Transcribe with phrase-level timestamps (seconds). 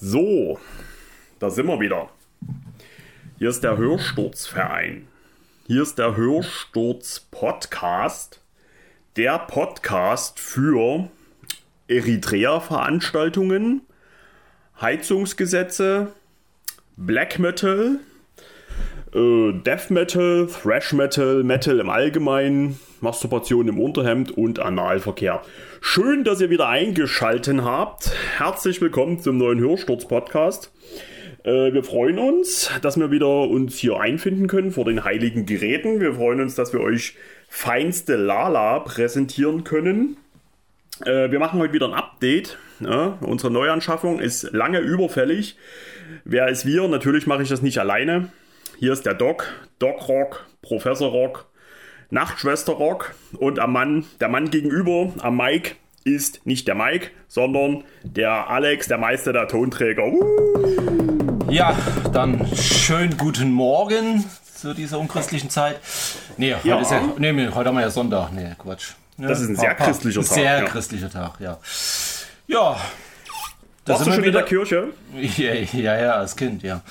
[0.00, 0.60] So,
[1.40, 2.08] da sind wir wieder.
[3.36, 5.08] Hier ist der Hörsturzverein.
[5.66, 8.40] Hier ist der Hörsturz Podcast.
[9.16, 11.10] Der Podcast für
[11.88, 13.82] Eritrea-Veranstaltungen,
[14.80, 16.12] Heizungsgesetze,
[16.96, 17.98] Black Metal,
[19.14, 25.42] äh, Death Metal, Thrash Metal, Metal im Allgemeinen, Masturbation im Unterhemd und Analverkehr.
[25.80, 28.10] Schön, dass ihr wieder eingeschaltet habt.
[28.36, 30.72] Herzlich willkommen zum neuen Hörsturz-Podcast.
[31.44, 36.00] Äh, wir freuen uns, dass wir wieder uns hier einfinden können vor den heiligen Geräten.
[36.00, 37.14] Wir freuen uns, dass wir euch
[37.48, 40.16] feinste Lala präsentieren können.
[41.04, 42.58] Äh, wir machen heute wieder ein Update.
[42.80, 45.56] Unsere Neuanschaffung ist lange überfällig.
[46.24, 46.86] Wer ist wir?
[46.86, 48.30] Natürlich mache ich das nicht alleine.
[48.78, 49.48] Hier ist der Doc,
[49.80, 51.46] Doc Rock, Professor Rock,
[52.10, 55.72] Nachtschwester Rock und am Mann, der Mann gegenüber, am Mike,
[56.04, 60.04] ist nicht der Mike, sondern der Alex, der Meister der Tonträger.
[60.06, 61.50] Uh!
[61.50, 61.76] Ja,
[62.12, 65.80] dann schönen guten Morgen zu dieser unchristlichen Zeit.
[66.36, 66.80] Nee, heute, Ja.
[66.80, 68.32] ist ja, nee, heute haben wir ja Sonntag.
[68.32, 68.92] Nee, Quatsch.
[69.18, 71.58] Ja, Das ist ein sehr christlicher Tag, Sehr christlicher Tag, ja.
[72.46, 72.76] Ja.
[73.86, 74.88] Warst du schon wir in der Kirche?
[75.36, 76.82] Ja, ja, ja, als Kind, ja.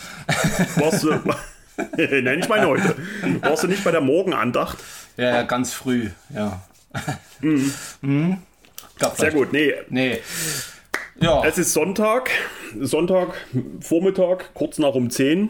[0.76, 1.12] Warst du.
[1.98, 2.96] Nein, ich meine heute.
[3.42, 4.78] Warst du nicht bei der Morgenandacht?
[5.16, 6.62] Ja, ja ganz früh, ja.
[7.42, 8.38] Mhm.
[9.00, 9.74] Gab Sehr gut, nee.
[9.90, 10.20] Nee.
[11.20, 12.32] Ja, Es ist Sonntag,
[12.80, 13.30] Sonntag,
[13.82, 15.50] Vormittag, kurz nach um 10.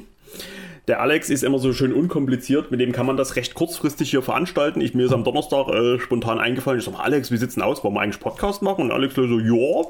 [0.88, 4.22] Der Alex ist immer so schön unkompliziert, mit dem kann man das recht kurzfristig hier
[4.22, 4.80] veranstalten.
[4.80, 7.64] Ich, mir ist am Donnerstag äh, spontan eingefallen, ich sag mal, Alex, wie sieht's denn
[7.64, 7.84] aus?
[7.84, 8.86] Wollen wir eigentlich Podcast machen?
[8.86, 9.86] Und Alex so, ja.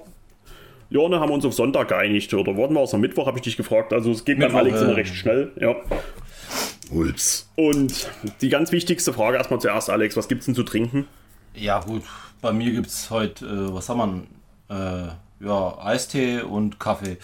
[0.90, 2.34] Ja, dann haben wir uns auf Sonntag geeinigt.
[2.34, 3.94] Oder warten wir aus am Mittwoch, habe ich dich gefragt.
[3.94, 5.52] Also es geht beim Mittwoch, Alex immer äh, recht schnell.
[5.60, 5.76] Ja.
[6.92, 7.50] Ups.
[7.56, 8.08] Und
[8.42, 11.08] die ganz wichtigste Frage erstmal zuerst, Alex, was gibt's denn zu trinken?
[11.54, 12.04] ja gut.
[12.40, 14.28] Bei mir gibt es heute, äh, was haben
[14.70, 15.08] wir?
[15.42, 17.18] Äh, ja, Eistee und Kaffee.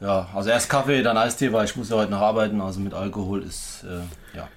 [0.00, 2.60] Ja, also erst Kaffee, dann Eistee, weil ich muss ja heute noch arbeiten.
[2.60, 4.48] Also mit Alkohol ist, äh, ja,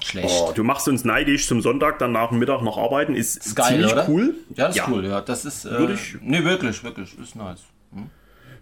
[0.00, 0.28] schlecht.
[0.30, 3.14] Oh, du machst uns neidisch zum Sonntag, dann nach dem Mittag noch arbeiten.
[3.16, 4.08] Ist, Ist geil, ziemlich oder?
[4.08, 4.34] cool.
[4.54, 5.20] Ja, das ist cool, ja.
[5.20, 5.64] Das ist.
[5.64, 7.18] Äh, Würde ich- Nee, wirklich, wirklich.
[7.18, 7.60] Ist nice.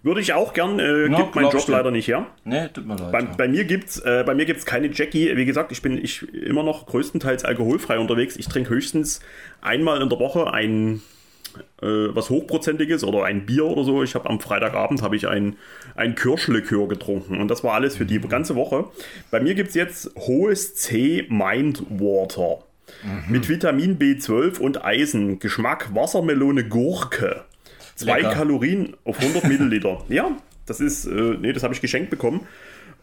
[0.03, 2.27] Würde ich auch gern, äh, Ja, gibt mein Job leider nicht her.
[2.45, 3.13] Nee, tut mir leid.
[3.13, 3.35] Bei, ja.
[3.37, 5.37] bei mir gibt's, äh, bei mir gibt's keine Jackie.
[5.37, 8.37] Wie gesagt, ich bin ich immer noch größtenteils alkoholfrei unterwegs.
[8.37, 9.21] Ich trinke höchstens
[9.61, 11.03] einmal in der Woche ein
[11.83, 14.03] äh, was hochprozentiges oder ein Bier oder so.
[14.03, 15.57] Ich habe am Freitagabend habe ich ein
[15.97, 18.87] ein Kirschlikör getrunken und das war alles für die ganze Woche.
[19.31, 22.65] Bei mir gibt's jetzt hohes C Mind Water
[23.29, 25.39] mit Vitamin B12 und Eisen.
[25.39, 27.45] Geschmack Wassermelone Gurke.
[27.97, 28.35] Zwei Lecker.
[28.35, 30.05] Kalorien auf 100 Milliliter.
[30.09, 30.31] Ja,
[30.67, 32.41] das ist, äh, nee, das habe ich geschenkt bekommen.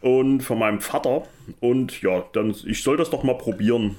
[0.02, 1.24] Und von meinem Vater.
[1.60, 3.96] Und ja, dann, ich soll das doch mal probieren.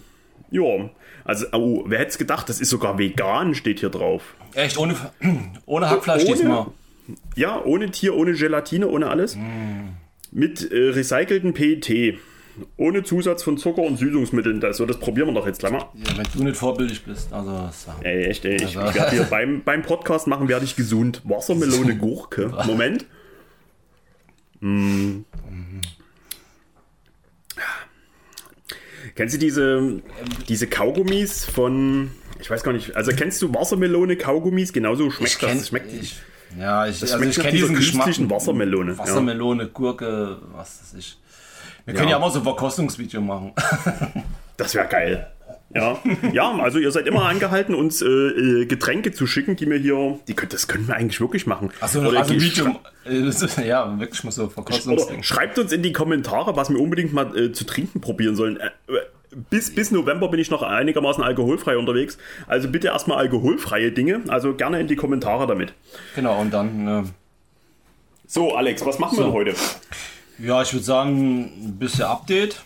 [0.50, 0.88] Ja,
[1.24, 4.22] also, oh, wer hätte es gedacht, das ist sogar vegan, steht hier drauf.
[4.54, 4.94] Echt, ohne,
[5.66, 6.66] ohne Hackfleisch Ohne- diesmal.
[7.36, 9.36] Ja, ohne Tier, ohne Gelatine, ohne alles.
[10.30, 12.18] Mit äh, recycelten PET.
[12.76, 14.60] Ohne Zusatz von Zucker und Süßungsmitteln.
[14.60, 15.86] Das, so, das probieren wir doch jetzt gleich mal.
[15.94, 17.32] Ja, wenn du nicht vorbildlich bist.
[17.32, 18.56] Also, das, Ey, echt, ey.
[18.56, 21.22] Ich Also- werde hier beim, beim Podcast machen, werde ich gesund.
[21.24, 22.52] Wassermelone, Gurke.
[22.66, 23.06] Moment.
[24.60, 25.20] Mm.
[29.14, 30.02] Kennst du diese,
[30.48, 32.10] diese Kaugummis von.
[32.40, 32.94] Ich weiß gar nicht.
[32.96, 34.72] Also kennst du Wassermelone, Kaugummis?
[34.72, 35.50] Genauso schmeckt das.
[35.50, 36.16] kenn- Das schmeckt, ich,
[36.58, 38.04] ja, ich, das also ich kenne diesen Geschmack.
[38.06, 38.92] künstlichen Wassermelone.
[38.92, 38.98] Ja.
[38.98, 41.18] Wassermelone, Gurke, was weiß ich.
[41.88, 43.52] Wir können ja, mal so ein Verkostungsvideo machen.
[44.58, 45.26] Das wäre geil.
[45.72, 45.98] Ja.
[46.32, 50.18] ja, also ihr seid immer angehalten, uns äh, äh, Getränke zu schicken, die mir hier.
[50.26, 51.70] Die, könnt- das können wir eigentlich wirklich machen.
[51.80, 52.74] Achso, also Video.
[53.06, 55.22] äh, Ja, wirklich mal so Verkostungsding.
[55.22, 58.56] schreibt uns in die Kommentare, was wir unbedingt mal äh, zu trinken probieren sollen.
[58.58, 59.00] Äh, äh,
[59.50, 62.18] bis, bis November bin ich noch einigermaßen alkoholfrei unterwegs.
[62.48, 64.22] Also bitte erstmal alkoholfreie Dinge.
[64.28, 65.72] Also gerne in die Kommentare damit.
[66.16, 67.12] Genau, und dann.
[68.26, 69.30] So, Alex, was machen wir So.
[69.30, 69.54] denn heute?
[70.38, 72.60] Ja, ich würde sagen, ein bisschen Update.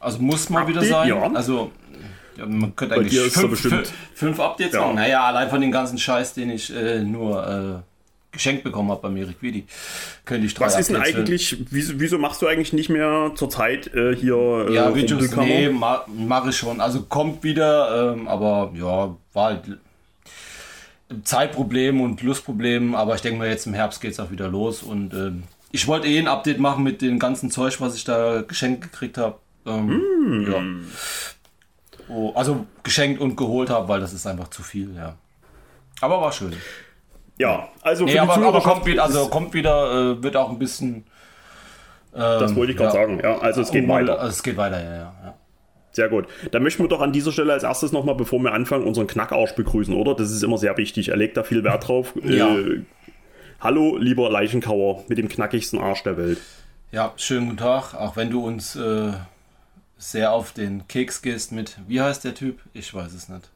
[0.00, 1.08] Also muss mal wieder Update, sein.
[1.08, 1.30] ja.
[1.32, 1.70] Also
[2.36, 4.82] ja, man könnte eigentlich fünf, fünf, fünf Updates Ja.
[4.82, 4.96] machen.
[4.96, 7.82] Naja, allein von dem ganzen Scheiß, den ich äh, nur äh,
[8.32, 9.64] geschenkt bekommen habe bei Meriquidi,
[10.26, 11.16] könnte ich drei Was ist denn füllen.
[11.16, 15.34] eigentlich, wieso, wieso machst du eigentlich nicht mehr zur Zeit äh, hier äh, Ja, Videos,
[15.36, 16.82] nee, ma, mache ich schon.
[16.82, 19.62] Also kommt wieder, ähm, aber ja, war halt
[21.24, 24.82] Zeitproblem und Lustproblem, aber ich denke mal, jetzt im Herbst geht es auch wieder los
[24.82, 28.42] und ähm, ich wollte eh ein Update machen mit dem ganzen Zeug, was ich da
[28.42, 29.36] geschenkt gekriegt habe.
[29.66, 30.50] Ähm, Mm.
[30.50, 30.62] ja.
[32.08, 35.16] oh, also geschenkt und geholt habe, weil das ist einfach zu viel, ja.
[36.00, 36.52] Aber war schön.
[37.38, 41.04] Ja, also Nee, aber, aber kommt wieder, also kommt wieder, äh, wird auch ein bisschen.
[42.12, 43.02] das wollte ich gerade ja.
[43.06, 43.20] sagen.
[43.22, 44.18] Ja, also es geht um- weiter.
[44.18, 45.14] Also es geht weiter, ja, ja.
[45.24, 45.34] ja.
[45.92, 46.26] Sehr gut.
[46.52, 49.52] Dann möchten wir doch an dieser Stelle als erstes nochmal, bevor wir anfangen, unseren Knackarsch
[49.54, 50.14] begrüßen, oder?
[50.14, 51.08] Das ist immer sehr wichtig.
[51.08, 52.12] Er legt da viel Wert drauf.
[52.22, 52.54] Ja.
[52.54, 52.82] Äh,
[53.60, 56.38] Hallo, lieber Leichenkauer mit dem knackigsten Arsch der Welt.
[56.92, 59.12] Ja, schönen guten Tag, auch wenn du uns äh,
[59.98, 62.60] sehr auf den Keks gehst mit, wie heißt der Typ?
[62.74, 63.48] Ich weiß es nicht.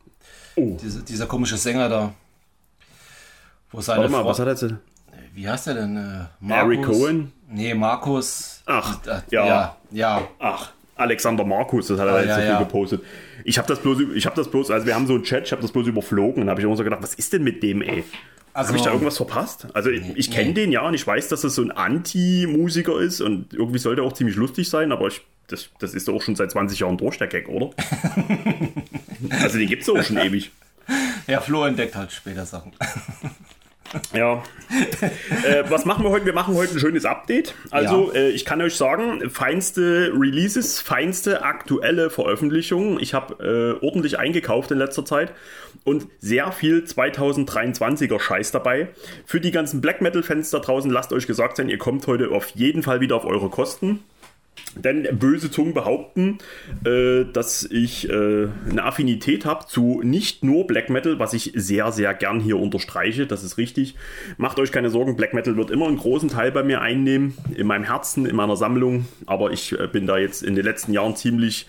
[0.57, 0.77] Oh.
[0.83, 2.15] Diese, dieser komische Sänger da.
[3.71, 4.75] Wo seine Warte mal, Frau- was hat er jetzt?
[5.35, 5.97] Wie heißt der denn?
[5.97, 7.33] Äh, Harry Cohen?
[7.49, 8.63] Nee, Markus.
[8.67, 9.47] Ach, Äh, ja.
[9.47, 9.77] ja.
[9.93, 12.59] Ja, Ach, Alexander Markus, das hat er Ah, jetzt ja, so viel ja.
[12.59, 13.03] gepostet.
[13.45, 15.53] Ich habe das bloß, ich habe das bloß, also wir haben so einen Chat, ich
[15.53, 17.81] habe das bloß überflogen und habe ich immer so gedacht, was ist denn mit dem,
[17.83, 18.05] ey?
[18.53, 19.67] Also- habe ich da irgendwas verpasst?
[19.75, 20.55] Also ich, ich kenne nee.
[20.55, 24.05] den ja und ich weiß, dass das so ein Anti-Musiker ist und irgendwie sollte er
[24.07, 26.99] auch ziemlich lustig sein, aber ich, das, das ist doch auch schon seit 20 Jahren
[26.99, 27.71] durch, der Gag, oder?
[29.43, 30.51] also den gibt es auch schon ewig.
[31.27, 32.73] ja, Flo entdeckt halt später Sachen.
[34.15, 34.43] Ja.
[35.45, 36.27] äh, was machen wir heute?
[36.27, 37.55] Wir machen heute ein schönes Update.
[37.71, 38.21] Also, Ja.
[38.21, 42.99] äh, ich kann euch sagen, feinste Releases, feinste aktuelle Veröffentlichungen.
[43.01, 45.33] Ich habe äh, ordentlich eingekauft in letzter Zeit
[45.85, 48.89] und sehr viel 2023er Scheiß dabei.
[49.27, 52.49] Für die ganzen Black Metal-Fans da draußen, lasst euch gesagt sein, ihr kommt heute auf
[52.51, 54.05] jeden Fall wieder auf eure Kosten.
[54.77, 56.39] Denn böse Zungen behaupten,
[56.85, 61.91] äh, dass ich äh, eine Affinität habe zu nicht nur Black Metal, was ich sehr,
[61.93, 63.27] sehr gern hier unterstreiche.
[63.27, 63.97] Das ist richtig.
[64.37, 67.67] Macht euch keine Sorgen, Black Metal wird immer einen großen Teil bei mir einnehmen, in
[67.67, 69.07] meinem Herzen, in meiner Sammlung.
[69.27, 71.67] Aber ich äh, bin da jetzt in den letzten Jahren ziemlich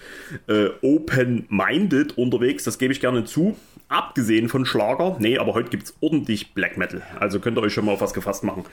[0.48, 3.56] äh, open-minded unterwegs, das gebe ich gerne zu.
[3.88, 5.18] Abgesehen von Schlager.
[5.20, 7.02] Nee, aber heute gibt es ordentlich Black Metal.
[7.20, 8.64] Also könnt ihr euch schon mal auf was gefasst machen.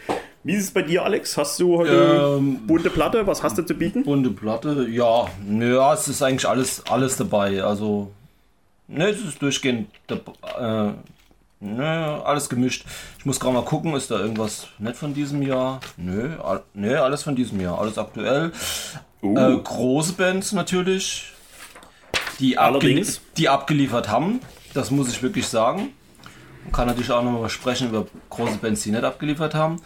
[0.45, 1.37] Wie ist es bei dir, Alex?
[1.37, 3.27] Hast du heute Ähm, bunte Platte?
[3.27, 4.05] Was hast du zu bieten?
[4.09, 7.63] Bunte Platte, ja, ja, es ist eigentlich alles, alles dabei.
[7.63, 8.11] Also,
[8.87, 10.93] ne, es ist durchgehend, äh,
[11.61, 12.87] ne, alles gemischt.
[13.19, 15.81] Ich muss gerade mal gucken, ist da irgendwas nicht von diesem Jahr?
[15.99, 18.51] Nö, all, ne, alles von diesem Jahr, alles aktuell.
[19.23, 19.37] Uh.
[19.37, 21.35] Äh, große Bands natürlich,
[22.41, 23.19] die, Allerdings.
[23.19, 24.41] abgeli die abgeliefert haben,
[24.73, 25.91] das muss ich wirklich sagen.
[26.65, 29.83] Man kann natürlich auch noch mal sprechen über große Bands, die nicht abgeliefert haben.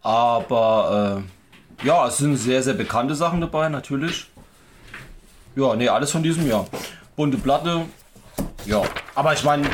[0.00, 1.35] Aber äh,
[1.82, 4.26] ja, es sind sehr, sehr bekannte Sachen dabei, natürlich.
[5.54, 6.66] Ja, nee, alles von diesem Jahr.
[7.16, 7.82] Bunte Platte.
[8.66, 8.82] Ja,
[9.14, 9.68] aber ich meine,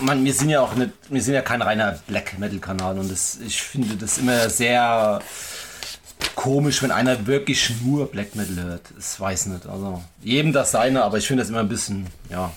[0.00, 3.10] man, wir sind ja auch nicht, wir sind ja kein reiner Black Metal Kanal und
[3.10, 5.20] das, ich finde das immer sehr
[6.34, 8.82] komisch, wenn einer wirklich nur Black Metal hört.
[8.98, 12.50] Ich weiß nicht, also jedem das seine, aber ich finde das immer ein bisschen, ja.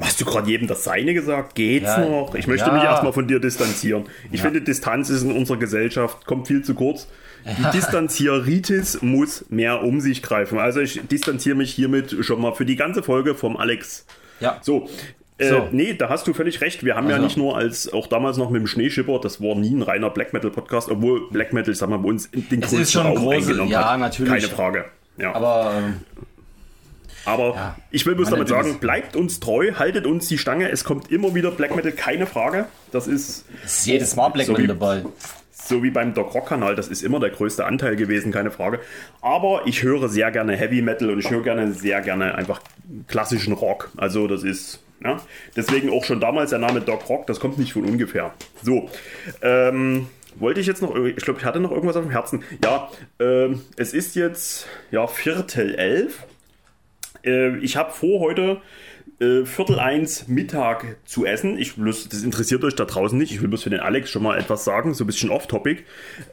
[0.00, 1.54] Hast du gerade jedem das Seine gesagt?
[1.54, 1.98] Geht's Ja.
[2.04, 2.34] noch?
[2.34, 2.72] Ich möchte Ja.
[2.72, 4.06] mich erstmal von dir distanzieren.
[4.32, 7.06] Ich finde, Distanz ist in unserer Gesellschaft, kommt viel zu kurz.
[7.46, 10.58] Die Distanzieritis muss mehr um sich greifen.
[10.58, 14.04] Also ich distanziere mich hiermit schon mal für die ganze Folge vom Alex.
[14.40, 14.58] Ja.
[14.62, 14.88] So.
[15.38, 15.68] Äh, So.
[15.70, 16.82] Nee, da hast du völlig recht.
[16.84, 17.24] Wir haben ja Also.
[17.26, 20.32] nicht nur als, auch damals noch mit dem Schneeschipper, das war nie ein reiner Black
[20.32, 23.34] Metal Podcast, obwohl Black Metal, sag mal, bei uns den Es ist schon Raum große-
[23.42, 24.00] eingenommen ja, hat.
[24.00, 24.32] natürlich.
[24.32, 24.84] Keine Frage.
[25.18, 25.34] Ja.
[25.34, 25.94] Aber ähm,
[27.24, 27.76] Aber Ja.
[27.90, 30.70] ich will bloß damit sagen, bleibt uns treu, haltet uns die Stange.
[30.70, 32.66] Es kommt immer wieder Black Metal, keine Frage.
[32.92, 35.04] Das ist ist jedes Mal Black So Metal dabei.
[35.66, 38.80] So wie beim Doc Rock Kanal, das ist immer der größte Anteil gewesen, keine Frage.
[39.20, 42.60] Aber ich höre sehr gerne Heavy Metal und ich höre gerne sehr gerne einfach
[43.08, 43.90] klassischen Rock.
[43.96, 45.20] Also das ist, ja,
[45.56, 48.34] deswegen auch schon damals der Name Doc Rock, das kommt nicht von ungefähr.
[48.62, 48.88] So,
[49.42, 52.44] ähm, wollte ich jetzt noch, ich glaube, ich hatte noch irgendwas auf dem Herzen.
[52.62, 56.24] Ja, ähm, es ist jetzt, ja, Viertel elf.
[57.24, 58.60] Äh, ich habe vor, heute
[59.18, 61.58] äh, Viertel eins Mittag zu essen.
[61.58, 63.32] Ich bloß, das interessiert euch da draußen nicht.
[63.32, 65.84] Ich will bloß für den Alex schon mal etwas sagen, so ein bisschen off-topic.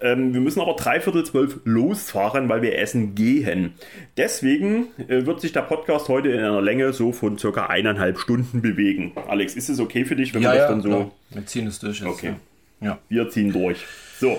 [0.01, 3.73] Ähm, wir müssen aber dreiviertel zwölf losfahren, weil wir essen gehen.
[4.17, 8.61] Deswegen äh, wird sich der Podcast heute in einer Länge so von circa eineinhalb Stunden
[8.61, 9.13] bewegen.
[9.27, 10.89] Alex, ist es okay für dich, wenn wir das dann so...
[10.89, 11.11] klar.
[11.29, 12.07] Wir ziehen es durch jetzt.
[12.07, 12.33] Okay.
[12.81, 12.87] Ja.
[12.87, 12.99] ja.
[13.09, 13.85] Wir ziehen durch.
[14.19, 14.37] So,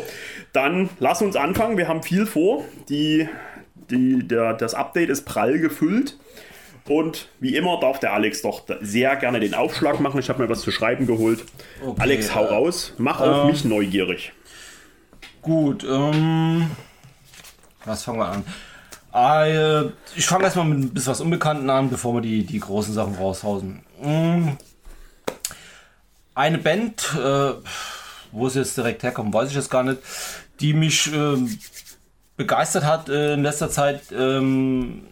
[0.53, 1.77] dann lass uns anfangen.
[1.77, 2.65] Wir haben viel vor.
[2.89, 3.29] Die,
[3.91, 6.17] die, der, das Update ist prall gefüllt.
[6.87, 10.21] Und wie immer darf der Alex doch sehr gerne den Aufschlag machen.
[10.21, 11.45] Ich habe mir was zu schreiben geholt.
[11.83, 12.93] Okay, Alex, hau äh, raus.
[12.99, 14.33] Mach auch ähm, mich neugierig.
[15.41, 16.71] Gut, ähm,
[17.85, 18.45] was fangen wir an?
[19.15, 22.93] Äh, ich fange erstmal mit ein bisschen was Unbekannten an, bevor wir die, die großen
[22.93, 23.83] Sachen raushausen.
[24.03, 24.49] Mm.
[26.35, 27.53] Eine Band, äh,
[28.33, 30.01] wo es jetzt direkt herkommt, weiß ich jetzt gar nicht,
[30.61, 31.59] die mich ähm,
[32.37, 34.03] begeistert hat äh, in letzter Zeit.
[34.13, 35.07] Ähm,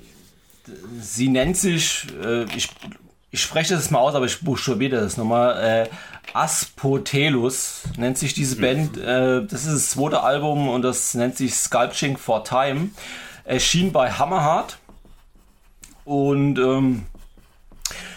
[1.01, 2.69] sie nennt sich, äh, ich,
[3.31, 5.89] ich spreche das mal aus, aber ich buchstabiere das nochmal.
[5.89, 5.89] Äh,
[6.35, 8.97] Aspotelus nennt sich diese Band.
[8.97, 12.91] Äh, das ist das zweite Album und das nennt sich Sculpting for Time.
[13.45, 14.79] Erschien bei Hammerheart.
[16.05, 17.07] Und ähm,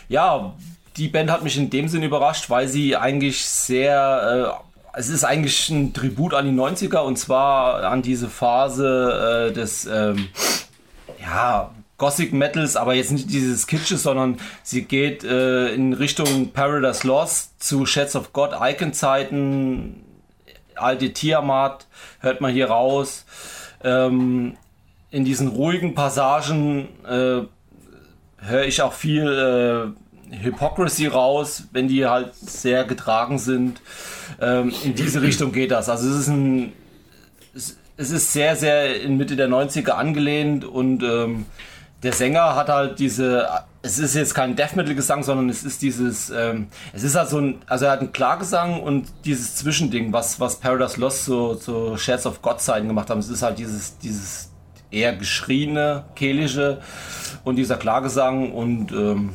[0.07, 0.53] ja,
[0.97, 4.59] die Band hat mich in dem Sinn überrascht, weil sie eigentlich sehr.
[4.61, 9.53] Äh, es ist eigentlich ein Tribut an die 90er und zwar an diese Phase äh,
[9.53, 9.85] des.
[9.85, 10.29] Ähm,
[11.19, 17.07] ja, Gothic Metals, aber jetzt nicht dieses Kitsches, sondern sie geht äh, in Richtung Paradise
[17.07, 20.03] Lost zu Shades of God, Icon-Zeiten.
[20.75, 21.87] alte Tiamat
[22.19, 23.25] hört man hier raus.
[23.83, 24.57] Ähm,
[25.11, 27.41] in diesen ruhigen Passagen äh,
[28.45, 29.95] höre ich auch viel
[30.31, 33.81] äh, Hypocrisy raus, wenn die halt sehr getragen sind.
[34.41, 35.87] Ähm, in diese Richtung geht das.
[35.87, 36.73] Also es ist ein
[37.55, 41.45] es, es ist sehr, sehr in Mitte der 90er angelehnt und ähm,
[42.05, 43.49] der Sänger hat halt diese,
[43.81, 47.29] es ist jetzt kein Death Metal Gesang, sondern es ist dieses, ähm, es ist halt
[47.29, 51.55] so ein, also er hat einen Klargesang und dieses Zwischending, was, was Paradise Lost so,
[51.55, 53.19] so Shards of God Zeiten gemacht haben.
[53.19, 54.51] Es ist halt dieses, dieses
[54.91, 56.79] eher geschrieene, kehlische
[57.43, 59.33] und dieser Klargesang und ähm,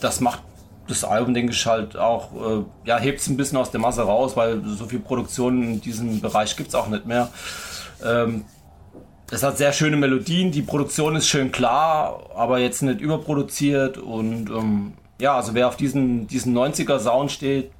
[0.00, 0.42] das macht
[0.88, 4.02] das Album, denke ich, halt auch, äh, ja, hebt es ein bisschen aus der Masse
[4.02, 7.28] raus, weil so viel Produktion in diesem Bereich gibt es auch nicht mehr.
[8.04, 8.44] Ähm,
[9.30, 14.50] es hat sehr schöne Melodien, die Produktion ist schön klar, aber jetzt nicht überproduziert und
[14.50, 17.70] ähm, ja, also wer auf diesen, diesen 90er Sound steht,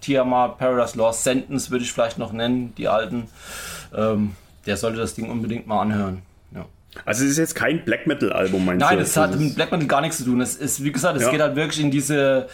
[0.00, 3.28] Tiamat, Paradise Lost, Sentence würde ich vielleicht noch nennen, die alten,
[3.96, 4.32] ähm,
[4.66, 6.22] der sollte das Ding unbedingt mal anhören.
[6.54, 6.66] Ja.
[7.04, 8.96] Also es ist jetzt kein Black Metal Album, meinst Nein, du?
[8.96, 10.40] Nein, es hat mit Black Metal gar nichts zu tun.
[10.40, 11.30] Es ist, wie gesagt, es ja.
[11.30, 12.48] geht halt wirklich in diese,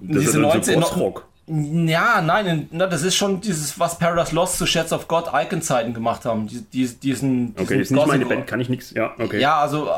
[0.00, 0.82] in das diese 19...
[0.82, 5.94] So ja, nein, das ist schon dieses, was Paradise Lost zu Shades of God Icon-Zeiten
[5.94, 6.48] gemacht haben.
[6.48, 9.40] Die, die, diesen, diesen okay, ist nicht meine Band, kann ich nichts, ja, okay.
[9.40, 9.88] Ja, also,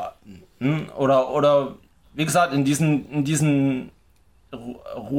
[0.58, 1.76] hm, oder, oder,
[2.14, 3.90] wie gesagt, in diesen, in diesen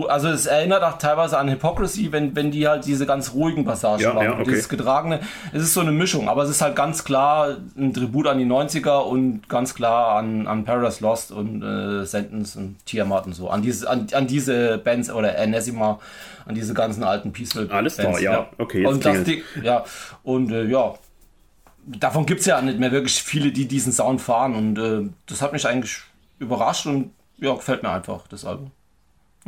[0.08, 4.02] also es erinnert auch teilweise an Hypocrisy, wenn, wenn die halt diese ganz ruhigen Passagen
[4.02, 4.26] ja, machen.
[4.26, 4.46] Ja, okay.
[4.46, 5.20] Dieses getragene,
[5.54, 8.46] es ist so eine Mischung, aber es ist halt ganz klar ein Tribut an die
[8.46, 13.50] 90er und ganz klar an, an Paradise Lost und äh, Sentence und Tiamat und so.
[13.50, 16.00] An diese, an, an diese Bands oder Enesima,
[16.48, 18.18] an diese ganzen alten Peaceful Alles Bands.
[18.18, 18.50] Alles klar, ja.
[18.58, 19.84] Okay, jetzt und das Ding, ja,
[20.24, 20.96] und äh, ja,
[21.86, 25.44] davon gibt es ja nicht mehr wirklich viele, die diesen Sound fahren und äh, das
[25.44, 26.00] hat mich eigentlich
[26.40, 28.72] überrascht und ja, gefällt mir einfach, das Album.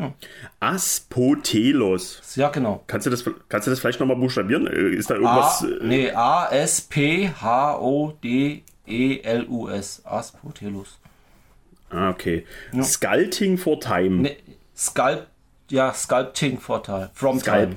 [0.02, 0.14] Hm.
[0.60, 2.36] Aspotelos.
[2.36, 2.84] Ja, genau.
[2.88, 4.66] Kannst du das, kannst du das vielleicht nochmal buchstabieren?
[4.66, 5.64] Äh, ist da irgendwas.
[5.64, 7.32] A, äh, nee, A-S-P-H-O-D-E-L-U-S.
[10.04, 10.98] Aspotelos.
[11.92, 12.48] Ah, okay.
[12.72, 12.82] Ja.
[12.84, 14.22] Sculpting for Time.
[14.22, 14.38] Nee,
[14.76, 15.28] Sculpt,
[15.70, 17.12] ja, Sculpting for Time.
[17.14, 17.74] From Sculpt.
[17.74, 17.76] Time.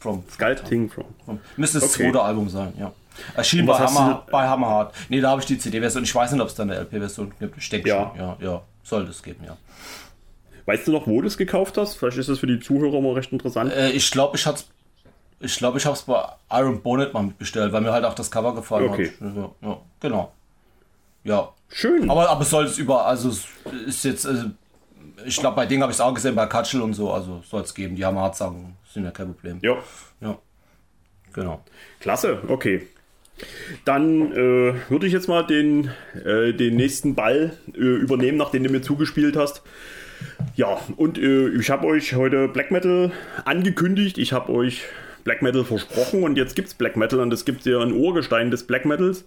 [0.00, 1.04] From, Sculpting from.
[1.26, 1.40] from.
[1.58, 2.04] Müsste das okay.
[2.04, 2.92] zweite Album sein, ja.
[3.34, 4.94] Erschien bei, Hammer, bei Hammerhard.
[5.10, 6.04] Nee, da habe ich die CD-Version.
[6.04, 7.58] Ich weiß nicht, ob es da eine LP-Version gibt.
[7.58, 8.12] Ich denke ja.
[8.14, 8.20] schon.
[8.20, 8.62] Ja, ja.
[8.82, 9.56] Sollte es geben, ja.
[10.66, 11.94] Weißt du noch, wo du es gekauft hast?
[11.94, 13.72] Vielleicht ist das für die Zuhörer mal recht interessant.
[13.72, 14.64] Äh, ich glaube, ich hatte
[15.40, 18.30] ich glaube, ich habe es bei Iron Bonnet mal bestellt, weil mir halt auch das
[18.30, 19.12] Cover gefallen okay.
[19.20, 19.36] hat.
[19.36, 20.32] Ja, ja, genau.
[21.24, 21.52] Ja.
[21.68, 22.08] Schön.
[22.08, 23.46] Aber, aber soll es über, also es
[23.86, 24.46] ist jetzt, also
[25.24, 27.62] ich glaube, bei Ding habe ich es auch gesehen, bei Katschel und so, also soll
[27.62, 27.96] es geben.
[27.96, 29.58] Die haben hart sagen, sind ja kein Problem.
[29.62, 29.76] Ja.
[30.20, 30.38] Ja.
[31.32, 31.62] Genau.
[32.00, 32.86] Klasse, okay.
[33.84, 35.90] Dann äh, würde ich jetzt mal den,
[36.24, 39.62] äh, den nächsten Ball äh, übernehmen, nachdem du mir zugespielt hast.
[40.54, 43.12] Ja, und äh, ich habe euch heute Black Metal
[43.44, 44.18] angekündigt.
[44.18, 44.82] Ich habe euch
[45.26, 48.52] Black Metal versprochen und jetzt gibt es Black Metal und es gibt ja ein Urgestein
[48.52, 49.24] des Black Metals.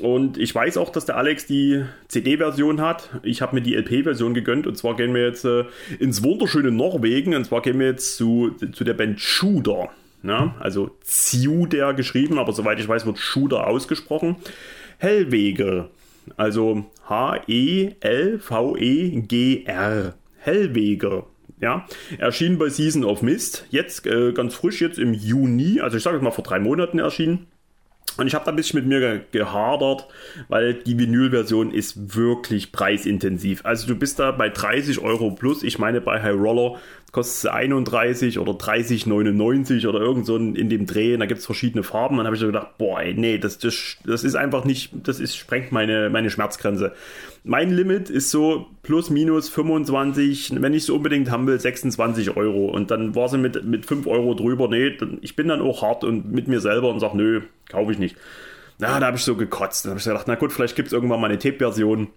[0.00, 3.10] Und ich weiß auch, dass der Alex die CD-Version hat.
[3.22, 5.64] Ich habe mir die LP-Version gegönnt und zwar gehen wir jetzt äh,
[5.98, 9.90] ins wunderschöne Norwegen und zwar gehen wir jetzt zu, zu der Band Schuder.
[10.22, 14.36] Ja, also Ziuder geschrieben, aber soweit ich weiß, wird Schuder ausgesprochen.
[14.96, 15.90] Hellwege,
[16.38, 18.04] also H-E-L-V-E-G-R.
[20.46, 21.26] Hellweger.
[21.60, 21.86] Ja,
[22.18, 26.18] erschien bei Season of Mist, jetzt äh, ganz frisch, jetzt im Juni, also ich sage
[26.20, 27.46] mal vor drei Monaten erschienen.
[28.18, 30.06] Und ich habe da ein bisschen mit mir gehadert,
[30.48, 33.60] weil die Vinyl-Version ist wirklich preisintensiv.
[33.64, 35.62] Also du bist da bei 30 Euro plus.
[35.62, 36.76] Ich meine, bei High Roller
[37.12, 41.14] kostet es 31 oder 30,99 oder irgend so in dem Dreh.
[41.14, 42.16] Und da gibt es verschiedene Farben.
[42.16, 45.36] Dann habe ich so gedacht, boah, nee, das, das, das ist einfach nicht, das ist,
[45.36, 46.92] sprengt meine, meine Schmerzgrenze.
[47.48, 52.66] Mein Limit ist so plus minus 25, wenn ich es unbedingt haben will, 26 Euro.
[52.66, 54.66] Und dann war sie mit, mit 5 Euro drüber.
[54.66, 58.00] Nee, ich bin dann auch hart und mit mir selber und sage, nö, kaufe ich
[58.00, 58.16] nicht.
[58.80, 59.84] Na, da habe ich so gekotzt.
[59.84, 62.08] Dann habe ich gedacht, na gut, vielleicht gibt es irgendwann mal eine Tape-Version.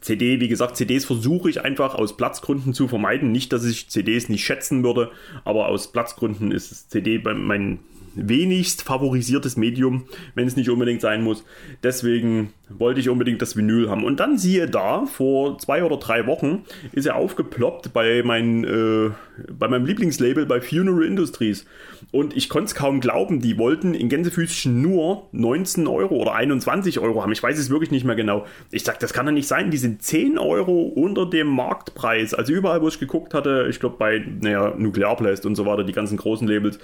[0.00, 3.32] CD, wie gesagt, CDs versuche ich einfach aus Platzgründen zu vermeiden.
[3.32, 5.10] Nicht, dass ich CDs nicht schätzen würde,
[5.44, 7.80] aber aus Platzgründen ist CD mein
[8.14, 11.44] wenigst favorisiertes Medium, wenn es nicht unbedingt sein muss.
[11.82, 14.04] Deswegen wollte ich unbedingt das Vinyl haben.
[14.04, 19.10] Und dann siehe da, vor zwei oder drei Wochen ist er aufgeploppt bei, mein, äh,
[19.52, 21.66] bei meinem Lieblingslabel bei Funeral Industries.
[22.12, 27.00] Und ich konnte es kaum glauben, die wollten in Gänsefüßchen nur 19 Euro oder 21
[27.00, 27.32] Euro haben.
[27.32, 28.46] Ich weiß es wirklich nicht mehr genau.
[28.70, 29.70] Ich sag, das kann doch nicht sein.
[29.70, 32.34] Die sind 10 Euro unter dem Marktpreis.
[32.34, 35.92] Also überall, wo ich geguckt hatte, ich glaube bei naja, Nuclearblast und so weiter, die
[35.92, 36.78] ganzen großen Labels,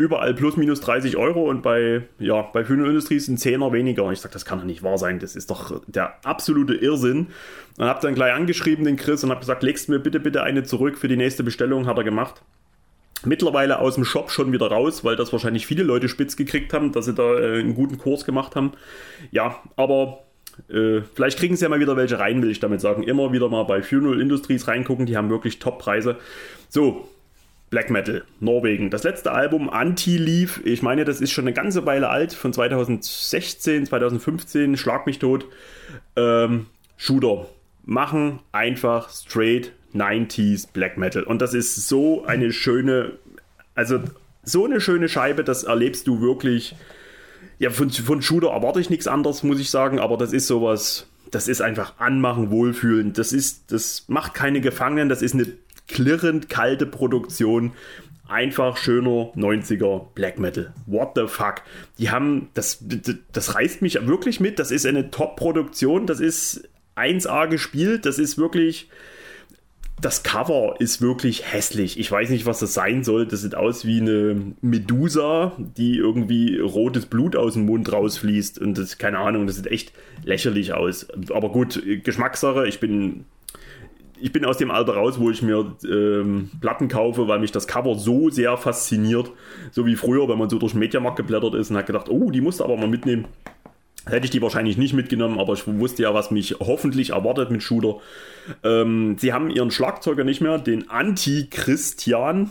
[0.00, 4.10] überall plus minus 30 Euro und bei, ja, bei Funeral Industries sind Zehner weniger.
[4.10, 5.18] ich sage, das kann doch nicht wahr sein.
[5.18, 7.28] Das ist doch der absolute Irrsinn.
[7.76, 10.62] Und habe dann gleich angeschrieben den Chris und habe gesagt, legst mir bitte, bitte eine
[10.62, 12.42] zurück für die nächste Bestellung, hat er gemacht.
[13.24, 16.92] Mittlerweile aus dem Shop schon wieder raus, weil das wahrscheinlich viele Leute spitz gekriegt haben,
[16.92, 18.72] dass sie da äh, einen guten Kurs gemacht haben.
[19.30, 20.20] Ja, aber
[20.68, 23.02] äh, vielleicht kriegen sie ja mal wieder welche rein, will ich damit sagen.
[23.02, 26.16] Immer wieder mal bei Funeral Industries reingucken, die haben wirklich Top-Preise.
[26.68, 27.08] So,
[27.70, 28.90] Black Metal, Norwegen.
[28.90, 33.86] Das letzte Album Anti-Leaf, ich meine, das ist schon eine ganze Weile alt, von 2016,
[33.86, 35.46] 2015, Schlag mich tot.
[36.16, 37.46] Ähm, Shooter.
[37.84, 41.22] Machen einfach straight 90s Black Metal.
[41.22, 43.12] Und das ist so eine schöne,
[43.74, 44.00] also
[44.42, 46.74] so eine schöne Scheibe, das erlebst du wirklich.
[47.58, 51.06] Ja, von, von Shooter erwarte ich nichts anderes, muss ich sagen, aber das ist sowas,
[51.30, 53.12] das ist einfach anmachen, wohlfühlen.
[53.12, 55.46] Das ist, das macht keine Gefangenen, das ist eine
[55.86, 57.72] klirrend kalte Produktion.
[58.28, 60.72] Einfach schöner 90er Black Metal.
[60.86, 61.62] What the fuck?
[61.98, 62.78] Die haben, das,
[63.32, 64.60] das reißt mich wirklich mit.
[64.60, 66.06] Das ist eine Top-Produktion.
[66.06, 68.06] Das ist 1A gespielt.
[68.06, 68.88] Das ist wirklich,
[70.00, 71.98] das Cover ist wirklich hässlich.
[71.98, 73.26] Ich weiß nicht, was das sein soll.
[73.26, 78.58] Das sieht aus wie eine Medusa, die irgendwie rotes Blut aus dem Mund rausfließt.
[78.58, 79.92] Und das, keine Ahnung, das sieht echt
[80.24, 81.08] lächerlich aus.
[81.30, 82.66] Aber gut, Geschmackssache.
[82.66, 83.24] Ich bin,
[84.18, 87.66] ich bin aus dem Alter raus, wo ich mir ähm, Platten kaufe, weil mich das
[87.66, 89.30] Cover so sehr fasziniert.
[89.70, 92.30] So wie früher, wenn man so durch den Mediamarkt geblättert ist und hat gedacht, oh,
[92.30, 93.26] die musst du aber mal mitnehmen.
[94.06, 97.62] Hätte ich die wahrscheinlich nicht mitgenommen, aber ich wusste ja, was mich hoffentlich erwartet mit
[97.62, 97.96] Shooter.
[98.64, 102.50] Ähm, sie haben ihren Schlagzeuger nicht mehr, den Anti-Christian.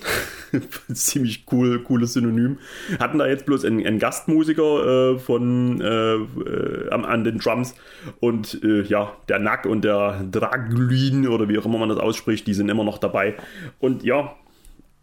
[0.94, 2.60] Ziemlich cool, cooles Synonym.
[3.00, 7.74] Hatten da jetzt bloß einen, einen Gastmusiker äh, von äh, äh, an den Drums.
[8.20, 12.46] Und äh, ja, der Nack und der Draglin oder wie auch immer man das ausspricht,
[12.46, 13.36] die sind immer noch dabei.
[13.80, 14.36] Und ja,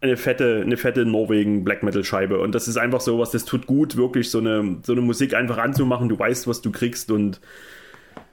[0.01, 2.39] eine fette, eine fette Norwegen Black Metal Scheibe.
[2.39, 5.33] Und das ist einfach so was, das tut gut, wirklich so eine, so eine Musik
[5.33, 6.09] einfach anzumachen.
[6.09, 7.41] Du weißt, was du kriegst und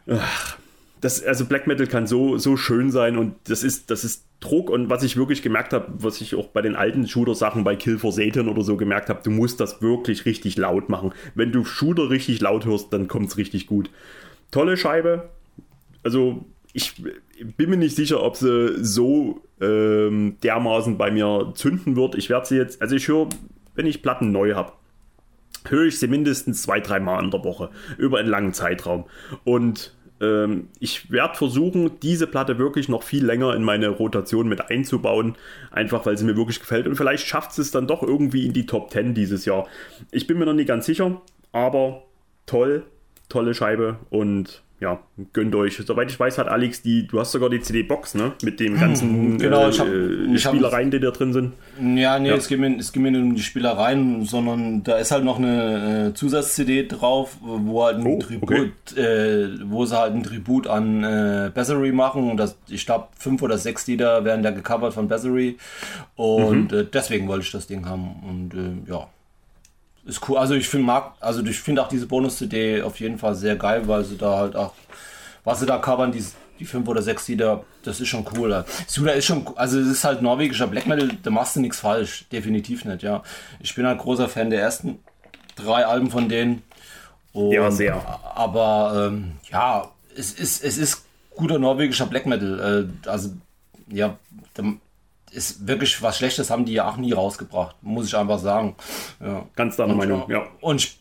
[0.08, 0.58] ach,
[1.00, 4.70] das, also Black Metal kann so, so schön sein und das ist, das ist Druck.
[4.70, 7.98] Und was ich wirklich gemerkt habe, was ich auch bei den alten Shooter-Sachen bei Kill
[7.98, 11.12] for Satan oder so gemerkt habe, du musst das wirklich richtig laut machen.
[11.34, 13.90] Wenn du Shooter richtig laut hörst, dann kommt es richtig gut.
[14.50, 15.30] Tolle Scheibe.
[16.02, 16.94] Also ich
[17.56, 22.14] bin mir nicht sicher, ob sie so ähm, dermaßen bei mir zünden wird.
[22.14, 23.28] Ich werde sie jetzt, also ich höre,
[23.74, 24.72] wenn ich Platten neu habe,
[25.66, 29.04] höre ich sie mindestens zwei, drei Mal in der Woche über einen langen Zeitraum.
[29.44, 34.70] Und ähm, ich werde versuchen, diese Platte wirklich noch viel länger in meine Rotation mit
[34.70, 35.36] einzubauen,
[35.70, 36.86] einfach weil sie mir wirklich gefällt.
[36.86, 39.66] Und vielleicht schafft es dann doch irgendwie in die Top 10 dieses Jahr.
[40.10, 41.20] Ich bin mir noch nicht ganz sicher,
[41.52, 42.02] aber
[42.46, 42.84] toll,
[43.28, 45.00] tolle Scheibe und ja,
[45.32, 45.76] gönnt euch.
[45.78, 48.32] Soweit ich weiß, hat Alex die, du hast sogar die CD-Box, ne?
[48.42, 51.52] Mit den ganzen hm, genau, äh, ich hab, ich Spielereien, die da drin sind.
[51.96, 52.34] Ja, nee, ja.
[52.34, 55.38] Es, geht mir, es geht mir nicht um die Spielereien, sondern da ist halt noch
[55.38, 59.00] eine äh, Zusatz-CD drauf, wo halt ein oh, Tribut, okay.
[59.00, 62.36] äh, wo sie halt ein Tribut an äh, Bessery machen.
[62.36, 65.56] Das, ich glaube, fünf oder sechs Lieder werden da gecovert von Bessery.
[66.14, 66.78] Und mhm.
[66.78, 68.16] Äh, deswegen wollte ich das Ding haben.
[68.28, 69.08] Und äh, ja,
[70.04, 70.38] ist cool.
[70.38, 73.86] Also ich finde mag, also ich finde auch diese Bonus-CD auf jeden Fall sehr geil,
[73.86, 74.72] weil sie da halt auch,
[75.44, 76.24] was sie da covern, die,
[76.58, 78.64] die fünf oder sechs Lieder, das ist schon cool.
[78.86, 82.26] Suda ist schon, also es ist halt norwegischer Black Metal, da machst du nichts falsch,
[82.30, 83.22] definitiv nicht, ja.
[83.60, 84.98] Ich bin halt großer Fan der ersten
[85.56, 86.62] drei Alben von denen.
[87.32, 87.94] Und, ja, sehr.
[88.34, 92.88] Aber ähm, ja, es ist, es ist guter norwegischer Black Metal.
[93.04, 93.30] Äh, also
[93.88, 94.18] ja,
[95.34, 98.76] ist wirklich was Schlechtes haben die ja auch nie rausgebracht, muss ich einfach sagen.
[99.20, 99.46] Ja.
[99.56, 100.46] Ganz deine Meinung, ja.
[100.60, 100.96] Und,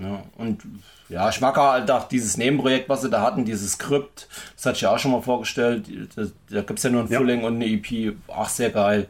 [0.00, 0.62] ja, und
[1.08, 4.76] ja, ich mag halt auch dieses Nebenprojekt, was sie da hatten, dieses Skript, das hatte
[4.76, 5.86] ich ja auch schon mal vorgestellt.
[6.16, 7.18] Da, da gibt es ja nur ein ja.
[7.18, 9.06] Fulling und eine EP, ach sehr geil.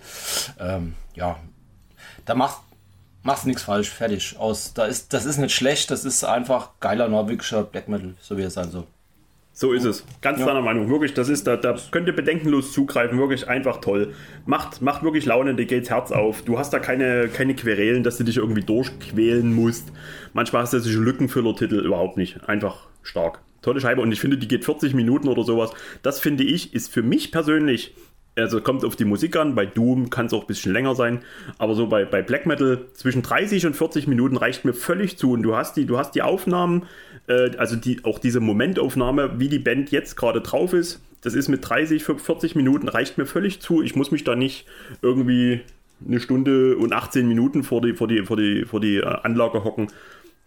[0.59, 1.37] Ähm, ja,
[2.25, 2.59] da macht
[3.25, 4.37] machst nichts falsch, fertig.
[4.39, 8.37] Aus, da ist, das ist nicht schlecht, das ist einfach geiler norwegischer Black Metal, so
[8.37, 8.87] wie es sein soll.
[9.57, 10.05] So ist es.
[10.21, 10.47] Ganz ja.
[10.47, 10.91] deiner Meinung.
[10.91, 13.19] Wirklich, das ist, da, da könnt ihr bedenkenlos zugreifen.
[13.19, 14.13] Wirklich einfach toll.
[14.47, 16.43] Macht, macht wirklich Laune, dir geht's Herz auf.
[16.43, 19.93] Du hast da keine, keine Querelen, dass du dich irgendwie durchquälen musst.
[20.33, 22.49] Manchmal hast du solche Lückenfüller-Titel überhaupt nicht.
[22.49, 23.43] Einfach stark.
[23.63, 25.71] Tolle Scheibe und ich finde, die geht 40 Minuten oder sowas.
[26.03, 27.95] Das finde ich, ist für mich persönlich
[28.37, 31.21] also kommt auf die Musik an, bei Doom kann es auch ein bisschen länger sein,
[31.59, 35.33] aber so bei, bei Black Metal zwischen 30 und 40 Minuten reicht mir völlig zu
[35.33, 36.87] und du hast die, du hast die Aufnahmen,
[37.29, 41.49] äh, also die, auch diese Momentaufnahme, wie die Band jetzt gerade drauf ist, das ist
[41.49, 43.83] mit 30, 40 Minuten reicht mir völlig zu.
[43.83, 44.67] Ich muss mich da nicht
[45.01, 45.63] irgendwie
[46.07, 49.65] eine Stunde und 18 Minuten vor die, vor die, vor die, vor die äh, Anlage
[49.65, 49.89] hocken.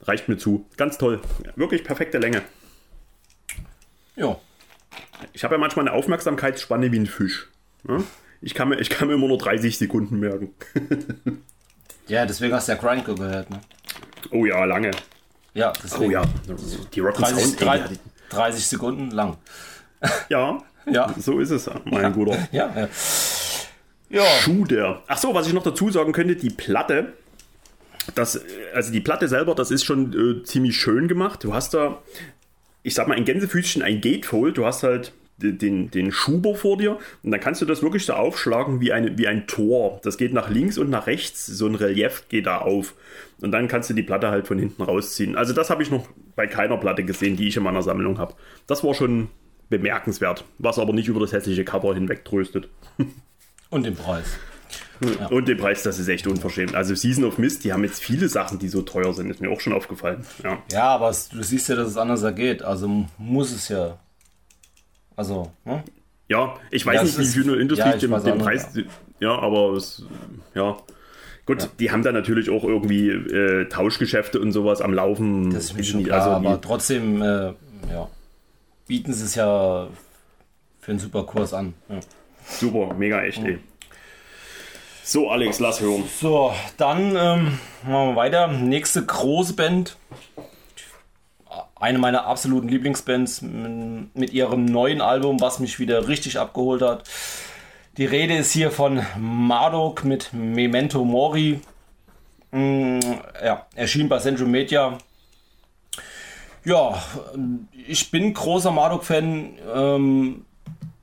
[0.03, 0.67] Reicht mir zu.
[0.77, 1.19] Ganz toll.
[1.55, 2.43] Wirklich perfekte Länge.
[4.15, 4.39] Ja.
[5.33, 7.47] Ich habe ja manchmal eine Aufmerksamkeitsspanne wie ein Fisch.
[7.87, 8.03] Ja?
[8.41, 10.53] Ich, kann mir, ich kann mir immer nur 30 Sekunden merken.
[12.07, 13.61] ja, deswegen hast du ja Grindcore gehört, ne?
[14.31, 14.91] Oh ja, lange.
[15.53, 16.05] Ja, deswegen.
[16.05, 16.23] Oh ja,
[16.93, 19.37] die Rock 30, Sound, 30, 30 Sekunden lang.
[20.29, 21.11] Ja, ja.
[21.17, 22.09] so ist es, mein ja.
[22.09, 22.37] Guter.
[22.51, 22.87] Ja, ja.
[24.09, 24.23] Ja.
[24.41, 25.01] Schuder.
[25.07, 27.13] Ach so, was ich noch dazu sagen könnte, die Platte,
[28.15, 28.39] das,
[28.73, 31.43] also die Platte selber, das ist schon äh, ziemlich schön gemacht.
[31.43, 32.01] Du hast da,
[32.83, 34.57] ich sag mal, ein Gänsefüßchen, ein Gatefold.
[34.57, 38.13] Du hast halt den, den Schuber vor dir und dann kannst du das wirklich so
[38.13, 39.99] aufschlagen wie, eine, wie ein Tor.
[40.03, 42.95] Das geht nach links und nach rechts, so ein Relief geht da auf.
[43.39, 45.35] Und dann kannst du die Platte halt von hinten rausziehen.
[45.35, 48.33] Also das habe ich noch bei keiner Platte gesehen, die ich in meiner Sammlung habe.
[48.65, 49.29] Das war schon
[49.69, 52.69] bemerkenswert, was aber nicht über das hässliche Cover hinweg tröstet.
[53.69, 54.37] Und den Preis.
[55.19, 55.27] Ja.
[55.27, 56.73] Und den Preis, das ist echt unverschämt.
[56.73, 59.51] Also Season of Mist, die haben jetzt viele Sachen, die so teuer sind, ist mir
[59.51, 60.25] auch schon aufgefallen.
[60.43, 62.63] Ja, ja aber du siehst ja, dass es anders geht.
[62.63, 63.99] Also muss es ja.
[65.17, 65.83] Also, ne?
[66.29, 68.69] Ja, ich weiß ja, nicht, wie Juno Industries ja, den, den Preis.
[68.75, 68.83] Ja.
[69.19, 70.05] ja, aber es,
[70.53, 70.77] ja.
[71.45, 71.69] Gut, ja.
[71.79, 75.51] die haben da natürlich auch irgendwie äh, Tauschgeschäfte und sowas am Laufen.
[75.51, 77.53] Das ist mir schon klar, also aber trotzdem, äh,
[77.91, 78.09] ja,
[78.87, 79.87] bieten sie es ja
[80.81, 81.73] für einen super Kurs an.
[81.89, 81.99] Ja.
[82.45, 83.59] Super, mega echt, ey.
[85.03, 86.03] So, Alex, lass hören.
[86.19, 88.47] So, dann ähm, machen wir weiter.
[88.49, 89.95] Nächste große Band.
[91.79, 97.03] Eine meiner absoluten Lieblingsbands mit ihrem neuen Album, was mich wieder richtig abgeholt hat.
[97.97, 101.59] Die Rede ist hier von Marduk mit Memento Mori.
[102.51, 102.99] Mm,
[103.43, 104.97] ja, erschien bei Central Media.
[106.63, 107.01] Ja,
[107.87, 109.53] ich bin großer Marduk-Fan.
[109.73, 110.45] Ähm,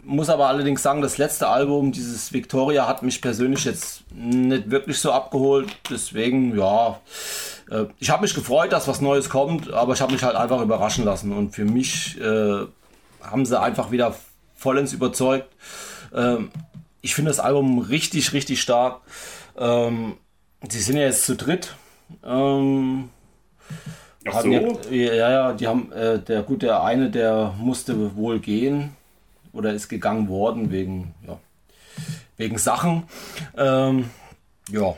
[0.03, 4.99] muss aber allerdings sagen, das letzte Album, dieses Victoria, hat mich persönlich jetzt nicht wirklich
[4.99, 5.69] so abgeholt.
[5.91, 7.01] Deswegen, ja,
[7.71, 10.61] äh, ich habe mich gefreut, dass was Neues kommt, aber ich habe mich halt einfach
[10.61, 11.33] überraschen lassen.
[11.33, 12.67] Und für mich äh,
[13.23, 14.15] haben sie einfach wieder
[14.55, 15.49] vollends überzeugt.
[16.15, 16.51] Ähm,
[17.01, 19.01] ich finde das Album richtig, richtig stark.
[19.59, 20.17] Ähm,
[20.69, 21.77] sie sind ja jetzt zu dritt.
[22.25, 23.11] Ähm,
[24.27, 24.51] Ach so?
[24.51, 28.97] Ja, ja, ja, die haben, äh, der gut, der eine, der musste wohl gehen
[29.53, 31.39] oder ist gegangen worden wegen, ja,
[32.37, 33.05] wegen Sachen.
[33.57, 34.11] Ähm,
[34.71, 34.95] ja.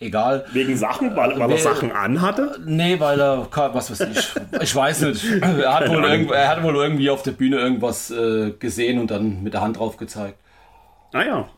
[0.00, 0.46] Egal.
[0.52, 2.58] Wegen Sachen, weil, weil er Sachen anhatte?
[2.64, 5.24] Nee, weil er, was weiß ich, ich weiß nicht.
[5.42, 9.10] Er hat, wohl, irgend, er hat wohl irgendwie auf der Bühne irgendwas äh, gesehen und
[9.10, 10.36] dann mit der Hand drauf gezeigt.
[11.12, 11.48] Ah ja.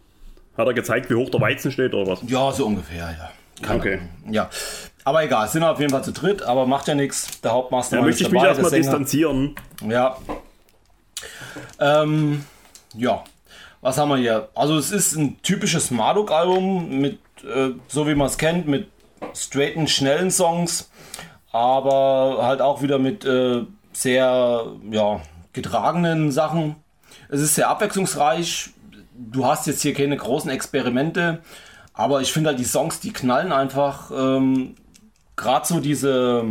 [0.57, 2.21] Hat er gezeigt, wie hoch der Weizen steht oder was?
[2.27, 3.31] Ja, so ungefähr, ja.
[3.67, 3.95] Keine okay.
[3.95, 4.33] Ahnung.
[4.33, 4.51] Ja.
[5.05, 7.41] Aber egal, sind auf jeden Fall zu dritt, aber macht ja nichts.
[7.43, 9.55] Der Hauptmaster Da möchte ich mich erstmal distanzieren.
[9.87, 10.17] Ja,
[11.79, 12.45] ähm,
[12.95, 13.25] ja,
[13.81, 14.49] was haben wir hier?
[14.55, 18.89] Also es ist ein typisches Marduk-Album mit, äh, so wie man es kennt, mit
[19.35, 20.91] straighten, schnellen Songs,
[21.53, 25.21] aber halt auch wieder mit äh, sehr, ja,
[25.53, 26.77] getragenen Sachen.
[27.29, 28.71] Es ist sehr abwechslungsreich.
[29.15, 31.41] Du hast jetzt hier keine großen Experimente,
[31.93, 34.11] aber ich finde halt die Songs, die knallen einfach.
[34.11, 34.77] Ähm,
[35.37, 36.45] Gerade so diese,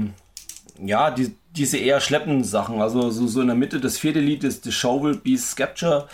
[0.80, 2.82] ja, die, diese eher schleppenden Sachen.
[2.82, 6.08] Also so, so in der Mitte das vierte Lied ist The Show Will Be Sculpture.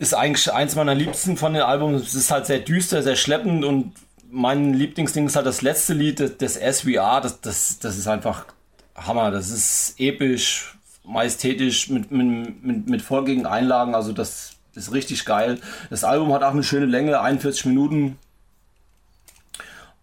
[0.00, 1.94] Ist eigentlich eins meiner liebsten von den Alben.
[1.94, 3.92] Es ist halt sehr düster, sehr schleppend und
[4.30, 7.20] mein Lieblingsding ist halt das letzte Lied, das SVR.
[7.20, 8.46] Das, das, das ist einfach
[8.94, 9.30] Hammer.
[9.30, 13.94] Das ist episch, majestätisch, mit, mit, mit, mit folgigen Einlagen.
[13.94, 15.60] Also das ist richtig geil.
[15.90, 18.18] Das Album hat auch eine schöne Länge, 41 Minuten.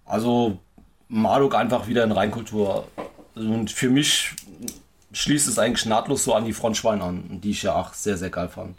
[0.06, 0.60] Also
[1.08, 2.88] Marduk einfach wieder in Reinkultur
[3.34, 4.36] und für mich
[5.12, 8.30] schließt es eigentlich nahtlos so an die Frontschweine an, die ich ja auch sehr, sehr
[8.30, 8.78] geil fand.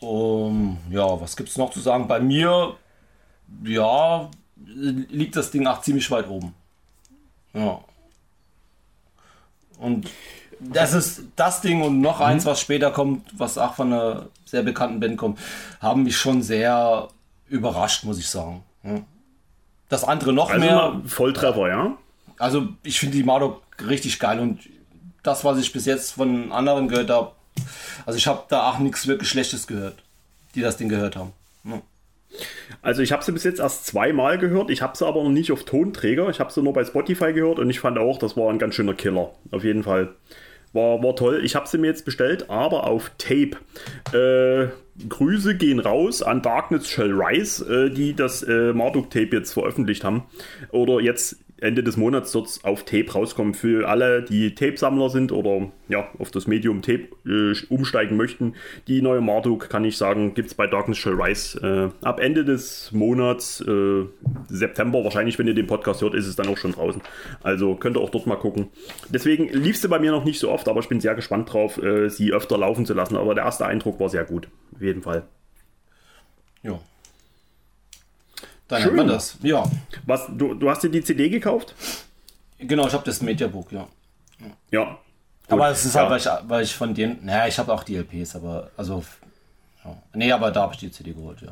[0.00, 2.08] Um, ja, was gibt es noch zu sagen?
[2.08, 2.74] Bei mir,
[3.64, 4.30] ja,
[4.64, 6.54] liegt das Ding auch ziemlich weit oben.
[7.52, 7.80] Ja.
[9.78, 10.10] Und
[10.60, 12.50] das ist das Ding und noch eins, mhm.
[12.50, 15.38] was später kommt, was auch von einer sehr bekannten Band kommt,
[15.80, 17.08] haben mich schon sehr
[17.48, 18.62] überrascht, muss ich sagen.
[19.88, 21.00] Das andere noch also mehr.
[21.06, 21.96] Volltreffer, ja?
[22.38, 24.60] Also ich finde die Marduk richtig geil und
[25.22, 27.32] das, was ich bis jetzt von anderen gehört habe,
[28.06, 30.02] also ich habe da auch nichts wirklich Schlechtes gehört,
[30.54, 31.32] die das Ding gehört haben.
[31.64, 31.82] Ja.
[32.82, 35.50] Also ich habe sie bis jetzt erst zweimal gehört, ich habe sie aber noch nicht
[35.52, 38.50] auf Tonträger, ich habe sie nur bei Spotify gehört und ich fand auch, das war
[38.50, 40.14] ein ganz schöner Killer, auf jeden Fall.
[40.72, 41.40] War, war toll.
[41.44, 43.56] Ich habe sie mir jetzt bestellt, aber auf Tape.
[44.12, 44.68] Äh,
[45.08, 50.24] Grüße gehen raus an Darkness Shall Rise, äh, die das äh, Marduk-Tape jetzt veröffentlicht haben.
[50.70, 53.54] Oder jetzt Ende des Monats dort auf Tape rauskommen.
[53.54, 58.54] Für alle, die Tape-Sammler sind oder ja, auf das Medium Tape äh, umsteigen möchten.
[58.88, 62.44] Die neue Marduk, kann ich sagen, gibt es bei Darkness Shall Rise äh, ab Ende
[62.44, 64.04] des Monats, äh,
[64.48, 67.02] September wahrscheinlich, wenn ihr den Podcast hört, ist es dann auch schon draußen.
[67.42, 68.68] Also könnt ihr auch dort mal gucken.
[69.08, 71.82] Deswegen lief sie bei mir noch nicht so oft, aber ich bin sehr gespannt drauf,
[71.82, 73.16] äh, sie öfter laufen zu lassen.
[73.16, 75.24] Aber der erste Eindruck war sehr gut, auf jeden Fall.
[76.62, 76.78] Ja,
[78.70, 78.90] dann Schön.
[78.90, 79.36] hat man das.
[79.42, 79.64] Ja.
[80.06, 81.74] Was, du, du hast dir die CD gekauft?
[82.58, 83.88] Genau, ich habe das Mediabook, ja.
[84.70, 84.98] Ja.
[85.48, 87.96] Aber es ist halt, weil ich, weil ich von denen, naja, ich habe auch die
[87.96, 89.02] LPs, aber also
[89.84, 89.96] Ja.
[90.14, 91.50] Nee, aber da habe ich die CD geholt, ja.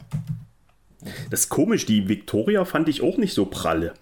[1.30, 3.94] Das ist komisch, die Victoria fand ich auch nicht so pralle.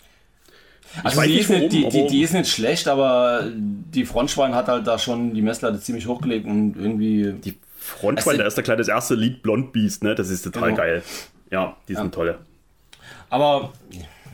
[1.03, 4.87] Also die, ist nicht, die, die, die, ist nicht schlecht, aber die Frontschwein hat halt
[4.87, 7.33] da schon die Messlatte ziemlich hochgelegt und irgendwie.
[7.33, 10.15] Die Frontschwein, also, da ist da gleich das erste Lied Blond Beast, ne?
[10.15, 10.77] Das ist total genau.
[10.77, 11.03] geil.
[11.51, 12.11] Ja, die sind ja.
[12.11, 12.39] tolle.
[13.29, 13.73] Aber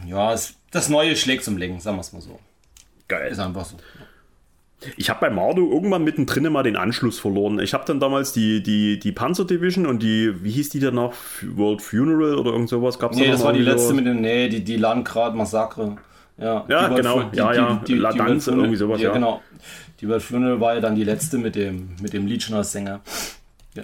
[0.07, 0.35] ja,
[0.71, 2.39] das Neue schlägt zum Lenken, sagen wir es mal so.
[3.09, 3.31] Geil.
[3.31, 3.77] Ist einfach so.
[4.97, 7.61] Ich habe bei Mardo irgendwann mittendrin mal den Anschluss verloren.
[7.61, 10.97] Ich habe dann damals die, die, die Panzer Division und die, wie hieß die dann
[10.97, 11.15] noch?
[11.43, 12.99] World Funeral oder irgend sowas?
[12.99, 15.97] Gab's nee, da das war die letzte mit den, nee, die, die Landgrad Massacre.
[16.39, 19.15] Ja, ja genau, die, ja, ja, die, die, La Dance irgendwie sowas, ja, ja.
[19.15, 19.41] genau.
[20.01, 23.01] Die World Funeral war ja dann die letzte mit dem, mit dem Legion als Sänger.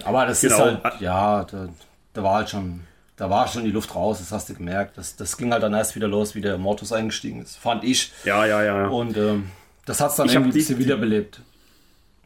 [0.03, 0.55] Aber das genau.
[0.55, 1.69] ist halt, ja, da,
[2.13, 2.81] da war halt schon,
[3.19, 4.97] da war schon die Luft raus, das hast du gemerkt.
[4.97, 8.13] Das, das ging halt dann erst wieder los, wie der Mortus eingestiegen ist, fand ich.
[8.23, 8.87] Ja, ja, ja.
[8.87, 9.51] Und ähm,
[9.85, 11.41] das hat es dann ich irgendwie ein bisschen wiederbelebt.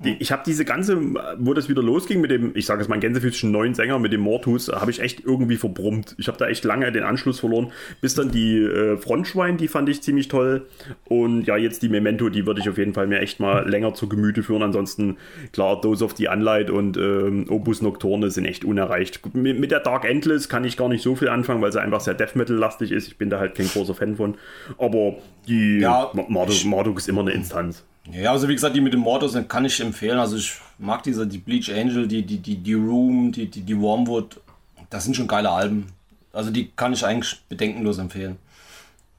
[0.04, 0.98] Die, ich habe diese ganze,
[1.38, 4.22] wo das wieder losging mit dem, ich sage es mal, gänsefüßchen neuen Sänger mit dem
[4.22, 6.16] Mortus, habe ich echt irgendwie verbrummt.
[6.18, 9.90] Ich habe da echt lange den Anschluss verloren, bis dann die äh, Frontschwein, die fand
[9.90, 10.66] ich ziemlich toll.
[11.06, 13.94] Und ja, jetzt die Memento, die würde ich auf jeden Fall mir echt mal länger
[13.94, 14.64] zu Gemüte führen.
[14.64, 15.18] Ansonsten,
[15.52, 19.22] klar, Dose of the Unlight und ähm, Opus Nocturne sind echt unerreicht.
[19.34, 22.02] Mit, mit, der Dark Endless kann ich gar nicht so viel anfangen, weil sie einfach
[22.02, 23.08] sehr Death Metal-lastig ist.
[23.08, 24.36] Ich bin da halt kein großer Fan von.
[24.78, 25.16] Aber
[25.48, 27.84] die ja, Marduk, Marduk ist immer eine Instanz.
[28.12, 30.20] Ja, also wie gesagt, die mit dem Mortus kann ich empfehlen.
[30.20, 33.80] Also ich mag diese, die Bleach Angel, die, die, die, die Room, die, die, die
[33.80, 34.42] Wormwood.
[34.90, 35.88] Das sind schon geile Alben.
[36.34, 38.38] Also die kann ich eigentlich bedenkenlos empfehlen.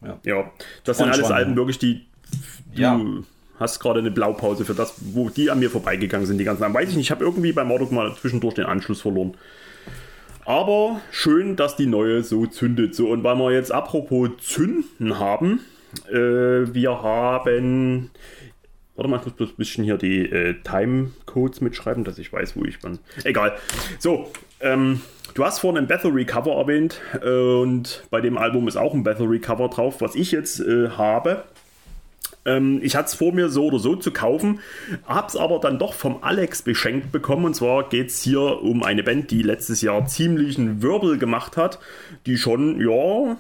[0.03, 0.51] Ja, ja
[0.85, 2.05] das sind alles Alben wirklich, die
[2.75, 3.01] du ja.
[3.59, 6.75] hast gerade eine Blaupause für das, wo die an mir vorbeigegangen sind, die ganzen Alben.
[6.75, 9.35] Weiß ich nicht, ich habe irgendwie bei Mordok mal zwischendurch den Anschluss verloren.
[10.45, 12.95] Aber schön, dass die neue so zündet.
[12.95, 15.61] So, und weil wir jetzt apropos Zünden haben,
[16.11, 18.11] äh, wir haben
[18.97, 22.57] Warte mal, ich muss bloß ein bisschen hier die äh, Timecodes mitschreiben, dass ich weiß,
[22.57, 22.99] wo ich bin.
[23.25, 23.57] Egal.
[23.99, 24.31] So,
[24.61, 25.01] ähm,
[25.35, 29.03] du hast vorhin ein Bathory Cover erwähnt äh, und bei dem Album ist auch ein
[29.03, 30.01] Bathory Cover drauf.
[30.01, 31.43] Was ich jetzt äh, habe,
[32.45, 34.61] ähm, ich hatte es vor mir so oder so zu kaufen,
[35.07, 37.47] habe es aber dann doch vom Alex beschenkt bekommen.
[37.47, 41.79] Und zwar geht es hier um eine Band, die letztes Jahr ziemlichen Wirbel gemacht hat,
[42.27, 43.37] die schon, ja,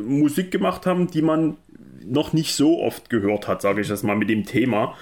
[0.00, 1.56] Musik gemacht haben, die man
[2.06, 4.96] noch nicht so oft gehört hat, sage ich das mal mit dem Thema.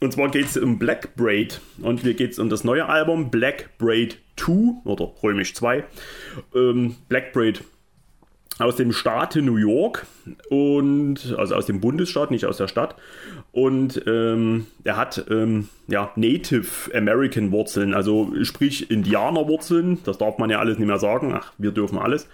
[0.00, 1.60] Und zwar geht es um Black Braid.
[1.80, 5.84] Und hier geht es um das neue Album Black Braid 2 oder römisch 2.
[6.54, 7.62] Ähm, Black Braid
[8.58, 10.06] aus dem Staate New York
[10.48, 12.94] und also aus dem Bundesstaat, nicht aus der Stadt.
[13.52, 20.50] Und ähm, er hat ähm, ja, Native American Wurzeln, also sprich Indianerwurzeln, das darf man
[20.50, 22.28] ja alles nicht mehr sagen, ach, wir dürfen alles.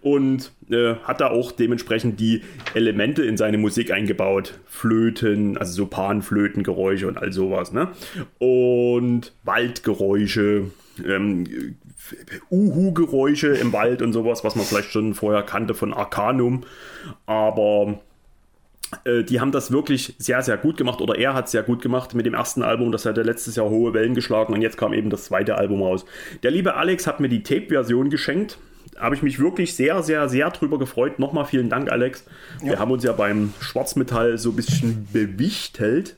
[0.00, 2.42] Und äh, hat da auch dementsprechend die
[2.74, 4.58] Elemente in seine Musik eingebaut.
[4.66, 7.72] Flöten, also so Panflötengeräusche und all sowas.
[7.72, 7.88] Ne?
[8.38, 10.70] Und Waldgeräusche,
[11.06, 11.76] ähm,
[12.50, 16.64] Uhu-Geräusche im Wald und sowas, was man vielleicht schon vorher kannte von Arcanum.
[17.26, 17.98] Aber
[19.04, 21.82] äh, die haben das wirklich sehr, sehr gut gemacht oder er hat es sehr gut
[21.82, 22.92] gemacht mit dem ersten Album.
[22.92, 25.82] Das hat er letztes Jahr hohe Wellen geschlagen und jetzt kam eben das zweite Album
[25.82, 26.04] raus.
[26.42, 28.58] Der liebe Alex hat mir die Tape-Version geschenkt.
[28.96, 31.18] Habe ich mich wirklich sehr, sehr, sehr drüber gefreut.
[31.18, 32.24] Nochmal vielen Dank, Alex.
[32.62, 32.70] Ja.
[32.70, 36.16] Wir haben uns ja beim Schwarzmetall so ein bisschen bewichtelt.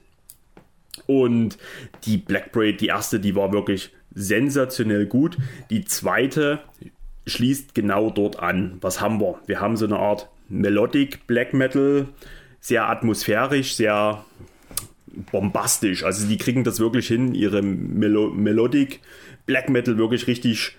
[1.06, 1.56] Und
[2.04, 5.36] die Black Braid, die erste, die war wirklich sensationell gut.
[5.70, 6.60] Die zweite
[7.26, 8.78] schließt genau dort an.
[8.80, 9.38] Was haben wir?
[9.46, 12.08] Wir haben so eine Art Melodic Black Metal,
[12.60, 14.24] sehr atmosphärisch, sehr
[15.30, 16.04] bombastisch.
[16.04, 19.00] Also die kriegen das wirklich hin, ihre Melo Melodic
[19.46, 20.76] Black Metal wirklich richtig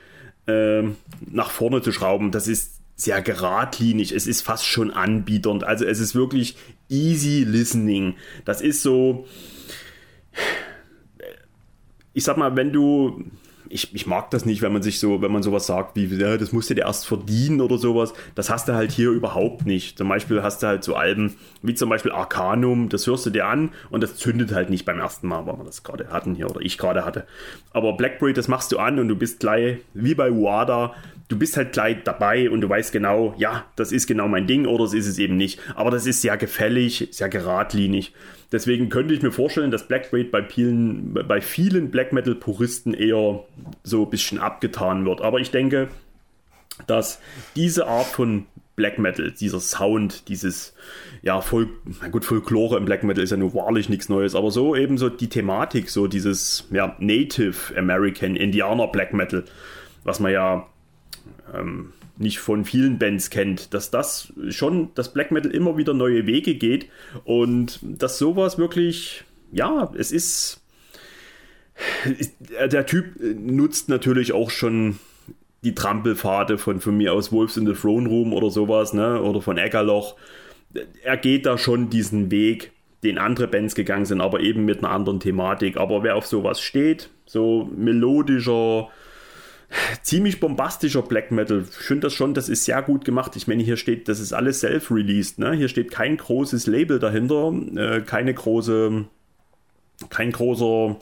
[0.48, 0.84] äh,
[1.32, 2.32] nach vorne zu schrauben.
[2.32, 5.64] Das ist sehr geradlinig, es ist fast schon anbieternd.
[5.64, 6.58] Also es ist wirklich
[6.90, 8.16] easy listening.
[8.46, 9.26] Das ist so
[12.14, 13.24] ich sag mal, wenn du
[13.70, 16.38] ich, ich mag das nicht, wenn man sich so, wenn man sowas sagt wie, ja,
[16.38, 18.14] das musst du dir erst verdienen oder sowas.
[18.36, 19.98] Das hast du halt hier überhaupt nicht.
[19.98, 23.46] Zum Beispiel hast du halt so Alben wie zum Beispiel Arcanum, das hörst du dir
[23.46, 26.50] an und das zündet halt nicht beim ersten Mal, weil wir das gerade hatten hier
[26.50, 27.26] oder ich gerade hatte.
[27.72, 30.96] Aber Blackberry, das machst du an und du bist gleich, wie bei Wada,
[31.30, 34.66] du bist halt gleich dabei und du weißt genau, ja, das ist genau mein Ding
[34.66, 35.60] oder es ist es eben nicht.
[35.76, 38.14] Aber das ist sehr gefällig, sehr geradlinig.
[38.52, 42.96] Deswegen könnte ich mir vorstellen, dass Black Braid bei vielen, bei vielen Black Metal Puristen
[42.96, 43.44] eher
[43.84, 45.22] so ein bisschen abgetan wird.
[45.22, 45.90] Aber ich denke,
[46.88, 47.22] dass
[47.56, 50.74] diese Art von Black Metal, dieser Sound, dieses,
[51.22, 51.68] ja, voll,
[52.02, 54.98] na gut, Folklore im Black Metal ist ja nur wahrlich nichts Neues, aber so eben
[54.98, 59.44] so die Thematik, so dieses, ja, Native American Indianer Black Metal,
[60.06, 60.66] was man ja
[61.54, 66.26] ähm, nicht von vielen Bands kennt, dass das schon, das Black Metal immer wieder neue
[66.26, 66.88] Wege geht
[67.24, 70.62] und dass sowas wirklich, ja, es ist,
[72.72, 75.00] Der Typ nutzt natürlich auch schon
[75.64, 79.22] die Trampelpfade von, von mir aus Wolves in the Throne Room oder sowas, ne?
[79.22, 80.16] Oder von Eckerloch.
[81.04, 82.72] Er geht da schon diesen Weg,
[83.04, 85.78] den andere Bands gegangen sind, aber eben mit einer anderen Thematik.
[85.78, 88.90] Aber wer auf sowas steht, so melodischer,
[90.02, 91.66] ziemlich bombastischer Black Metal.
[91.70, 93.36] Ich finde das schon, das ist sehr gut gemacht.
[93.36, 95.40] Ich meine, hier steht, das ist alles self-released.
[95.40, 95.54] Ne?
[95.54, 99.06] Hier steht kein großes Label dahinter, äh, keine große,
[100.10, 100.98] kein großer,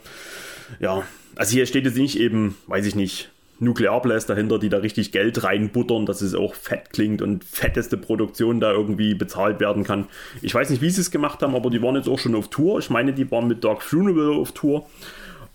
[0.80, 1.04] ja,
[1.36, 5.44] also hier steht jetzt nicht eben, weiß ich nicht, Nuklearblast dahinter, die da richtig Geld
[5.44, 10.06] reinbuttern, dass es auch fett klingt und fetteste Produktion da irgendwie bezahlt werden kann.
[10.42, 12.50] Ich weiß nicht, wie sie es gemacht haben, aber die waren jetzt auch schon auf
[12.50, 12.80] Tour.
[12.80, 14.88] Ich meine, die waren mit Dark Funeral auf Tour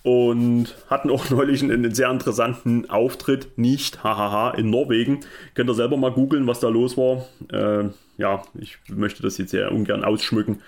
[0.02, 5.20] und hatten auch neulich einen, sehr interessanten Auftritt, nicht, hahaha, in Norwegen.
[5.54, 7.26] Könnt ihr selber mal googeln, was da los war.
[7.52, 10.60] Äh, ja, ich möchte das jetzt sehr ungern ausschmücken.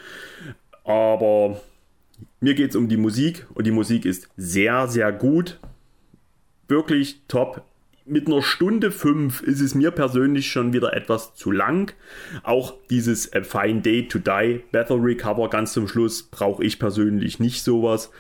[0.85, 1.61] Aber
[2.41, 5.59] mir geht es um die Musik und die Musik ist sehr, sehr gut.
[6.69, 7.63] Wirklich top.
[8.07, 11.95] Mit einer Stunde fünf ist es mir persönlich schon wieder etwas zu lang.
[12.43, 17.41] Auch dieses A Fine Day to Die Battery Cover ganz zum Schluss brauche ich persönlich
[17.41, 18.11] nicht sowas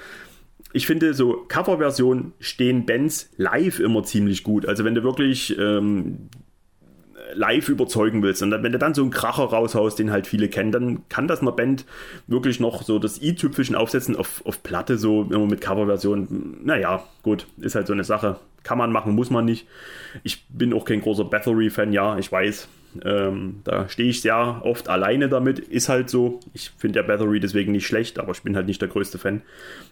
[0.74, 4.66] ich finde, so Coverversionen stehen Bands live immer ziemlich gut.
[4.66, 6.28] Also wenn du wirklich ähm,
[7.32, 10.72] live überzeugen willst und wenn du dann so einen Kracher raushaust, den halt viele kennen,
[10.72, 11.84] dann kann das einer Band
[12.26, 16.58] wirklich noch so das i-Tüpfelchen aufsetzen auf, auf Platte, so immer mit Coverversion.
[16.64, 18.40] Naja, gut, ist halt so eine Sache.
[18.64, 19.68] Kann man machen, muss man nicht.
[20.24, 22.68] Ich bin auch kein großer Bathory-Fan, ja, ich weiß.
[23.04, 25.58] Ähm, da stehe ich sehr oft alleine damit.
[25.58, 26.40] Ist halt so.
[26.52, 29.42] Ich finde der Battery deswegen nicht schlecht, aber ich bin halt nicht der größte Fan.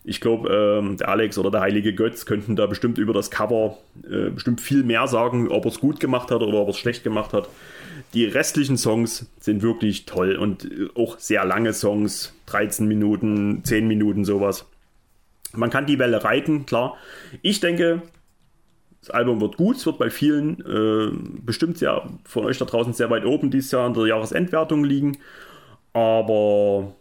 [0.05, 3.79] Ich glaube, ähm, der Alex oder der Heilige Götz könnten da bestimmt über das Cover
[4.05, 6.79] äh, bestimmt viel mehr sagen, ob er es gut gemacht hat oder ob er es
[6.79, 7.49] schlecht gemacht hat.
[8.15, 13.89] Die restlichen Songs sind wirklich toll und äh, auch sehr lange Songs, 13 Minuten, 10
[13.89, 14.67] Minuten sowas.
[15.55, 16.97] Man kann die Welle reiten, klar.
[17.43, 18.03] Ich denke,
[19.03, 21.11] das Album wird gut, es wird bei vielen äh,
[21.45, 25.19] bestimmt sehr von euch da draußen sehr weit oben dieses Jahr in der Jahresendwertung liegen.
[25.93, 26.95] Aber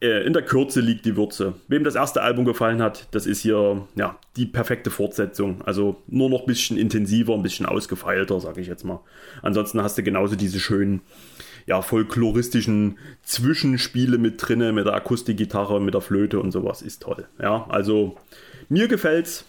[0.00, 1.54] äh, in der Kürze liegt die Würze.
[1.68, 5.60] Wem das erste Album gefallen hat, das ist hier ja, die perfekte Fortsetzung.
[5.62, 9.00] Also nur noch ein bisschen intensiver, ein bisschen ausgefeilter, sage ich jetzt mal.
[9.42, 11.02] Ansonsten hast du genauso diese schönen,
[11.66, 16.80] ja, folkloristischen Zwischenspiele mit drinne, mit der Akustikgitarre, mit der Flöte und sowas.
[16.80, 17.26] Ist toll.
[17.38, 18.16] Ja, also
[18.70, 19.44] mir gefällt's.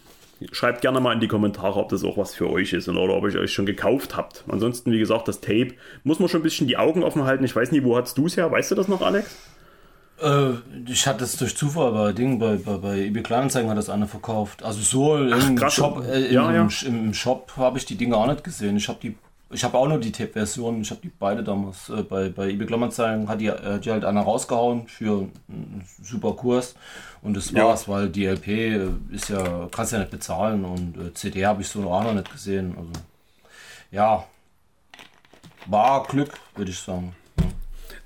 [0.51, 3.23] Schreibt gerne mal in die Kommentare, ob das auch was für euch ist oder ob
[3.29, 4.45] ihr euch schon gekauft habt.
[4.47, 5.73] Ansonsten, wie gesagt, das Tape
[6.03, 7.43] muss man schon ein bisschen die Augen offen halten.
[7.43, 8.49] Ich weiß nicht, wo hast du es her?
[8.49, 9.35] Weißt du das noch, Alex?
[10.21, 10.51] Äh,
[10.87, 14.07] ich hatte es durch Zufall bei Ding, bei, bei, bei eBay Kleinanzeigen hat das einer
[14.07, 14.63] verkauft.
[14.63, 16.67] Also so im Ach, Shop, äh, ja, ja.
[16.85, 18.77] im, Shop habe ich die Dinge auch nicht gesehen.
[18.77, 19.15] Ich habe die
[19.51, 22.67] ich habe auch nur die Tape-Version, ich habe die beide damals äh, bei, bei eBay
[22.67, 26.75] Kleinanzeigen hat die, äh, die halt einer rausgehauen für einen super Kurs
[27.21, 27.93] und das war's, ja.
[27.93, 31.67] weil die LP äh, ist ja, kannst ja nicht bezahlen und äh, CD habe ich
[31.67, 32.75] so auch noch nicht gesehen.
[32.77, 32.91] Also
[33.91, 34.23] ja,
[35.65, 37.15] war Glück, würde ich sagen.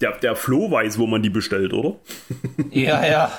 [0.03, 1.95] Der, der Flo weiß, wo man die bestellt, oder?
[2.71, 3.31] Ja, ja,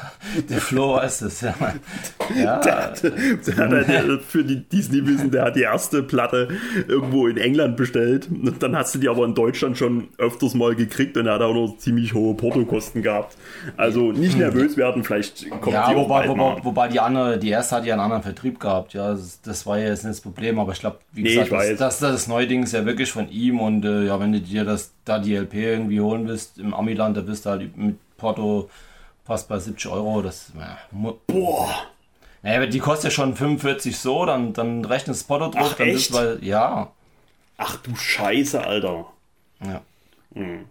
[0.48, 1.55] der Flo weiß es, ja.
[2.35, 2.59] ja.
[2.61, 6.48] Der, hat, der hat, für die, die es nie wissen, der hat die erste Platte
[6.88, 8.29] irgendwo in England bestellt.
[8.31, 11.42] Und dann hast du die aber in Deutschland schon öfters mal gekriegt und er hat
[11.42, 13.37] auch noch ziemlich hohe Portokosten gehabt.
[13.77, 17.50] Also nicht nervös werden, vielleicht kommt ja, die auch wobei, wobei, wobei, die andere, die
[17.50, 19.11] erste hat ja einen anderen Vertrieb gehabt, ja.
[19.11, 21.98] Das, das war ja jetzt nicht das Problem, aber ich glaube, wie nee, gesagt, das,
[21.98, 24.64] das, das, neue Ding ist ja wirklich von ihm und äh, ja, wenn du dir
[24.64, 28.71] das da die LP irgendwie holen willst im Amiland, da bist du halt mit Porto
[29.25, 30.23] fast bei 70 Euro.
[30.23, 30.79] Das, ja,
[31.27, 31.69] boah.
[32.43, 35.71] Naja, die kostet ja schon 45 so, dann, dann rechnet das Porto drauf.
[35.73, 35.97] Ach, dann echt?
[35.97, 36.90] Bist, weil, ja.
[37.57, 39.07] Ach du Scheiße, Alter.
[39.64, 39.81] Ja.
[40.35, 40.67] Hm.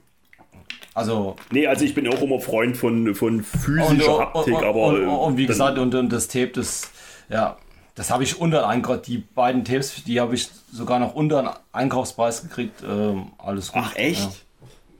[0.93, 1.36] Also.
[1.52, 4.86] Nee, also ich bin auch immer Freund von, von physischer und, Haptik, und, aber.
[4.88, 6.91] Und, und wie gesagt, und, und das Tape, das,
[7.30, 7.58] ja,
[7.95, 11.49] das habe ich unter Einkauf, die beiden Tapes, die habe ich sogar noch unter einen
[11.71, 12.82] Einkaufspreis gekriegt.
[12.82, 13.84] Ähm, alles gut.
[13.86, 14.45] Ach echt?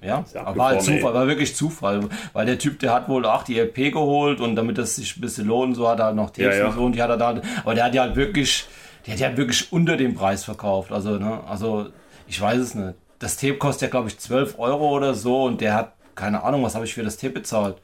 [0.03, 3.43] Ja, ja war halt Zufall, war wirklich Zufall, weil der Typ, der hat wohl auch
[3.43, 6.29] die LP geholt und damit das sich ein bisschen lohnt, so hat er halt noch
[6.29, 6.67] Tapes ja, ja.
[6.67, 8.65] und so und die hat er da, aber der hat ja halt wirklich,
[9.06, 11.87] der hat ja wirklich unter dem Preis verkauft, also, ne, also,
[12.27, 12.96] ich weiß es nicht.
[13.19, 16.63] Das Tape kostet ja, glaube ich, 12 Euro oder so und der hat, keine Ahnung,
[16.63, 17.77] was habe ich für das Tape bezahlt?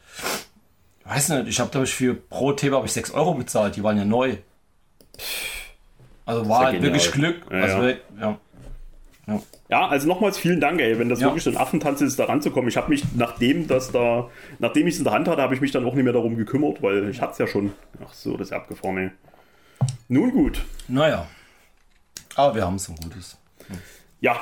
[1.05, 3.83] Weiß nicht, ich habe, glaube ich, für pro Tape habe ich 6 Euro bezahlt, die
[3.83, 4.35] waren ja neu.
[6.25, 7.41] Also war halt wirklich Glück.
[7.51, 7.95] Ja, also, ja.
[8.19, 8.39] ja.
[9.29, 9.41] Ja.
[9.69, 12.67] ja, also nochmals vielen Dank, ey, wenn das wirklich so ein Affentanz ist, da ranzukommen.
[12.67, 15.61] Ich habe mich, nachdem das da, nachdem ich es in der Hand hatte, habe ich
[15.61, 17.73] mich dann auch nicht mehr darum gekümmert, weil ich hatte es ja schon.
[18.03, 19.11] Ach so, das ist abgefahren, ey.
[20.07, 20.63] Nun gut.
[20.87, 21.27] Naja.
[22.35, 23.37] Aber wir haben es ein gutes.
[23.67, 23.77] Hm.
[24.21, 24.39] Ja,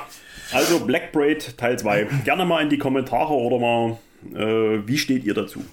[0.52, 2.08] also Black Braid Teil 2.
[2.24, 3.98] Gerne mal in die Kommentare oder mal,
[4.34, 5.64] äh, wie steht ihr dazu?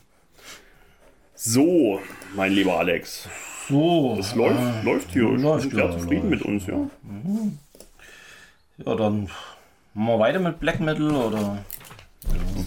[1.33, 2.01] So,
[2.35, 3.27] mein lieber Alex.
[3.69, 4.17] So.
[4.19, 5.33] Es läuft, äh, läuft hier.
[5.33, 6.43] Ich läuft, bin sehr ja, zufrieden läuft.
[6.45, 6.89] mit uns, ja.
[8.85, 9.29] Ja, dann
[9.93, 11.63] machen wir weiter mit Black Metal oder.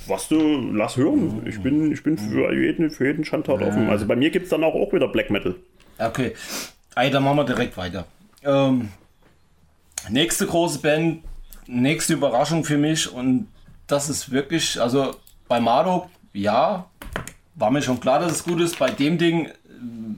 [0.06, 0.36] Was du,
[0.72, 1.42] lass hören.
[1.46, 3.90] Ich bin, ich bin für jeden, für jeden Schandtat offen.
[3.90, 5.54] Also bei mir gibt es dann auch, auch wieder Black Metal.
[5.98, 6.34] Okay.
[6.94, 8.06] Ey, dann machen wir direkt weiter.
[8.44, 8.90] Ähm,
[10.08, 11.24] nächste große Band,
[11.66, 13.48] nächste Überraschung für mich und
[13.88, 15.14] das ist wirklich, also
[15.48, 16.86] bei Marduk, ja,
[17.56, 18.78] war mir schon klar, dass es gut ist.
[18.78, 19.48] Bei dem Ding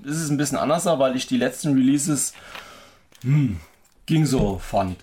[0.04, 2.34] ist es ein bisschen anders, weil ich die letzten Releases
[3.22, 3.60] hm,
[4.06, 4.96] ging so fand.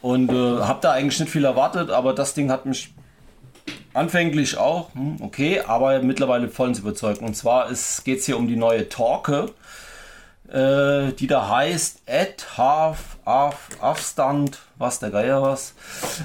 [0.00, 2.94] Und äh, habe da eigentlich nicht viel erwartet, aber das Ding hat mich
[3.94, 7.20] anfänglich auch, hm, okay, aber mittlerweile vollends überzeugt.
[7.20, 7.68] Und zwar
[8.04, 9.50] geht es hier um die neue Torque,
[10.48, 15.74] äh, die da heißt At Half Af, Afstand, was der Geier was.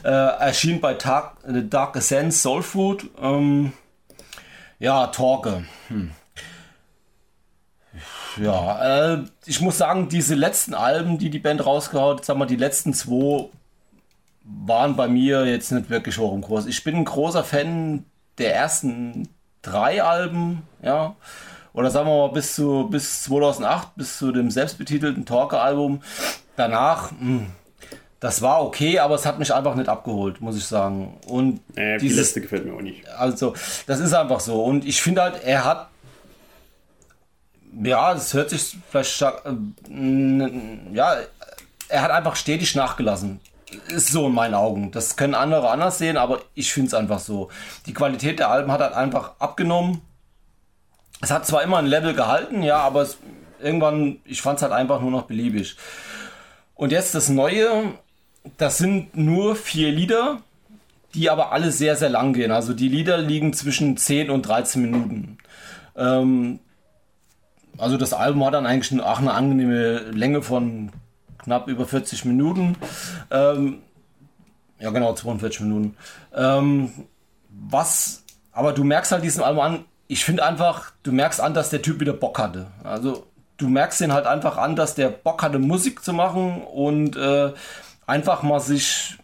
[0.04, 3.10] Äh, erschien bei Tag, The Dark Ascent Soul Food.
[3.22, 3.74] Ähm,
[4.80, 5.66] ja, Torque.
[5.90, 6.12] Hm.
[8.42, 12.46] Ja, äh, ich muss sagen, diese letzten Alben, die die Band rausgehauen hat, sagen wir,
[12.46, 13.50] die letzten zwei
[14.44, 16.66] waren bei mir jetzt nicht wirklich hoch im Kurs.
[16.66, 18.06] Ich bin ein großer Fan
[18.38, 19.30] der ersten
[19.62, 21.16] drei Alben, ja.
[21.74, 26.02] Oder sagen wir mal bis zu bis 2008, bis zu dem selbstbetitelten Talker-Album.
[26.56, 27.48] Danach, mh,
[28.20, 31.18] das war okay, aber es hat mich einfach nicht abgeholt, muss ich sagen.
[31.28, 33.08] Und Äh, die dieses, letzte gefällt mir auch nicht.
[33.18, 33.54] also,
[33.88, 34.64] das ist einfach so.
[34.64, 35.90] Und ich finde halt, er hat.
[37.82, 39.46] Ja, das hört sich vielleicht stark.
[39.46, 40.50] äh,
[40.94, 41.16] Ja,
[41.90, 43.40] er hat einfach stetig nachgelassen.
[43.88, 44.92] Ist so in meinen Augen.
[44.92, 47.50] Das können andere anders sehen, aber ich finde es einfach so.
[47.88, 50.02] Die Qualität der Alben hat halt einfach abgenommen.
[51.22, 53.18] Es hat zwar immer ein Level gehalten, ja, aber es,
[53.62, 55.76] irgendwann, ich fand es halt einfach nur noch beliebig.
[56.76, 57.94] Und jetzt das Neue,
[58.58, 60.42] das sind nur vier Lieder,
[61.14, 62.52] die aber alle sehr, sehr lang gehen.
[62.52, 65.38] Also die Lieder liegen zwischen 10 und 13 Minuten.
[65.96, 66.60] Ähm,
[67.78, 70.92] also das Album hat dann eigentlich auch eine angenehme Länge von
[71.40, 72.76] knapp über 40 Minuten.
[73.32, 73.80] Ähm,
[74.80, 75.96] ja, genau, 42 Minuten.
[76.34, 76.92] Ähm,
[77.50, 81.70] was, aber du merkst halt diesem Album an, ich finde einfach, du merkst an, dass
[81.70, 82.68] der Typ wieder Bock hatte.
[82.84, 83.26] Also
[83.58, 87.54] du merkst den halt einfach an, dass der Bock hatte, Musik zu machen und äh,
[88.06, 89.18] einfach mal sich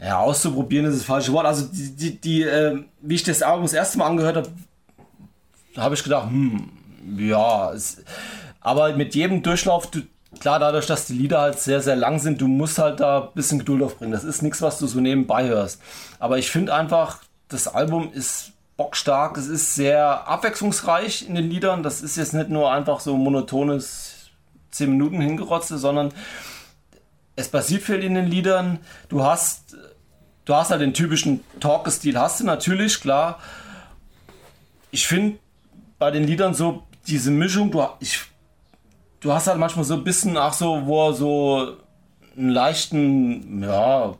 [0.00, 1.46] ja, auszuprobieren ist das falsche Wort.
[1.46, 4.48] Also die, die, die äh, wie ich das Album das erste Mal angehört habe,
[5.76, 6.70] habe ich gedacht, hm,
[7.16, 8.02] ja, es,
[8.60, 10.02] aber mit jedem Durchlauf, du,
[10.38, 13.28] klar, dadurch, dass die Lieder halt sehr, sehr lang sind, du musst halt da ein
[13.34, 14.12] bisschen Geduld aufbringen.
[14.12, 15.80] Das ist nichts, was du so nebenbei hörst.
[16.18, 21.82] Aber ich finde einfach, das Album ist bockstark, es ist sehr abwechslungsreich in den Liedern.
[21.82, 24.30] Das ist jetzt nicht nur einfach so monotones
[24.70, 26.12] 10 Minuten hingerotze, sondern
[27.36, 28.78] es passiert viel in den Liedern.
[29.08, 29.76] Du hast,
[30.44, 33.38] du hast halt den typischen Talk-Stil, hast du natürlich, klar.
[34.90, 35.38] Ich finde
[35.98, 38.20] bei den Liedern so diese Mischung, du, ich,
[39.20, 41.76] du hast halt manchmal so ein bisschen, ach so, wo er so
[42.36, 44.14] einen leichten, ja,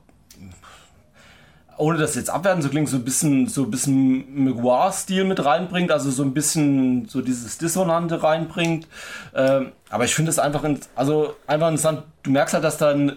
[1.76, 5.90] ohne das jetzt abwerten zu klingen, so ein bisschen, so ein bisschen Miguar-Stil mit reinbringt,
[5.90, 8.86] also so ein bisschen so dieses Dissonante reinbringt.
[9.34, 12.02] Ähm, aber ich finde es einfach, in, also einfach interessant.
[12.22, 13.16] Du merkst halt, dass da ein,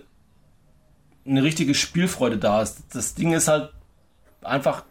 [1.25, 2.83] eine richtige Spielfreude da ist.
[2.93, 3.73] Das Ding ist halt
[4.41, 4.83] einfach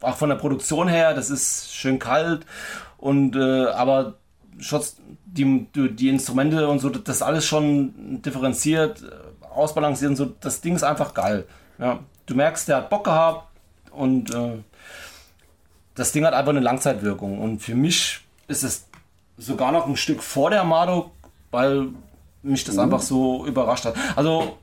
[0.00, 2.44] auch von der Produktion her, das ist schön kalt
[3.02, 4.14] und äh, aber
[4.60, 10.60] Shots, die, die Instrumente und so, das alles schon differenziert, äh, ausbalanciert und so, das
[10.60, 11.44] Ding ist einfach geil.
[11.80, 11.98] Ja.
[12.26, 13.48] Du merkst, der hat Bock gehabt
[13.90, 14.58] und äh,
[15.96, 17.40] das Ding hat einfach eine Langzeitwirkung.
[17.40, 18.86] Und für mich ist es
[19.36, 21.10] sogar noch ein Stück vor der Mado,
[21.50, 21.88] weil
[22.44, 23.96] mich das einfach so überrascht hat.
[24.14, 24.58] Also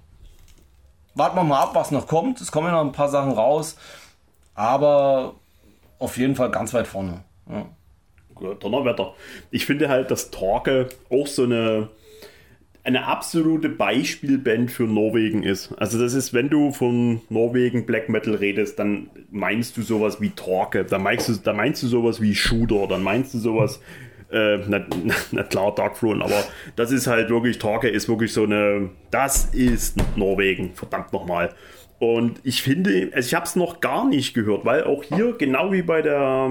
[1.14, 2.40] warten wir mal ab, was noch kommt.
[2.40, 3.76] Es kommen ja noch ein paar Sachen raus,
[4.56, 5.34] aber
[6.00, 7.26] auf jeden Fall ganz weit vorne.
[7.50, 7.66] Ja.
[8.60, 9.14] Donnerwetter.
[9.52, 11.90] Ich finde halt, dass Torque auch so eine,
[12.84, 15.74] eine absolute Beispielband für Norwegen ist.
[15.78, 20.32] Also das ist, wenn du von Norwegen Black Metal redest, dann meinst du sowas wie
[20.32, 23.82] Torque, dann meinst du, dann meinst du sowas wie Shooter, dann meinst du sowas,
[24.32, 26.44] äh, na, na, na klar, Darkthrone, aber
[26.76, 31.50] das ist halt wirklich, Torque ist wirklich so eine, das ist Norwegen, verdammt nochmal.
[32.00, 35.74] Und ich finde, also ich habe es noch gar nicht gehört, weil auch hier, genau
[35.74, 36.50] wie bei der,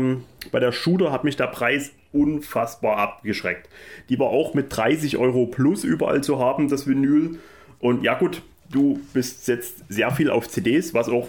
[0.52, 3.68] bei der Shooter, hat mich der Preis unfassbar abgeschreckt.
[4.10, 7.38] Die war auch mit 30 Euro plus überall zu haben, das Vinyl.
[7.78, 11.28] Und ja gut, du bist jetzt sehr viel auf CDs, was auch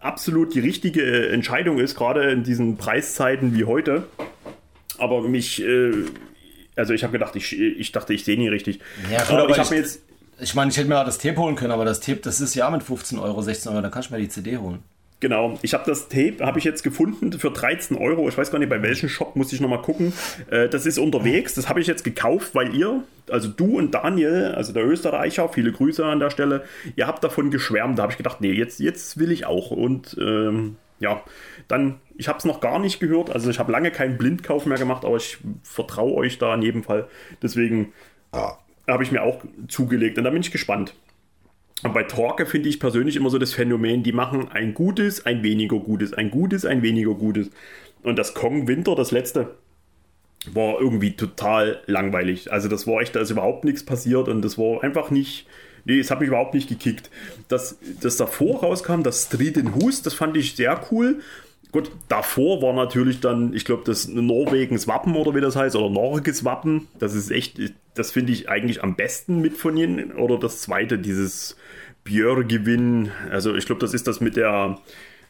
[0.00, 4.04] absolut die richtige Entscheidung ist, gerade in diesen Preiszeiten wie heute.
[4.98, 5.92] Aber mich, äh,
[6.76, 8.78] also ich habe gedacht, ich, ich dachte, ich sehe nie richtig.
[9.10, 10.02] Ja, gut, aber, aber ich habe mir jetzt
[10.38, 12.54] Ich meine, ich hätte mir auch das Tape holen können, aber das Tape, das ist
[12.54, 14.82] ja mit 15 Euro, 16 Euro, dann kannst du mir die CD holen.
[15.18, 18.28] Genau, ich habe das Tape, habe ich jetzt gefunden für 13 Euro.
[18.28, 20.12] Ich weiß gar nicht, bei welchem Shop muss ich nochmal gucken.
[20.50, 24.52] Äh, das ist unterwegs, das habe ich jetzt gekauft, weil ihr, also du und Daniel,
[24.54, 26.64] also der Österreicher, viele Grüße an der Stelle,
[26.96, 27.98] ihr habt davon geschwärmt.
[27.98, 29.70] Da habe ich gedacht, nee, jetzt, jetzt will ich auch.
[29.70, 31.22] Und ähm, ja,
[31.66, 33.30] dann, ich habe es noch gar nicht gehört.
[33.30, 36.82] Also ich habe lange keinen Blindkauf mehr gemacht, aber ich vertraue euch da in jedem
[36.82, 37.08] Fall.
[37.40, 37.94] Deswegen
[38.34, 38.58] ja.
[38.88, 40.94] Habe ich mir auch zugelegt und da bin ich gespannt.
[41.82, 45.42] Und bei Torque finde ich persönlich immer so das Phänomen, die machen ein gutes, ein
[45.42, 47.50] weniger gutes, ein gutes, ein weniger gutes.
[48.02, 49.56] Und das Kong Winter, das letzte,
[50.52, 52.52] war irgendwie total langweilig.
[52.52, 55.46] Also das war echt, da ist überhaupt nichts passiert und das war einfach nicht,
[55.84, 57.10] nee, es hat mich überhaupt nicht gekickt.
[57.48, 61.20] Das, das davor rauskam, das Street in Hus, das fand ich sehr cool.
[61.72, 65.90] Gut, davor war natürlich dann, ich glaube, das Norwegens Wappen oder wie das heißt, oder
[65.90, 66.88] Norges Wappen.
[66.98, 67.60] Das ist echt,
[67.94, 70.12] das finde ich eigentlich am besten mit von ihnen.
[70.12, 71.56] Oder das zweite, dieses
[72.04, 73.10] Björgewinn.
[73.30, 74.78] Also ich glaube, das ist das mit der,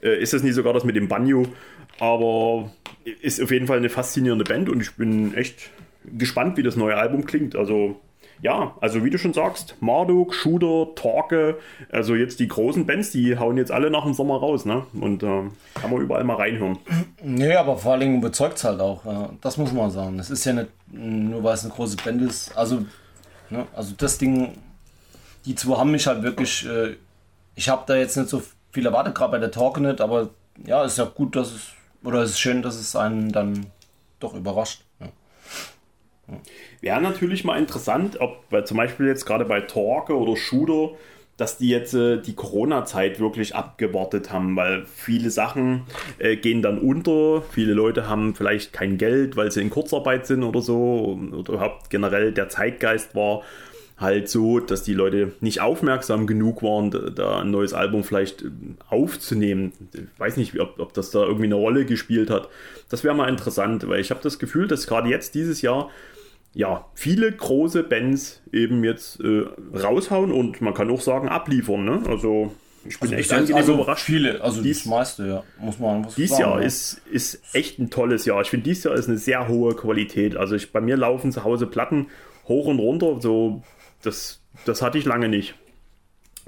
[0.02, 1.46] äh, ist das nicht sogar das mit dem Banjo?
[1.98, 2.70] Aber
[3.22, 5.70] ist auf jeden Fall eine faszinierende Band und ich bin echt
[6.04, 7.56] gespannt, wie das neue Album klingt.
[7.56, 8.00] Also
[8.42, 11.56] ja, also wie du schon sagst, Marduk, Shooter, Torque,
[11.90, 14.86] also jetzt die großen Bands, die hauen jetzt alle nach dem Sommer raus, ne?
[15.00, 15.42] Und äh,
[15.74, 16.78] kann man überall mal reinhören.
[17.22, 19.02] Nee, aber vor allen Dingen überzeugt es halt auch.
[19.40, 20.18] Das muss man sagen.
[20.18, 22.56] Es ist ja nicht nur, weil es eine große Band ist.
[22.56, 22.84] Also,
[23.50, 23.66] ne?
[23.74, 24.52] also das Ding
[25.46, 26.96] die zwei haben mich halt wirklich, äh,
[27.54, 30.30] ich habe da jetzt nicht so viel erwartet, gerade bei der Talk nicht, aber
[30.66, 31.60] ja, ist ja gut, dass es,
[32.04, 33.66] oder es ist schön, dass es einen dann
[34.20, 34.82] doch überrascht.
[36.80, 40.96] Wäre natürlich mal interessant, ob weil zum Beispiel jetzt gerade bei Torque oder Shooter,
[41.36, 45.82] dass die jetzt äh, die Corona-Zeit wirklich abgewartet haben, weil viele Sachen
[46.18, 47.42] äh, gehen dann unter.
[47.42, 51.18] Viele Leute haben vielleicht kein Geld, weil sie in Kurzarbeit sind oder so.
[51.32, 53.42] Oder überhaupt generell der Zeitgeist war
[53.98, 58.50] halt so, dass die Leute nicht aufmerksam genug waren, da ein neues Album vielleicht äh,
[58.88, 59.72] aufzunehmen.
[59.92, 62.48] Ich weiß nicht, ob, ob das da irgendwie eine Rolle gespielt hat.
[62.88, 65.90] Das wäre mal interessant, weil ich habe das Gefühl, dass gerade jetzt dieses Jahr
[66.54, 69.44] ja viele große Bands eben jetzt äh,
[69.74, 71.84] raushauen und man kann auch sagen abliefern.
[71.84, 72.02] Ne?
[72.08, 72.52] Also
[72.84, 74.04] ich bin also echt angenehm also überrascht.
[74.04, 76.66] Viele, also dies, das meiste, ja, muss man muss Dieses Jahr ja.
[76.66, 78.40] ist, ist echt ein tolles Jahr.
[78.42, 80.36] Ich finde, dieses Jahr ist eine sehr hohe Qualität.
[80.36, 82.06] Also ich, bei mir laufen zu Hause Platten
[82.48, 83.62] hoch und runter, so
[84.02, 85.54] das, das hatte ich lange nicht.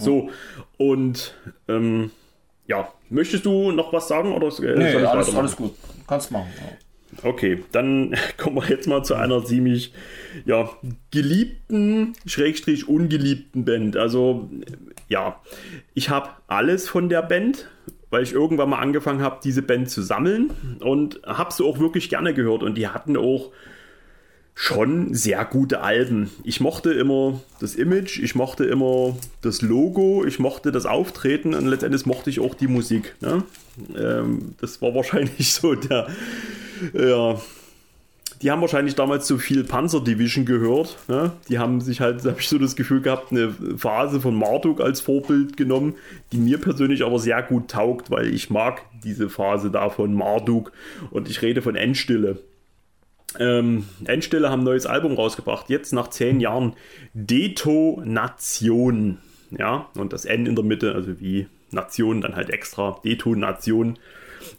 [0.01, 0.31] So,
[0.77, 1.35] und
[1.67, 2.13] ähm,
[2.69, 4.33] ja, möchtest du noch was sagen?
[4.33, 5.75] Oder äh, nee, alles, alles gut.
[6.07, 6.49] Kannst machen.
[6.57, 6.77] Ja.
[7.23, 9.93] Okay, dann kommen wir jetzt mal zu einer ziemlich
[10.45, 10.71] ja,
[11.11, 13.97] geliebten, schrägstrich ungeliebten Band.
[13.97, 14.49] Also,
[15.09, 15.41] ja,
[15.95, 17.69] ich habe alles von der Band,
[18.11, 20.51] weil ich irgendwann mal angefangen habe, diese Band zu sammeln
[20.81, 22.63] und habe sie auch wirklich gerne gehört.
[22.63, 23.53] Und die hatten auch
[24.61, 26.31] schon sehr gute Alben.
[26.43, 31.67] Ich mochte immer das Image, ich mochte immer das Logo, ich mochte das Auftreten und
[31.67, 33.15] letztendlich mochte ich auch die Musik.
[33.21, 33.45] Ne?
[33.97, 36.09] Ähm, das war wahrscheinlich so der.
[36.93, 37.41] Ja,
[38.43, 40.97] die haben wahrscheinlich damals zu viel Panzer Division gehört.
[41.09, 41.33] Ne?
[41.49, 45.01] Die haben sich halt, habe ich so das Gefühl gehabt, eine Phase von Marduk als
[45.01, 45.95] Vorbild genommen,
[46.33, 50.73] die mir persönlich aber sehr gut taugt, weil ich mag diese Phase da von Marduk
[51.11, 52.39] und ich rede von Endstille.
[53.39, 56.75] Ähm, Endstelle haben ein neues Album rausgebracht, jetzt nach zehn Jahren
[57.15, 59.19] Detonation.
[59.51, 63.99] Ja, und das N in der Mitte, also wie Nation, dann halt extra Detonation.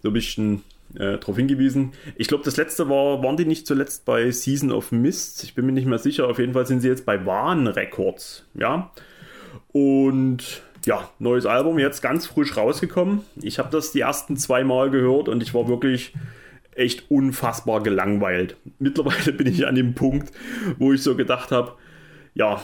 [0.03, 0.63] So ein bisschen
[0.96, 1.92] äh, darauf hingewiesen.
[2.16, 5.44] Ich glaube, das letzte war, waren die nicht zuletzt bei Season of Mist?
[5.44, 6.28] Ich bin mir nicht mehr sicher.
[6.28, 8.46] Auf jeden Fall sind sie jetzt bei Warn Records.
[8.54, 8.92] Ja,
[9.72, 13.22] und ja, neues Album, jetzt ganz frisch rausgekommen.
[13.42, 16.14] Ich habe das die ersten zwei Mal gehört und ich war wirklich
[16.74, 18.56] echt unfassbar gelangweilt.
[18.80, 20.32] Mittlerweile bin ich an dem Punkt,
[20.78, 21.74] wo ich so gedacht habe,
[22.34, 22.62] ja,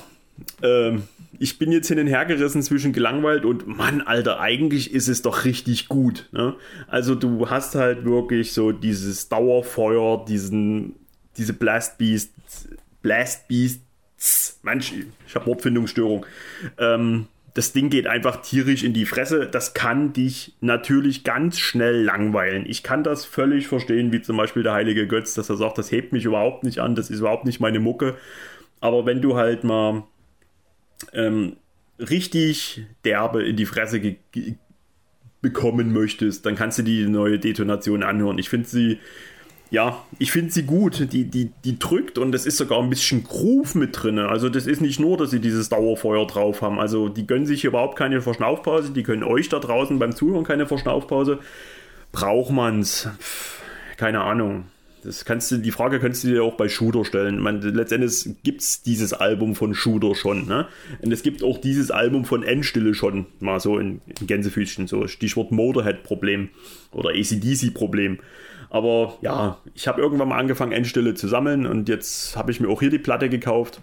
[0.61, 1.03] ähm,
[1.39, 5.21] ich bin jetzt hin und her gerissen zwischen gelangweilt und Mann, Alter, eigentlich ist es
[5.21, 6.29] doch richtig gut.
[6.31, 6.55] Ne?
[6.87, 10.95] Also du hast halt wirklich so dieses Dauerfeuer, diesen,
[11.37, 12.31] diese Blast Beast,
[13.01, 14.93] Blast Beasts, manch,
[15.27, 16.25] ich habe Wortfindungsstörung.
[16.77, 19.47] Ähm, das Ding geht einfach tierisch in die Fresse.
[19.47, 22.65] Das kann dich natürlich ganz schnell langweilen.
[22.67, 25.89] Ich kann das völlig verstehen, wie zum Beispiel der heilige Götz, dass er sagt, das
[25.89, 28.15] hebt mich überhaupt nicht an, das ist überhaupt nicht meine Mucke.
[28.81, 30.03] Aber wenn du halt mal
[31.13, 31.57] ähm,
[31.99, 34.01] richtig derbe in die Fresse
[35.41, 38.37] bekommen möchtest, dann kannst du die neue Detonation anhören.
[38.37, 38.99] Ich finde sie
[39.71, 41.11] ja, ich finde sie gut.
[41.11, 44.19] Die, die, die drückt und es ist sogar ein bisschen Groove mit drin.
[44.19, 46.79] Also das ist nicht nur, dass sie dieses Dauerfeuer drauf haben.
[46.79, 48.91] Also die gönnen sich überhaupt keine Verschnaufpause.
[48.91, 51.39] Die können euch da draußen beim Zuhören keine Verschnaufpause.
[52.11, 53.09] Braucht man's?
[53.97, 54.65] Keine Ahnung.
[55.05, 57.39] Das kannst du, die Frage kannst du dir auch bei Shooter stellen.
[57.39, 60.47] Man, letztendlich gibt es dieses Album von Shooter schon.
[60.47, 60.67] Ne?
[61.01, 65.07] Und es gibt auch dieses Album von Endstille schon, mal so in, in Gänsefüßchen, so
[65.07, 66.49] Stichwort Motorhead-Problem
[66.91, 68.19] oder ACDC-Problem.
[68.69, 72.67] Aber ja, ich habe irgendwann mal angefangen, Endstille zu sammeln und jetzt habe ich mir
[72.67, 73.79] auch hier die Platte gekauft.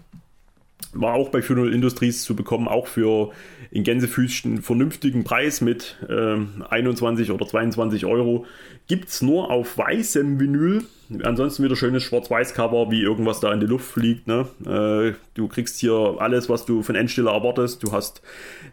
[0.93, 3.31] War auch bei 400 Industries zu bekommen, auch für
[3.71, 6.37] in Gänsefüßchen vernünftigen Preis mit äh,
[6.69, 8.45] 21 oder 22 Euro.
[8.87, 10.83] Gibt es nur auf weißem Vinyl.
[11.23, 14.27] Ansonsten wieder schönes Schwarz-Weiß-Cover, wie irgendwas da in die Luft fliegt.
[14.27, 14.47] Ne?
[14.65, 17.83] Äh, du kriegst hier alles, was du von Endstiller erwartest.
[17.83, 18.21] Du hast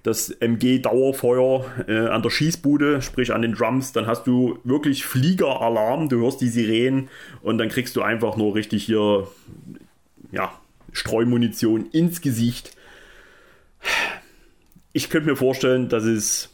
[0.02, 3.92] das MG-Dauerfeuer äh, an der Schießbude, sprich an den Drums.
[3.92, 6.08] Dann hast du wirklich Fliegeralarm.
[6.08, 7.08] Du hörst die Sirenen
[7.42, 9.28] und dann kriegst du einfach nur richtig hier
[10.32, 10.52] ja,
[10.92, 12.76] Streumunition ins Gesicht.
[14.92, 16.50] Ich könnte mir vorstellen, dass es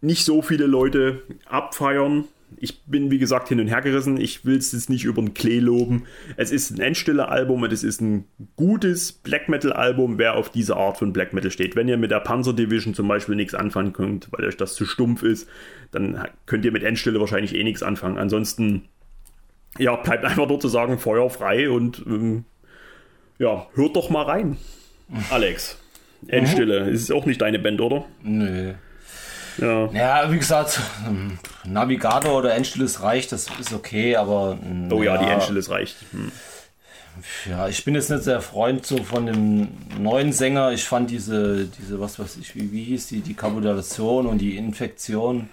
[0.00, 2.24] nicht so viele Leute abfeiern.
[2.56, 4.20] Ich bin, wie gesagt, hin und her gerissen.
[4.20, 6.04] Ich will es jetzt nicht über den Klee loben.
[6.36, 8.24] Es ist ein Endstille-Album und es ist ein
[8.56, 11.76] gutes Black Metal-Album, wer auf diese Art von Black Metal steht.
[11.76, 14.84] Wenn ihr mit der Panzer Division zum Beispiel nichts anfangen könnt, weil euch das zu
[14.84, 15.48] stumpf ist,
[15.92, 18.18] dann könnt ihr mit Endstille wahrscheinlich eh nichts anfangen.
[18.18, 18.88] Ansonsten,
[19.78, 22.44] ja, bleibt einfach nur zu sagen, Feuer frei und ähm,
[23.40, 24.56] ja, hört doch mal rein.
[25.30, 25.78] Alex.
[26.28, 26.84] Endstille.
[26.84, 26.92] Mhm.
[26.92, 28.04] Ist auch nicht deine Band, oder?
[28.22, 28.74] Nö.
[29.56, 29.86] Ja.
[29.92, 30.80] ja, wie gesagt,
[31.64, 34.58] Navigator oder Endstilles reicht, das ist okay, aber.
[34.90, 35.96] Oh ja, ja die Endstilles reicht.
[36.12, 36.30] Hm.
[37.48, 39.68] Ja, ich bin jetzt nicht der Freund so von dem
[39.98, 40.72] neuen Sänger.
[40.72, 44.56] Ich fand diese, diese was weiß ich, wie, wie hieß die, die Kabulation und die
[44.56, 45.48] Infektion.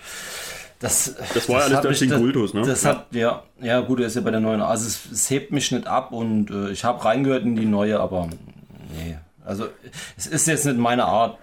[0.79, 2.61] Das, das war das alles durch den Kultus, ne?
[2.61, 2.89] Das ja.
[2.89, 4.61] hat, ja, ja, gut, er ist ja bei der neuen.
[4.61, 7.99] Also es, es hebt mich nicht ab und äh, ich habe reingehört in die neue,
[7.99, 8.29] aber
[8.95, 9.17] nee.
[9.43, 9.67] Also
[10.17, 11.37] es ist jetzt nicht meine Art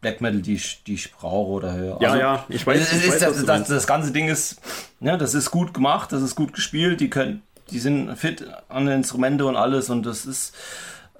[0.00, 2.02] Black Metal, die ich, die ich brauche oder höre.
[2.02, 2.80] Ja, also, ja, ich weiß.
[2.80, 4.60] Es, ich weiß das, das, das, ganze Ding ist,
[5.00, 8.86] ja, das ist gut gemacht, das ist gut gespielt, die können, die sind fit an
[8.86, 10.54] den Instrumente und alles und das ist.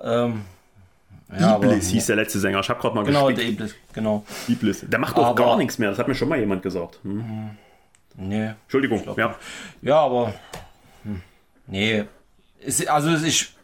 [0.01, 0.43] Ähm,
[1.37, 2.61] ja, Iblis hieß der letzte Sänger.
[2.61, 3.39] Ich habe gerade mal Genau, gespickt.
[3.41, 4.25] der Iblis, genau.
[4.49, 4.85] Iblis.
[4.89, 5.91] Der macht doch aber, gar nichts mehr.
[5.91, 7.01] Das hat mir schon mal jemand gesagt.
[7.03, 7.51] Hm.
[8.17, 8.53] Nee.
[8.65, 9.03] Entschuldigung.
[9.17, 9.37] Ja.
[9.83, 10.35] ja, aber.
[11.05, 11.23] Hm,
[11.67, 12.05] nee.
[12.61, 13.55] Ist, also ich.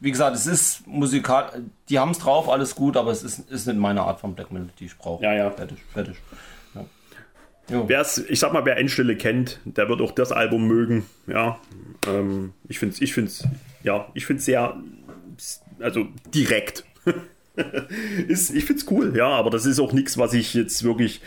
[0.00, 1.62] Wie gesagt, es ist musikal.
[1.88, 4.52] Die haben es drauf, alles gut, aber es ist, ist nicht meine Art von Black
[4.52, 5.22] Metal, die ich brauche.
[5.24, 5.50] Ja, ja.
[5.50, 6.16] Fertig, fertig.
[7.70, 7.88] Ja.
[7.88, 11.06] Wer's, ich sag mal, wer Endstille kennt, der wird auch das Album mögen.
[11.26, 11.58] Ja,
[12.06, 13.44] ähm, ich finde es, ich find's,
[13.82, 14.76] ja, ich sehr
[15.80, 16.84] also direkt.
[18.28, 21.20] ist, ich finde es cool, ja, aber das ist auch nichts, was ich jetzt wirklich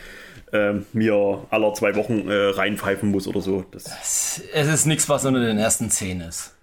[0.52, 3.64] äh, mir aller zwei Wochen äh, reinpfeifen muss oder so.
[3.70, 6.54] Das es ist nichts, was unter den ersten zehn ist.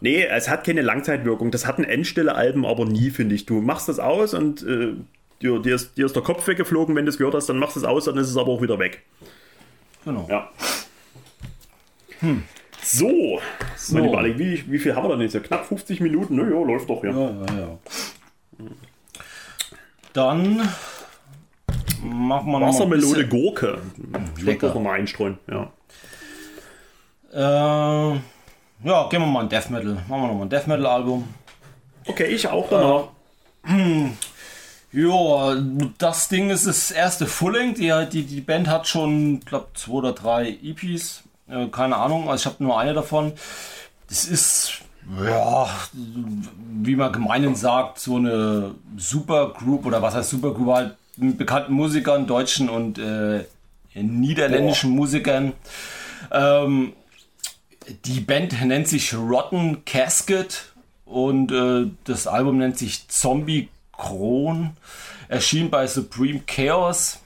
[0.00, 1.52] Nee, es hat keine Langzeitwirkung.
[1.52, 3.46] Das hatten Endstelle-Alben aber nie, finde ich.
[3.46, 4.94] Du machst das aus und äh,
[5.40, 7.76] dir, dir, ist, dir ist der Kopf weggeflogen, wenn du es gehört hast, dann machst
[7.76, 9.02] du es aus, dann ist es aber auch wieder weg.
[10.04, 10.26] Genau.
[10.28, 10.50] Ja.
[12.18, 12.42] Hm.
[12.84, 13.40] So,
[13.76, 13.94] so.
[13.94, 15.42] Mein Lieber wie, wie viel haben wir denn jetzt?
[15.44, 16.34] Knapp 50 Minuten?
[16.34, 17.10] Nö, ja, läuft doch, ja.
[17.10, 17.78] Ja, ja, ja.
[20.12, 20.56] Dann
[22.02, 23.78] machen wir noch Wassermelone Gurke.
[24.36, 25.72] Ich würde doch mal einstreuen, ja.
[27.32, 28.18] Äh,
[28.84, 29.94] ja, gehen wir mal ein Death Metal.
[29.94, 31.28] Machen wir nochmal ein Death Metal Album.
[32.06, 33.08] Okay, ich auch danach.
[33.64, 34.08] Äh,
[34.92, 35.56] ja,
[35.98, 37.78] das Ding ist das erste Full-Length.
[37.78, 41.22] Die, die, die Band hat schon, ich glaube, zwei oder drei EPs
[41.52, 43.32] äh, keine Ahnung, also ich habe nur eine davon.
[44.08, 44.82] Das ist,
[45.24, 51.72] ja, wie man gemeinhin sagt, so eine Supergroup oder was heißt Supergroup halt mit bekannten
[51.72, 53.44] Musikern, deutschen und äh,
[53.94, 54.96] niederländischen oh.
[54.96, 55.52] Musikern.
[56.30, 56.92] Ähm,
[58.04, 60.72] die Band nennt sich Rotten Casket
[61.04, 64.70] und äh, das Album nennt sich Zombie Kron.
[65.28, 67.21] Erschien bei Supreme Chaos.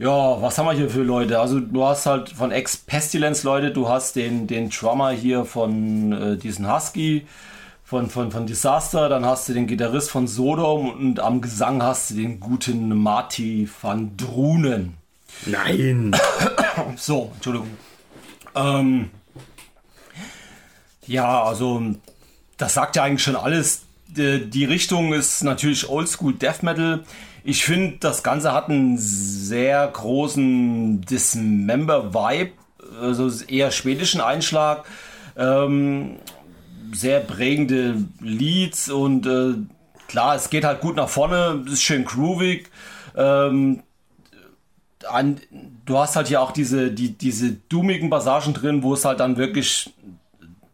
[0.00, 1.40] Ja, was haben wir hier für Leute?
[1.40, 6.36] Also du hast halt von Ex-Pestilence Leute, du hast den, den Drummer hier von äh,
[6.36, 7.26] diesen Husky,
[7.82, 12.10] von, von, von Disaster, dann hast du den Gitarrist von Sodom und am Gesang hast
[12.10, 14.98] du den guten Marty van Drunen.
[15.46, 16.14] Nein!
[16.96, 17.70] so, Entschuldigung.
[18.54, 19.10] Ähm,
[21.08, 21.82] ja, also
[22.56, 23.82] das sagt ja eigentlich schon alles.
[24.06, 27.02] Die, die Richtung ist natürlich Oldschool Death Metal.
[27.48, 32.52] Ich finde, das Ganze hat einen sehr großen Dismember-Vibe,
[33.00, 34.84] also eher schwedischen Einschlag.
[35.34, 36.16] Ähm,
[36.92, 39.54] sehr prägende Leads und äh,
[40.08, 42.68] klar, es geht halt gut nach vorne, ist schön groovig.
[43.16, 43.82] Ähm,
[45.08, 45.40] an,
[45.86, 49.38] du hast halt hier auch diese, die, diese doomigen Passagen drin, wo es halt dann
[49.38, 49.94] wirklich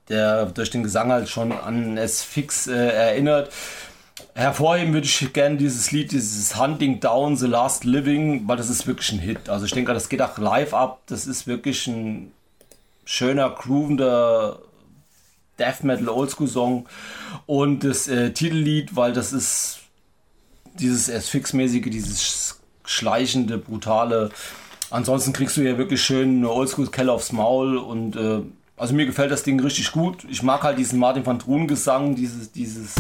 [0.09, 3.51] der durch den Gesang halt schon an es fix äh, erinnert.
[4.35, 8.87] Hervorheben würde ich gerne dieses Lied, dieses Hunting Down the Last Living, weil das ist
[8.87, 9.49] wirklich ein Hit.
[9.49, 11.03] Also ich denke, das geht auch live ab.
[11.07, 12.32] Das ist wirklich ein
[13.05, 14.59] schöner, groovender
[15.59, 16.87] Death Metal Oldschool Song
[17.47, 19.78] und das äh, Titellied, weil das ist
[20.80, 24.30] dieses S-Fix-mäßige, dieses schleichende, brutale.
[24.91, 28.41] Ansonsten kriegst du ja wirklich schön eine Oldschool-Kelle aufs Maul und äh,
[28.76, 30.26] also mir gefällt das Ding richtig gut.
[30.28, 32.95] Ich mag halt diesen Martin van Truhen Gesang, dieses, dieses,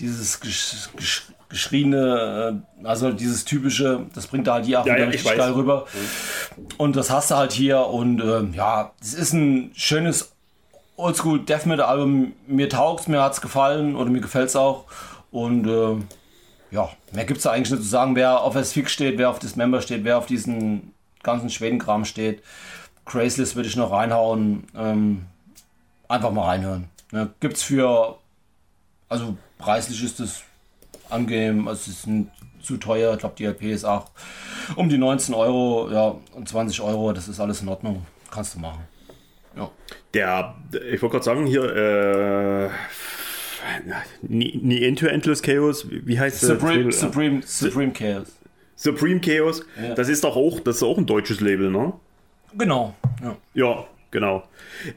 [0.00, 4.94] dieses gesch, gesch, geschrieene, äh, also dieses typische, das bringt da halt hier auch ja,
[4.94, 5.86] wieder ja, richtig geil rüber.
[6.78, 10.32] Und das hast du halt hier und äh, ja, es ist ein schönes
[10.96, 12.32] Oldschool Death Metal Album.
[12.46, 14.84] Mir taugt mir hat es gefallen oder mir gefällt es auch.
[15.30, 15.96] Und äh,
[16.70, 18.16] ja, mehr gibt es eigentlich nicht zu sagen.
[18.16, 20.92] Wer auf S-Fix steht, wer auf Dismember steht, wer auf diesen
[21.22, 22.42] ganzen Schwedenkram steht.
[23.06, 24.64] Crazeless würde ich noch reinhauen.
[24.76, 25.26] Ähm,
[26.08, 26.88] einfach mal reinhören.
[27.12, 28.18] Ne, es für,
[29.08, 30.42] also preislich ist es
[31.08, 32.28] angenehm, es ist nicht
[32.62, 33.14] zu teuer.
[33.14, 34.10] Ich glaube, die LP ist auch
[34.76, 38.04] um die 19 Euro, ja, und 20 Euro, das ist alles in Ordnung.
[38.30, 38.82] Kannst du machen.
[39.56, 39.70] Ja.
[40.12, 40.54] Der,
[40.92, 42.70] ich wollte gerade sagen, hier, äh,
[44.22, 47.00] nie Into Endless Chaos, wie heißt Supreme, das?
[47.00, 48.28] Supreme, Supreme Chaos.
[48.76, 49.94] Supreme Chaos, ja.
[49.94, 51.92] das ist doch auch, das ist auch ein deutsches Label, ne?
[52.58, 52.94] Genau.
[53.22, 54.44] Ja, ja genau.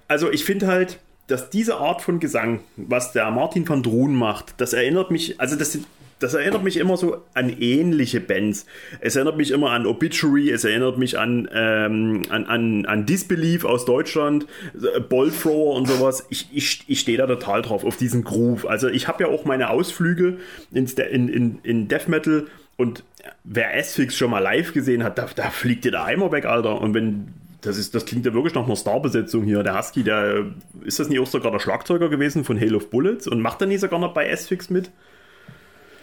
[0.08, 4.56] Also ich finde halt, dass diese Art von Gesang, was der Martin van Droon macht,
[4.58, 5.86] das erinnert mich, also das sind
[6.20, 8.66] das erinnert mich immer so an ähnliche Bands.
[9.02, 13.66] Es erinnert mich immer an Obituary, es erinnert mich an, ähm, an, an, an Disbelief
[13.66, 16.26] aus Deutschland, äh, Boldthrower und sowas.
[16.30, 18.66] Ich, ich, ich stehe da total drauf, auf diesen Groove.
[18.66, 20.38] Also ich habe ja auch meine Ausflüge
[20.72, 22.48] ins, in, in, in Death Metal
[22.78, 23.04] und
[23.44, 26.82] wer S-Fix schon mal live gesehen hat, da, da fliegt dir der Eimer weg, Alter.
[26.82, 29.64] Und wenn das, ist, das klingt ja wirklich nach einer Starbesetzung hier.
[29.64, 30.46] Der Husky, der
[30.84, 33.68] ist das nicht auch sogar der Schlagzeuger gewesen von Hail of Bullets und macht er
[33.68, 34.92] nicht sogar noch bei S-Fix mit?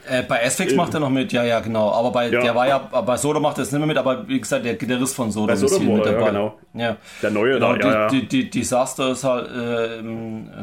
[0.07, 1.90] Äh, bei Asphyx äh, macht er noch mit, ja, ja, genau.
[1.90, 2.40] Aber bei ja.
[2.42, 4.74] der war ja, bei Soda macht er es nicht mehr mit, aber wie gesagt, der
[4.74, 6.20] Gitarrist von Soda ist hier mit dabei.
[6.20, 6.59] Ja, genau.
[6.74, 6.96] Ja.
[7.22, 10.02] Der neue genau, da, ja, die, die, die, Disaster ist halt, äh,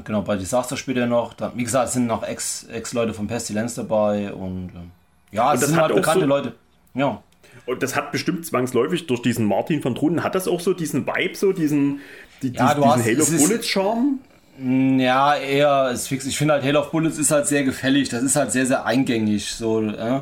[0.04, 1.34] genau, bei Disaster spielt er noch.
[1.34, 5.62] Da, wie gesagt, es sind noch Ex-Leute Ex von Pestilence dabei und äh, ja, es
[5.62, 6.54] sind halt bekannte so, Leute.
[6.94, 7.22] Ja.
[7.66, 11.06] Und das hat bestimmt zwangsläufig durch diesen Martin von Trunden, hat das auch so diesen
[11.06, 12.00] Vibe, so diesen,
[12.42, 14.20] die, ja, diesen hast, Halo Bullet Charme?
[14.64, 16.26] Ja, eher ist fix.
[16.28, 18.10] Ich finde halt Halo of Bullets ist halt sehr gefällig.
[18.10, 19.54] Das ist halt sehr, sehr eingängig.
[19.54, 20.20] So, äh,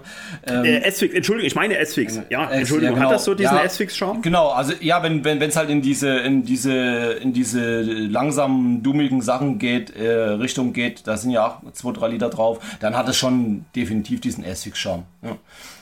[0.48, 2.22] äh, S-Fix, Entschuldigung, ich meine S-Fix.
[2.30, 3.10] Ja, Entschuldigung, ja, genau.
[3.10, 4.22] hat das so diesen ja, S-Fix-Charme?
[4.22, 6.80] Genau, also ja, wenn wenn es halt in diese in diese
[7.22, 12.08] in diese langsamen, dummigen Sachen geht, äh, Richtung geht, da sind ja auch zwei, drei
[12.08, 15.04] Lieder drauf, dann hat es schon definitiv diesen S-Fix-Charme.
[15.24, 15.38] Ja.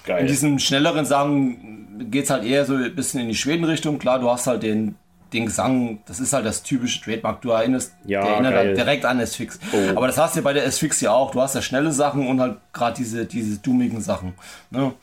[0.08, 0.22] Geil.
[0.22, 3.99] In diesen schnelleren Sachen geht es halt eher so ein bisschen in die Schweden-Richtung.
[3.99, 4.95] Klar, du hast halt den
[5.34, 7.41] den Gesang, das ist halt das typische Trademark.
[7.41, 9.60] Du erinnerst, ja, der erinnert halt direkt an S-Fix.
[9.74, 9.97] Oh.
[9.97, 11.32] Aber das hast du ja bei der S-Fix ja auch.
[11.32, 14.34] Du hast ja schnelle Sachen und halt gerade diese, diese dummigen Sachen.
[14.70, 14.93] Ne?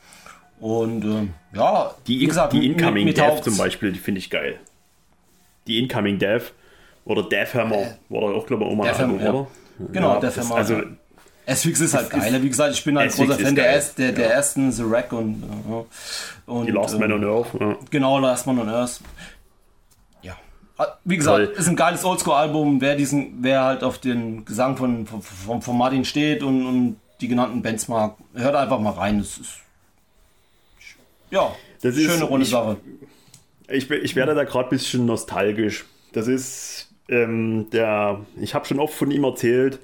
[0.59, 4.57] Und äh, ja, die, wie gesagt, die Incoming Death zum Beispiel, die finde ich geil.
[5.67, 6.53] Die Incoming Death
[7.05, 9.31] oder Death Hammer äh, war auch, glaube ich, auch mal Album, ja.
[9.31, 9.47] oder?
[9.91, 10.55] Genau, ja, Death Hammer.
[10.55, 10.81] Also,
[11.45, 12.41] S-Fix ist halt geil.
[12.41, 16.49] Wie gesagt, ich bin halt großer Fan der, der, der, ersten The Wreck und, äh,
[16.51, 17.47] und die Last Man on Earth.
[17.59, 17.77] Ja.
[17.91, 18.99] Genau, Last Man on Earth.
[21.05, 21.55] Wie gesagt, Toll.
[21.57, 22.81] ist ein geiles Oldschool-Album.
[22.81, 27.29] Wer diesen, wer halt auf den Gesang von, von, von Martin steht und, und die
[27.29, 29.19] genannten Bands mag, hört einfach mal rein.
[29.19, 29.59] Das ist
[31.31, 32.77] ja das schöne ist, runde ich, Sache.
[33.69, 35.85] Ich, ich werde da gerade ein bisschen nostalgisch.
[36.11, 39.79] Das ist ähm, der, ich habe schon oft von ihm erzählt,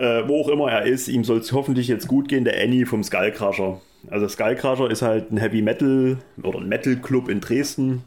[0.00, 2.86] äh, wo auch immer er ist, ihm soll es hoffentlich jetzt gut gehen, der Annie
[2.86, 3.80] vom Skullcrusher.
[4.08, 8.02] Also Skullcrusher ist halt ein Heavy Metal oder ein Metal Club in Dresden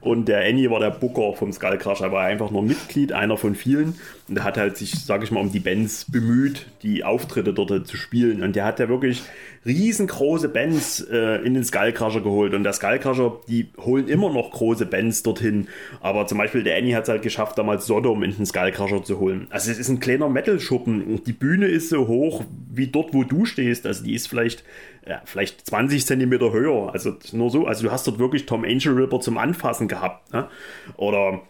[0.00, 3.54] und der Annie war der Booker vom Skullcrusher, er war einfach nur Mitglied, einer von
[3.54, 3.94] vielen.
[4.28, 7.86] Und der hat halt sich, sag ich mal, um die Bands bemüht, die Auftritte dort
[7.86, 8.42] zu spielen.
[8.42, 9.22] Und der hat ja wirklich
[9.66, 12.54] riesengroße Bands äh, in den Skullcrusher geholt.
[12.54, 15.68] Und der Skullcrusher, die holen immer noch große Bands dorthin.
[16.00, 19.18] Aber zum Beispiel der Annie hat es halt geschafft, damals Sodom in den Skullcrusher zu
[19.18, 19.46] holen.
[19.50, 21.22] Also es ist ein kleiner Metal-Schuppen.
[21.24, 23.86] Die Bühne ist so hoch wie dort, wo du stehst.
[23.86, 24.64] Also die ist vielleicht
[25.06, 26.92] ja, vielleicht 20 Zentimeter höher.
[26.92, 27.66] Also nur so.
[27.66, 30.32] Also du hast dort wirklich Tom Angel Ripper zum Anfassen gehabt.
[30.32, 30.48] Ne?
[30.96, 31.40] Oder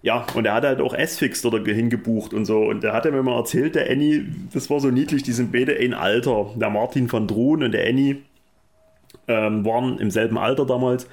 [0.00, 2.60] ja, und er hat halt auch S-Fix dort hingebucht und so.
[2.60, 5.76] Und der hat mir mal erzählt, der Annie, das war so niedlich, die sind beide
[5.76, 6.50] ein Alter.
[6.54, 8.18] Der Martin von Drohn und der Annie
[9.26, 11.08] ähm, waren im selben Alter damals.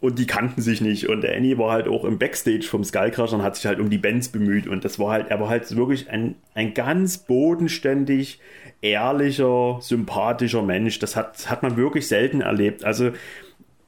[0.00, 1.08] Und die kannten sich nicht.
[1.08, 3.88] Und der Annie war halt auch im Backstage vom Skullcrusher und hat sich halt um
[3.88, 4.66] die Bands bemüht.
[4.66, 8.40] Und das war halt, er war halt wirklich ein, ein ganz bodenständig,
[8.82, 10.98] ehrlicher, sympathischer Mensch.
[10.98, 12.84] Das hat, hat man wirklich selten erlebt.
[12.84, 13.12] Also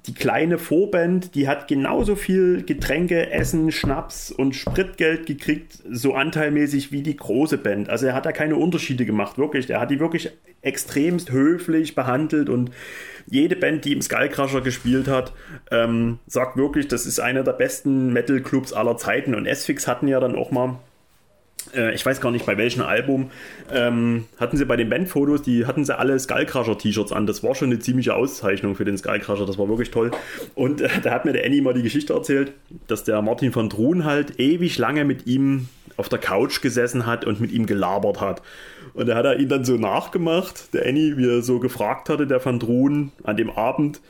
[0.07, 6.93] die kleine Vorband, die hat genauso viel Getränke, Essen, Schnaps und Spritgeld gekriegt, so anteilmäßig
[6.93, 7.89] wie die große Band.
[7.89, 9.69] Also er hat da keine Unterschiede gemacht, wirklich.
[9.69, 10.31] Er hat die wirklich
[10.63, 12.71] extremst höflich behandelt und
[13.29, 15.33] jede Band, die im Skullcrusher gespielt hat,
[15.71, 19.35] ähm, sagt wirklich, das ist einer der besten Metal-Clubs aller Zeiten.
[19.35, 20.79] Und S-Fix hatten ja dann auch mal
[21.75, 23.31] äh, ich weiß gar nicht bei welchem Album,
[23.73, 27.27] ähm, hatten sie bei den Bandfotos, die hatten sie alle Skullcrusher-T-Shirts an.
[27.27, 30.11] Das war schon eine ziemliche Auszeichnung für den Skullcrusher, das war wirklich toll.
[30.55, 32.53] Und äh, da hat mir der Annie mal die Geschichte erzählt,
[32.87, 37.25] dass der Martin von Truhn halt ewig lange mit ihm auf der Couch gesessen hat
[37.25, 38.43] und mit ihm gelabert hat.
[38.95, 42.27] Und da hat er ihn dann so nachgemacht, der Annie, wie er so gefragt hatte,
[42.27, 44.01] der van Truhn an dem Abend,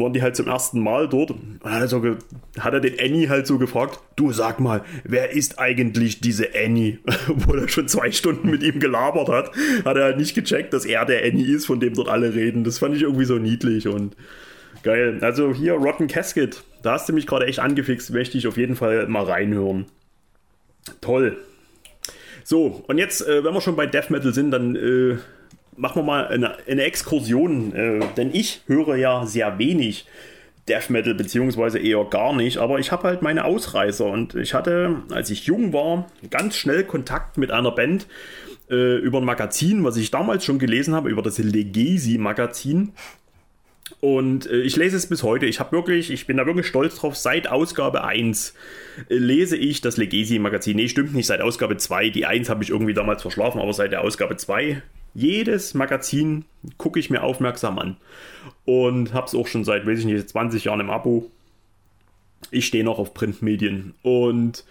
[0.00, 1.30] waren die halt zum ersten Mal dort.
[1.30, 2.16] Und hat er,
[2.58, 6.98] hat er den Annie halt so gefragt, du sag mal, wer ist eigentlich diese Annie?
[7.28, 9.50] Obwohl er schon zwei Stunden mit ihm gelabert hat,
[9.84, 12.64] hat er halt nicht gecheckt, dass er der Annie ist, von dem dort alle reden.
[12.64, 14.16] Das fand ich irgendwie so niedlich und
[14.82, 15.18] geil.
[15.20, 18.76] Also hier Rotten Casket, da hast du mich gerade echt angefixt, möchte ich auf jeden
[18.76, 19.86] Fall mal reinhören.
[21.00, 21.36] Toll.
[22.44, 25.16] So, und jetzt, äh, wenn wir schon bei Death Metal sind, dann äh,
[25.76, 30.06] machen wir mal eine, eine Exkursion, äh, denn ich höre ja sehr wenig
[30.68, 35.02] Death Metal, beziehungsweise eher gar nicht, aber ich habe halt meine Ausreißer und ich hatte,
[35.12, 38.06] als ich jung war, ganz schnell Kontakt mit einer Band
[38.68, 42.92] äh, über ein Magazin, was ich damals schon gelesen habe, über das Legesi-Magazin.
[44.00, 45.46] Und äh, ich lese es bis heute.
[45.46, 47.16] Ich habe wirklich, ich bin da wirklich stolz drauf.
[47.16, 48.54] Seit Ausgabe 1
[49.08, 50.76] äh, lese ich das Legesi-Magazin.
[50.76, 52.10] Nee, stimmt nicht, seit Ausgabe 2.
[52.10, 54.82] Die 1 habe ich irgendwie damals verschlafen, aber seit der Ausgabe 2
[55.16, 56.44] jedes Magazin
[56.76, 57.96] gucke ich mir aufmerksam an.
[58.66, 61.30] Und habe es auch schon seit, weiß ich nicht, 20 Jahren im Abo.
[62.50, 63.94] Ich stehe noch auf Printmedien.
[64.02, 64.64] Und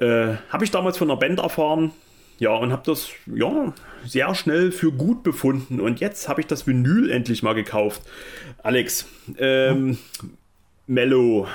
[0.00, 1.92] äh, habe ich damals von einer Band erfahren.
[2.38, 3.74] Ja, und habe das ja,
[4.06, 5.78] sehr schnell für gut befunden.
[5.78, 8.00] Und jetzt habe ich das Vinyl endlich mal gekauft.
[8.62, 9.06] Alex,
[9.38, 9.98] ähm,
[10.86, 11.48] Mellow,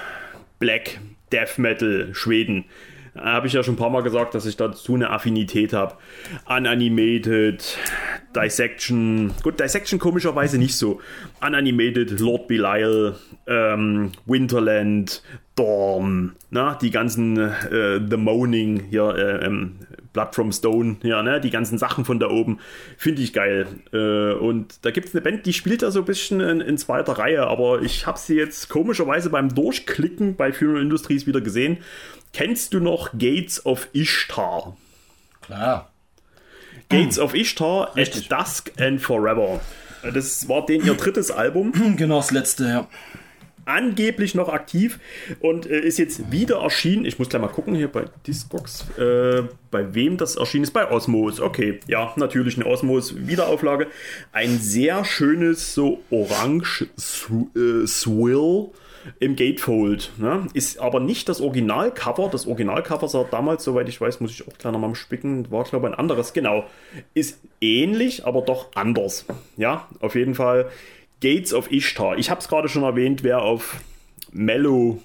[0.60, 1.00] Black,
[1.32, 2.66] Death Metal, Schweden
[3.16, 5.96] habe ich ja schon ein paar Mal gesagt, dass ich dazu eine Affinität habe.
[6.48, 7.78] Unanimated,
[8.36, 11.00] Dissection, gut, Dissection komischerweise nicht so.
[11.46, 13.16] Unanimated, Lord Belial,
[13.48, 15.24] ähm, Winterland,
[15.56, 19.76] Dorm, na, die ganzen äh, The Moaning hier, äh, ähm,
[20.12, 22.60] Blood from Stone, ja, ne, die ganzen Sachen von da oben,
[22.98, 23.68] finde ich geil.
[23.94, 26.78] Äh, und da gibt es eine Band, die spielt da so ein bisschen in, in
[26.78, 31.78] zweiter Reihe, aber ich habe sie jetzt komischerweise beim Durchklicken bei Funeral Industries wieder gesehen
[32.36, 34.76] Kennst du noch Gates of Ishtar?
[35.42, 35.90] Klar.
[36.90, 38.30] Gates of Ishtar Richtig.
[38.30, 39.62] at Dusk and Forever.
[40.04, 41.72] Das war den ihr drittes Album.
[41.96, 42.88] Genau, das letzte, ja.
[43.64, 45.00] Angeblich noch aktiv
[45.40, 47.06] und äh, ist jetzt wieder erschienen.
[47.06, 50.74] Ich muss gleich mal gucken hier bei Discogs, äh, bei wem das erschienen ist.
[50.74, 51.40] Bei Osmos.
[51.40, 53.88] Okay, ja, natürlich eine Osmos Wiederauflage.
[54.34, 58.72] Ein sehr schönes, so orange äh, Swill
[59.20, 60.12] im Gatefold.
[60.18, 60.48] Ne?
[60.54, 62.30] Ist aber nicht das Originalcover.
[62.32, 65.88] Das Originalcover sah damals, soweit ich weiß, muss ich auch gleich nochmal spicken, war glaube
[65.88, 66.34] ich ein anderes.
[66.34, 66.66] Genau.
[67.14, 69.26] Ist ähnlich, aber doch anders.
[69.58, 70.70] Ja, auf jeden Fall
[71.22, 72.18] Gates of Ishtar.
[72.18, 73.78] Ich habe es gerade schon erwähnt, wer auf
[74.32, 75.02] Mellow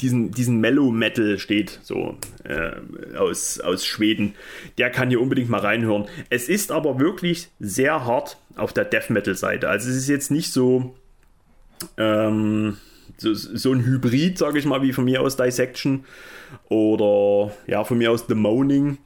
[0.00, 4.34] diesen, diesen Mellow Metal steht, so äh, aus, aus Schweden,
[4.76, 6.06] der kann hier unbedingt mal reinhören.
[6.30, 9.68] Es ist aber wirklich sehr hart auf der Death Metal Seite.
[9.68, 10.94] Also es ist jetzt nicht so,
[11.96, 12.78] ähm,
[13.16, 16.04] so, so ein Hybrid, sage ich mal, wie von mir aus Dissection
[16.68, 18.98] oder ja, von mir aus The Moaning,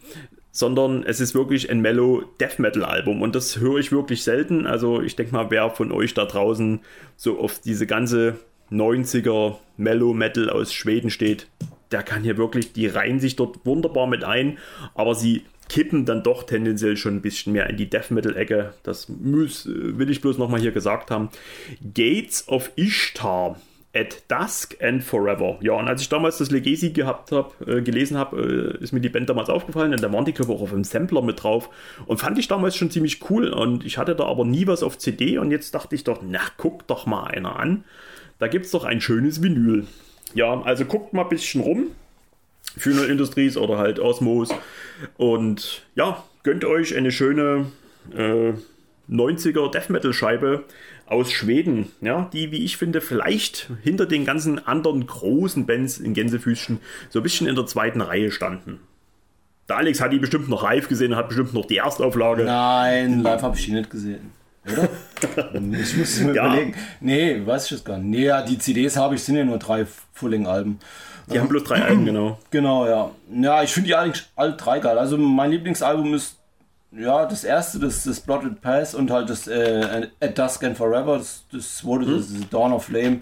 [0.51, 4.67] sondern es ist wirklich ein Mellow Death Metal Album und das höre ich wirklich selten.
[4.67, 6.81] Also ich denke mal, wer von euch da draußen
[7.17, 8.39] so auf diese ganze
[8.71, 11.47] 90er Mellow Metal aus Schweden steht,
[11.91, 14.59] der kann hier wirklich, die reihen sich dort wunderbar mit ein,
[14.95, 18.75] aber sie kippen dann doch tendenziell schon ein bisschen mehr in die Death Metal Ecke.
[18.83, 21.29] Das muss, will ich bloß nochmal hier gesagt haben.
[21.95, 23.61] Gates of Ishtar
[23.99, 25.59] at Dusk and Forever.
[25.61, 29.01] Ja, und als ich damals das Legacy gehabt habe, äh, gelesen habe, äh, ist mir
[29.01, 31.71] die Band damals aufgefallen und da waren die Cover auch auf dem Sampler mit drauf
[32.07, 34.99] und fand ich damals schon ziemlich cool und ich hatte da aber nie was auf
[34.99, 37.85] CD und jetzt dachte ich doch, na, guck doch mal einer an.
[38.39, 39.87] Da gibt es doch ein schönes Vinyl.
[40.35, 41.89] Ja, also guckt mal ein bisschen rum.
[42.77, 44.51] Funeral Industries oder halt Osmos
[45.17, 47.67] und ja, gönnt euch eine schöne
[48.15, 48.53] äh,
[49.11, 50.65] 90er Death Metal Scheibe
[51.11, 56.15] aus Schweden, ja, die, wie ich finde, vielleicht hinter den ganzen anderen großen Bands in
[56.15, 56.79] Gänsefüßchen
[57.09, 58.81] so ein bisschen in der zweiten Reihe standen.
[59.69, 62.45] Der Alex hat die bestimmt noch live gesehen, hat bestimmt noch die Erstauflage.
[62.45, 64.33] Nein, live habe ich die nicht gesehen.
[64.65, 64.89] Oder?
[65.79, 66.47] ich muss mir ja.
[66.47, 66.75] überlegen.
[67.01, 68.19] Nee, weiß ich jetzt gar nicht.
[68.19, 70.79] Nee, ja, die CDs habe ich, sind ja nur drei Fulling-Alben.
[71.31, 72.39] Die haben bloß drei Alben, genau.
[72.51, 73.11] Genau, ja.
[73.31, 74.99] Ja, ich finde die eigentlich alle drei geil.
[74.99, 76.38] Also mein Lieblingsalbum ist
[76.93, 81.19] ja, das erste, das, das Blotted Pass und halt das äh, At Dusk and Forever,
[81.19, 82.17] das, das wurde mhm.
[82.17, 83.21] das Dawn of Flame,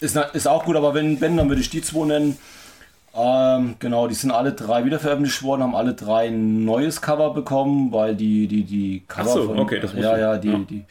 [0.00, 2.38] ist, ist auch gut, aber wenn, wenn dann würde ich die zwei nennen.
[3.12, 7.34] Ähm, genau, die sind alle drei wieder veröffentlicht worden, haben alle drei ein neues Cover
[7.34, 10.58] bekommen, weil die, die, die Cover so, von, okay, das ja, ja, die, ja.
[10.58, 10.84] die,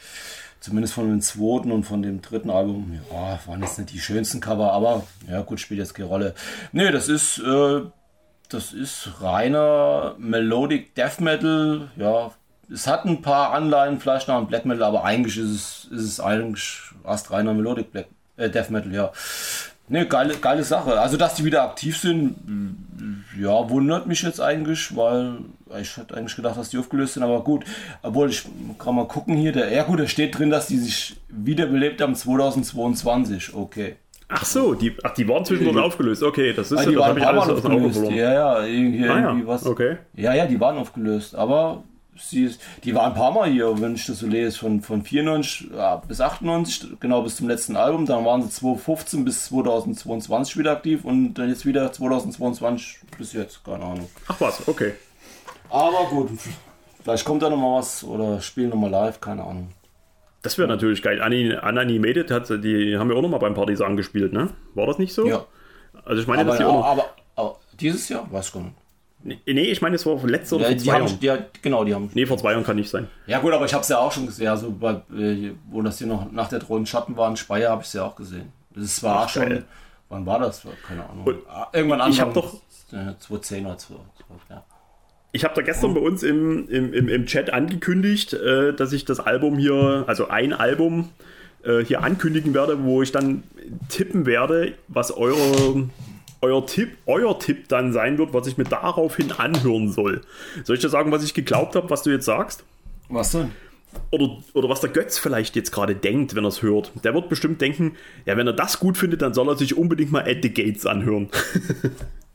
[0.59, 4.41] zumindest von dem zweiten und von dem dritten Album, ja, waren jetzt nicht die schönsten
[4.41, 6.35] Cover, aber ja, gut, spielt jetzt keine Rolle.
[6.73, 7.81] Nee, das ist, äh,
[8.49, 12.31] das ist reiner Melodic Death Metal, ja,
[12.71, 16.19] es hat ein paar Anleihen vielleicht nach Black Metal, aber eigentlich ist es, ist es
[16.19, 19.11] eigentlich fast reiner Melodic Black, äh, Death Metal, ja.
[19.87, 20.99] Ne, geile, geile Sache.
[20.99, 22.35] Also, dass die wieder aktiv sind,
[23.39, 25.39] ja, wundert mich jetzt eigentlich, weil
[25.81, 27.65] ich hatte eigentlich gedacht, dass die aufgelöst sind, aber gut.
[28.03, 28.45] Obwohl, ich
[28.77, 32.13] kann mal gucken hier, der, ja gut, da steht drin, dass die sich wiederbelebt haben
[32.13, 33.95] 2022, okay.
[34.31, 37.07] Ach so, die, ach, die waren zwischendurch die, aufgelöst, okay, das ist ah, ja, das
[37.07, 38.15] habe ich alles aus den Augen verloren.
[38.15, 39.41] Ja, ja, irgendwie, ah, ja.
[39.45, 39.65] was.
[39.65, 39.97] Okay.
[40.15, 41.83] Ja, ja, die waren aufgelöst, aber
[42.15, 45.01] sie ist, die war ein paar Mal hier, wenn ich das so lese, von, von
[45.01, 48.05] 94 ja, bis 98, genau bis zum letzten Album.
[48.05, 53.63] Dann waren sie 2015 bis 2022 wieder aktiv und dann jetzt wieder 2022 bis jetzt,
[53.63, 54.09] keine Ahnung.
[54.27, 54.93] Ach was, okay.
[55.69, 56.29] Aber gut,
[57.03, 59.69] vielleicht kommt da nochmal was oder spielen nochmal live, keine Ahnung.
[60.41, 61.19] Das wäre natürlich geil.
[61.21, 64.49] Unanimated hat, die haben wir auch nochmal beim Partisan gespielt, ne?
[64.73, 65.27] War das nicht so?
[65.27, 65.45] Ja.
[66.05, 66.85] Also ich meine, aber, dass die auch noch...
[66.85, 68.27] aber, aber dieses Jahr?
[68.31, 68.39] Gar
[69.21, 69.45] nicht.
[69.45, 71.19] Nee, ich meine, es war letzte oder ja, vor die zwei haben, Jahren.
[71.21, 72.09] Ja, genau, die haben.
[72.13, 73.09] Nee, vor zwei Jahren kann nicht sein.
[73.27, 74.47] Ja, gut, aber ich habe es ja auch schon gesehen.
[74.47, 77.81] Also, bei, äh, wo das hier noch nach der Drohnen Schatten war in Speyer, habe
[77.81, 78.53] ich es ja auch gesehen.
[78.73, 79.49] Das war Ach, schon.
[79.49, 79.65] Geil.
[80.07, 80.65] Wann war das?
[80.87, 81.25] Keine Ahnung.
[81.25, 82.13] Und ah, Irgendwann Anfang.
[82.13, 82.61] Ich habe doch.
[82.89, 84.63] 2010 oder 2012, ja.
[85.31, 89.05] Ich habe da gestern bei uns im, im, im, im Chat angekündigt, äh, dass ich
[89.05, 91.09] das Album hier, also ein Album,
[91.63, 93.43] äh, hier ankündigen werde, wo ich dann
[93.89, 95.89] tippen werde, was eure
[96.41, 100.21] euer Tipp, euer Tipp dann sein wird, was ich mir daraufhin anhören soll.
[100.63, 102.63] Soll ich dir sagen, was ich geglaubt habe, was du jetzt sagst?
[103.09, 103.51] Was denn?
[104.11, 106.91] Oder, oder was der Götz vielleicht jetzt gerade denkt, wenn er es hört.
[107.03, 110.11] Der wird bestimmt denken, ja, wenn er das gut findet, dann soll er sich unbedingt
[110.11, 111.29] mal At the Gates anhören.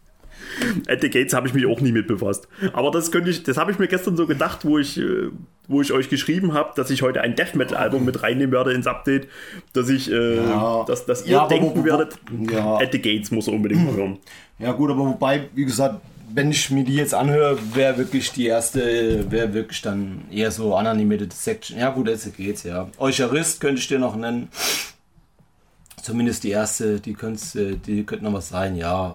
[0.89, 2.49] At the Gates habe ich mich auch nie mit befasst.
[2.73, 5.31] Aber das könnte ich, das habe ich mir gestern so gedacht, wo ich, äh,
[5.69, 8.73] wo ich euch geschrieben habe, dass ich heute ein Death Metal Album mit reinnehmen werde
[8.73, 9.29] ins Update,
[9.73, 10.85] dass ich, äh, ja.
[10.87, 12.19] dass, dass ihr ja, denken wo, werdet,
[12.51, 12.77] ja.
[12.77, 14.19] At the Gates muss er unbedingt mal hören.
[14.59, 16.01] Ja gut, aber wobei, wie gesagt,
[16.35, 20.77] wenn ich mir die jetzt anhöre, wäre wirklich die erste, wäre wirklich dann eher so
[20.77, 21.79] Unanimated Section.
[21.79, 22.89] Ja gut, jetzt geht's ja.
[22.99, 24.49] Eucharist könnte ich dir noch nennen.
[26.03, 29.15] Zumindest die erste, die könnte, die könnte noch was sein, ja.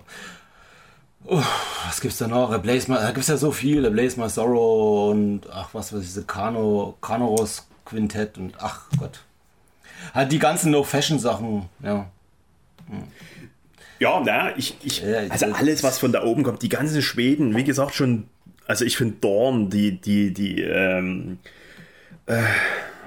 [1.31, 1.43] Oh,
[1.85, 2.57] was gibt's da noch?
[2.57, 3.89] Blaze My, da gibt's ja so viel.
[3.91, 9.19] Blaze My Sorrow und ach, was weiß ich, diese Kano, Kanoros Quintett und ach Gott.
[10.13, 12.09] Halt die ganzen No-Fashion-Sachen, ja.
[12.89, 13.03] Hm.
[13.99, 17.65] Ja, na, ich, ich, also alles, was von da oben kommt, die ganzen Schweden, wie
[17.65, 18.25] gesagt, schon,
[18.65, 21.37] also ich finde Dorn, die, die, die, ähm,
[22.25, 22.41] äh,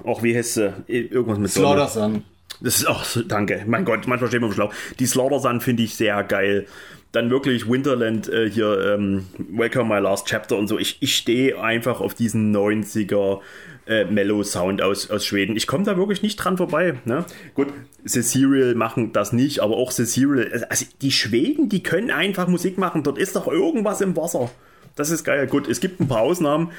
[0.05, 0.73] auch wie heißt sie?
[0.87, 2.25] Irgendwas mit Slaughter Sun.
[2.61, 4.71] Das ist auch, so, danke, mein Gott, manchmal steht man schlau.
[4.99, 6.67] Die Slaughter Sun finde ich sehr geil
[7.13, 10.79] dann wirklich Winterland äh, hier, ähm, Welcome My Last Chapter und so.
[10.79, 13.41] Ich, ich stehe einfach auf diesen 90er
[13.87, 15.55] äh, Mellow Sound aus, aus Schweden.
[15.55, 16.95] Ich komme da wirklich nicht dran vorbei.
[17.05, 17.27] Ne?
[17.55, 17.69] Gut,
[18.05, 20.65] The Serial machen das nicht, aber auch The Serial.
[20.71, 23.03] Also die Schweden, die können einfach Musik machen.
[23.03, 24.51] Dort ist doch irgendwas im Wasser.
[24.97, 25.47] Das ist geil.
[25.47, 26.71] Gut, es gibt ein paar Ausnahmen.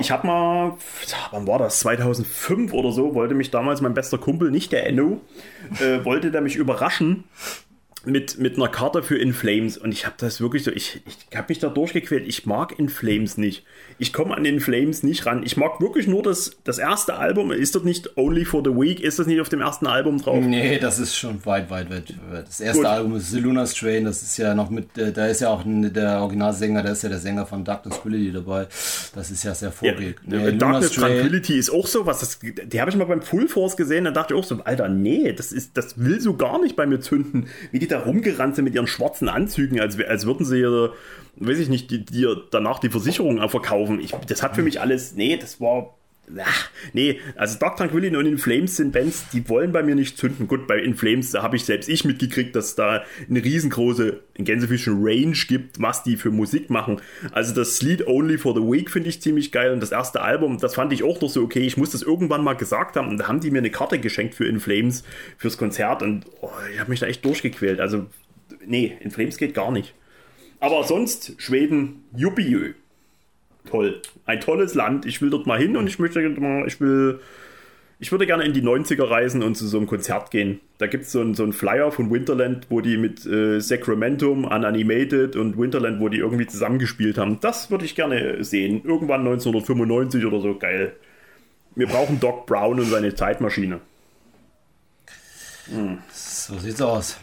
[0.00, 0.76] Ich habe mal,
[1.30, 1.80] wann war das?
[1.80, 5.20] 2005 oder so, wollte mich damals mein bester Kumpel, nicht der Enno,
[5.80, 7.24] äh, wollte der mich überraschen
[8.04, 11.36] mit, mit einer Karte für In Flames und ich habe das wirklich so, ich, ich
[11.36, 12.26] habe mich da durchgequält.
[12.26, 13.64] Ich mag In Flames nicht.
[13.98, 15.42] Ich komme an In Flames nicht ran.
[15.44, 17.50] Ich mag wirklich nur das, das erste Album.
[17.50, 19.00] Ist das nicht Only for the Week?
[19.00, 20.42] Ist das nicht auf dem ersten Album drauf?
[20.44, 22.14] Nee, das ist schon weit, weit, weit.
[22.46, 22.86] Das erste Gut.
[22.86, 24.04] Album ist The Lunar Strain.
[24.04, 27.08] Das ist ja noch mit, äh, da ist ja auch der Originalsänger, da ist ja
[27.08, 28.68] der Sänger von Darkness Tranquility dabei.
[29.14, 30.14] Das ist ja sehr vorgegeben.
[30.26, 32.20] Ja, nee, Darkness Tranquility ist auch so was.
[32.20, 34.04] Das, die habe ich mal beim Full Force gesehen.
[34.04, 36.86] Da dachte ich auch so, Alter, nee, das, ist, das will so gar nicht bei
[36.86, 37.48] mir zünden.
[37.72, 40.94] Wie die da rumgerannt sind mit ihren schwarzen Anzügen, als, als würden sie ihre,
[41.36, 44.00] weiß ich nicht, die, die danach die Versicherung verkaufen.
[44.00, 45.97] Ich, das hat für mich alles, nee, das war
[46.38, 50.18] Ach, nee, also Dark Tranquility und In Flames sind Bands, die wollen bei mir nicht
[50.18, 50.46] zünden.
[50.46, 54.98] Gut, bei In Flames habe ich selbst ich mitgekriegt, dass da eine riesengroße in Gänsefüßchen
[55.00, 57.00] Range gibt, was die für Musik machen.
[57.32, 60.58] Also das Lied Only for the Week finde ich ziemlich geil und das erste Album,
[60.58, 61.60] das fand ich auch noch so okay.
[61.60, 64.34] Ich muss das irgendwann mal gesagt haben und da haben die mir eine Karte geschenkt
[64.34, 65.04] für In Flames
[65.36, 67.80] fürs Konzert und oh, ich habe mich da echt durchgequält.
[67.80, 68.06] Also
[68.66, 69.94] nee, In Flames geht gar nicht.
[70.60, 72.74] Aber sonst Schweden, juppie
[73.68, 74.02] toll.
[74.26, 75.06] Ein tolles Land.
[75.06, 77.20] Ich will dort mal hin und ich möchte mal, ich will,
[78.00, 80.60] Ich würde gerne in die 90er reisen und zu so einem Konzert gehen.
[80.78, 84.44] Da gibt es so einen so einen Flyer von Winterland, wo die mit äh, Sacramentum,
[84.44, 87.40] Unanimated und Winterland, wo die irgendwie zusammengespielt haben.
[87.40, 88.82] Das würde ich gerne sehen.
[88.84, 90.56] Irgendwann 1995 oder so.
[90.56, 90.92] Geil.
[91.74, 93.80] Wir brauchen Doc Brown und seine Zeitmaschine.
[95.70, 95.98] Hm.
[96.12, 97.18] So sieht's aus.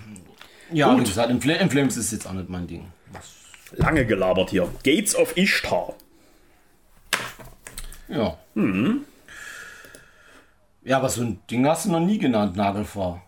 [0.72, 1.02] Ja, Gut.
[1.02, 2.86] wie gesagt, in, Fl in Flames ist jetzt auch nicht mein Ding.
[3.78, 4.70] Lange gelabert hier.
[4.84, 5.94] Gates of Ishtar.
[8.16, 8.38] Ja.
[8.54, 9.02] Mhm.
[10.84, 13.22] Ja, aber so ein Ding hast du noch nie genannt, Nagelfahr.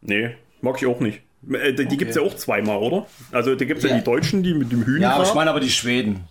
[0.00, 1.20] Nee, mag ich auch nicht.
[1.50, 1.96] Äh, die okay.
[1.96, 3.06] gibt es ja auch zweimal, oder?
[3.32, 3.90] Also da gibt es ja.
[3.90, 3.98] ja.
[3.98, 5.00] die Deutschen, die mit dem Hühner.
[5.00, 6.24] Ja, aber ich meine aber die Schweden.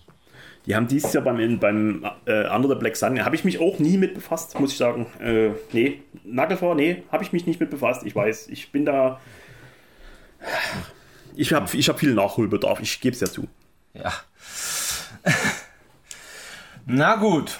[0.66, 3.78] Die haben dieses Jahr beim, beim äh, Under the Black Sun, habe ich mich auch
[3.80, 5.06] nie mit befasst, muss ich sagen.
[5.20, 8.04] Äh, nee, Nagelfahr, nee, habe ich mich nicht mit befasst.
[8.06, 9.20] Ich weiß, ich bin da.
[11.34, 13.48] Ich habe ich hab viel Nachholbedarf, ich gebe es ja zu.
[13.94, 14.12] Ja.
[16.86, 17.58] Na gut.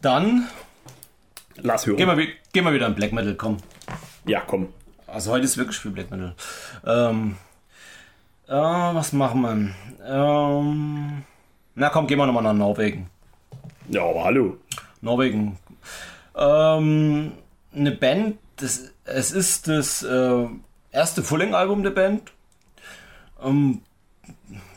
[0.00, 0.48] Dann
[1.56, 1.96] Lass hören.
[1.96, 3.58] Gehen wir, gehen wir wieder in Black Metal, komm.
[4.26, 4.68] Ja, komm.
[5.06, 6.34] Also heute ist wirklich viel Black Metal.
[6.86, 7.36] Ähm,
[8.46, 9.74] äh, was machen wir?
[10.06, 11.24] Ähm,
[11.74, 13.10] na komm, gehen wir nochmal nach Norwegen.
[13.88, 14.56] Ja, aber hallo.
[15.00, 15.58] Norwegen.
[16.36, 17.32] Ähm,
[17.74, 20.46] eine Band, das, es ist das äh,
[20.92, 22.32] erste Fulling-Album der Band.
[23.42, 23.82] Ähm,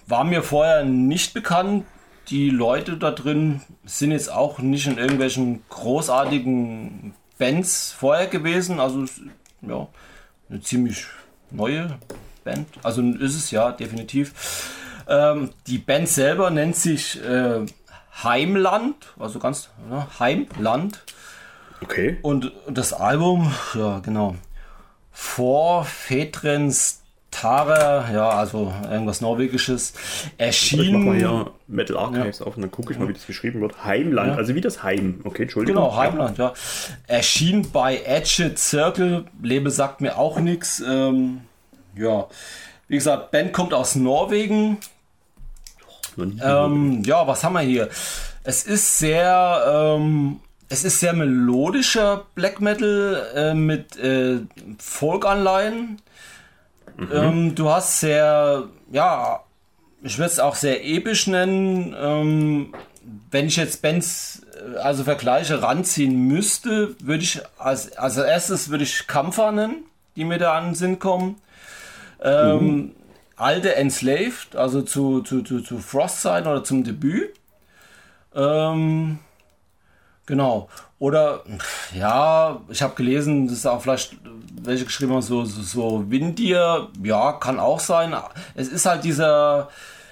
[0.08, 1.86] war mir vorher nicht bekannt
[2.32, 8.80] die Leute da drin sind jetzt auch nicht in irgendwelchen großartigen Bands vorher gewesen.
[8.80, 9.06] Also
[9.62, 9.88] ja,
[10.50, 11.06] eine ziemlich
[11.52, 12.00] neue
[12.44, 12.68] Band.
[12.84, 14.72] Also ist es ja definitiv.
[15.08, 17.66] Ähm, die Band selber nennt sich äh,
[18.24, 21.04] Heimland, also ganz ja, Heimland.
[21.82, 22.18] Okay.
[22.22, 24.36] Und das Album, ja genau.
[25.12, 27.01] Vor Fetrens
[27.32, 29.94] Tare, ja, also irgendwas Norwegisches,
[30.38, 30.82] erschien.
[30.82, 32.46] Ich mach mal hier Metal Archives ja.
[32.46, 33.84] auf und dann gucke ich mal, wie das geschrieben wird.
[33.84, 34.36] Heimland, ja.
[34.36, 35.22] also wie das Heim.
[35.24, 35.82] Okay, Entschuldigung.
[35.82, 36.54] Genau, Heimland, ja.
[37.08, 40.84] Erschien bei Edge Circle, Lebe sagt mir auch nichts.
[40.86, 41.42] Ähm,
[41.96, 42.28] ja,
[42.88, 44.78] wie gesagt, Band kommt aus Norwegen.
[46.18, 47.90] Ähm, ja, was haben wir hier?
[48.44, 54.40] Es ist sehr, ähm, es ist sehr melodischer Black Metal äh, mit äh,
[54.78, 56.02] Folk-Anleihen.
[56.98, 57.10] Mhm.
[57.14, 59.42] Ähm, du hast sehr, ja,
[60.02, 61.96] ich würde es auch sehr episch nennen.
[62.00, 62.74] Ähm,
[63.30, 68.84] wenn ich jetzt Bands, äh, also Vergleiche ranziehen müsste, würde ich als, als erstes würde
[68.84, 69.86] ich Kampfer nennen,
[70.16, 71.42] die mir da an den Sinn kommen.
[72.22, 72.92] Ähm, mhm.
[73.36, 77.34] Alte Enslaved, also zu, zu, zu, zu Frostside oder zum Debüt.
[78.36, 79.20] Ähm,
[80.26, 80.70] genau.
[81.02, 81.42] Oder,
[81.96, 84.18] ja, ich habe gelesen, das ist auch vielleicht
[84.62, 88.14] welche geschrieben haben, so, so, so Windir, ja, kann auch sein.
[88.54, 89.70] Es ist halt dieser,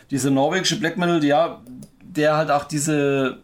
[0.09, 1.61] diese norwegische Black Metal, ja,
[2.01, 3.37] der halt auch diese,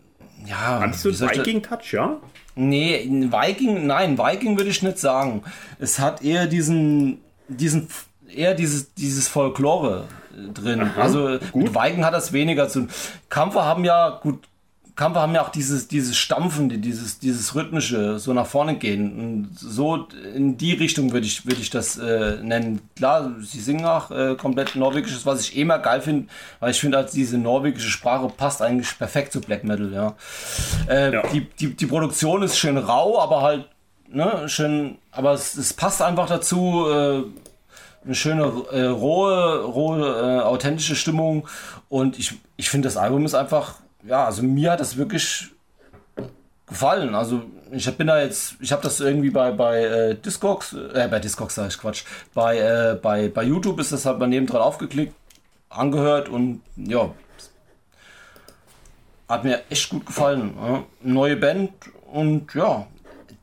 [0.43, 0.79] ja.
[0.79, 2.17] Hattest du Viking-Touch, ja?
[2.55, 5.43] Nee, Viking, nein, Viking würde ich nicht sagen.
[5.77, 7.89] Es hat eher diesen, diesen,
[8.27, 10.05] eher dieses, dieses Folklore
[10.51, 10.81] drin.
[10.81, 11.53] Aha, also gut.
[11.53, 12.89] mit Viking hat das weniger zu tun.
[13.29, 14.39] Kampfer haben ja, gut,
[14.95, 19.19] Kampfer haben ja auch dieses, dieses Stampfen, dieses, dieses rhythmische, so nach vorne gehen.
[19.19, 22.81] Und so in die Richtung würde ich, würde ich das äh, nennen.
[22.95, 26.27] Klar, sie singen auch äh, komplett Norwegisches, was ich eh mal geil finde,
[26.61, 30.15] weil ich finde, halt diese norwegische Sprache passt eigentlich perfekt zu Black Metal, ja.
[30.87, 31.23] Äh, ja.
[31.27, 33.65] Die, die, die Produktion ist schön rau, aber halt,
[34.07, 37.23] ne, schön, aber es, es passt einfach dazu, äh,
[38.05, 41.47] eine schöne, äh, rohe, rohe, äh, authentische Stimmung.
[41.89, 43.75] Und ich, ich finde, das Album ist einfach
[44.05, 45.51] ja, also mir hat das wirklich
[46.67, 47.15] gefallen.
[47.15, 51.19] Also ich bin da jetzt, ich habe das irgendwie bei bei äh, Discogs, äh, bei
[51.19, 52.03] Discogs sage ich Quatsch,
[52.33, 55.13] bei äh, bei bei YouTube ist das halt mal nebendran aufgeklickt,
[55.69, 57.13] angehört und ja,
[59.27, 60.53] hat mir echt gut gefallen.
[60.57, 60.83] Ja.
[61.01, 61.71] Neue Band
[62.11, 62.87] und ja,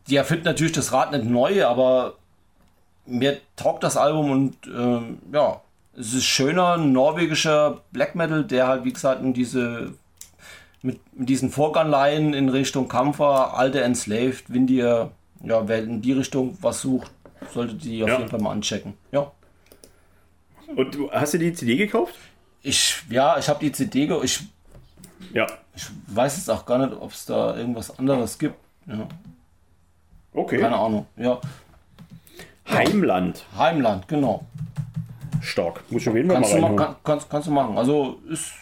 [0.09, 2.15] die erfinden natürlich das Rad nicht neu, aber
[3.07, 5.61] mir taugt das Album und ähm, ja,
[5.97, 9.93] es ist schöner norwegischer Black Metal, der halt wie gesagt in diese
[10.83, 15.11] mit, mit diesen Vorganleihen in Richtung Kampfer, alte Enslaved, wenn ihr,
[15.45, 17.11] ja, wer in die Richtung was sucht,
[17.53, 18.19] solltet ihr auf ja.
[18.19, 18.95] jeden Fall mal anchecken.
[19.13, 19.31] Ja.
[20.75, 22.15] Und du hast du die CD gekauft?
[22.63, 24.25] Ich, ja, ich habe die CD gekauft.
[24.25, 24.41] Ich,
[25.33, 25.47] ja.
[25.75, 28.57] ich weiß jetzt auch gar nicht, ob es da irgendwas anderes gibt.
[28.87, 29.07] Ja.
[30.35, 30.59] Okay.
[30.59, 31.41] Keine Ahnung, ja.
[32.69, 33.45] Heimland.
[33.57, 34.47] Heimland, genau.
[35.43, 35.83] Stark.
[35.91, 37.77] Muss ich auf jeden Fall kannst mal, du kann, kannst, kannst du machen.
[37.77, 38.53] Also ist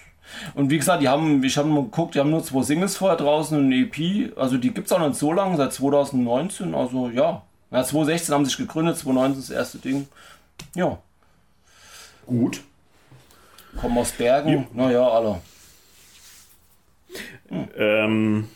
[0.55, 3.17] und wie gesagt, die haben, ich habe mal geguckt, die haben nur zwei Singles vorher
[3.17, 4.37] draußen, eine EP.
[4.37, 6.75] Also die gibt es auch nicht so lange, seit 2019.
[6.75, 7.43] Also ja.
[7.71, 10.09] ja, 2016 haben sich gegründet, 2019 das erste Ding.
[10.75, 10.99] Ja.
[12.27, 12.63] Gut.
[13.81, 14.67] Kommen aus Bergen, ja.
[14.73, 15.41] naja, alle.
[17.49, 17.69] Hm.
[17.77, 18.49] Ähm,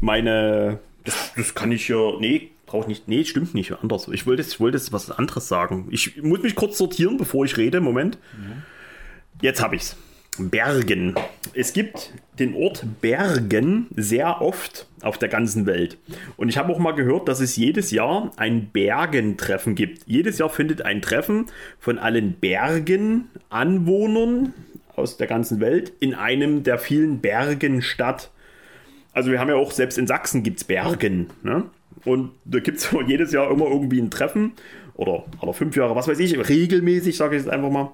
[0.00, 2.12] meine Das, das kann ich ja.
[2.18, 3.08] Nee, brauche nicht.
[3.08, 3.72] Nee, stimmt nicht.
[3.72, 4.08] Anders.
[4.08, 5.88] Ich wollte jetzt, ich wollte jetzt was anderes sagen.
[5.90, 7.80] Ich muss mich kurz sortieren, bevor ich rede.
[7.80, 8.18] Moment.
[9.40, 9.96] Jetzt habe ich's.
[10.38, 11.14] Bergen.
[11.54, 15.98] Es gibt den Ort Bergen sehr oft auf der ganzen Welt.
[16.36, 20.02] Und ich habe auch mal gehört, dass es jedes Jahr ein Bergentreffen gibt.
[20.06, 21.46] Jedes Jahr findet ein Treffen
[21.78, 24.54] von allen Bergen-Anwohnern
[24.96, 28.30] aus der ganzen Welt in einem der vielen Bergen statt.
[29.12, 31.28] Also wir haben ja auch, selbst in Sachsen gibt es Bergen.
[31.42, 31.64] Ne?
[32.04, 34.52] Und da gibt es jedes Jahr immer irgendwie ein Treffen
[34.94, 37.90] oder, oder fünf Jahre, was weiß ich, regelmäßig, sage ich jetzt einfach mal,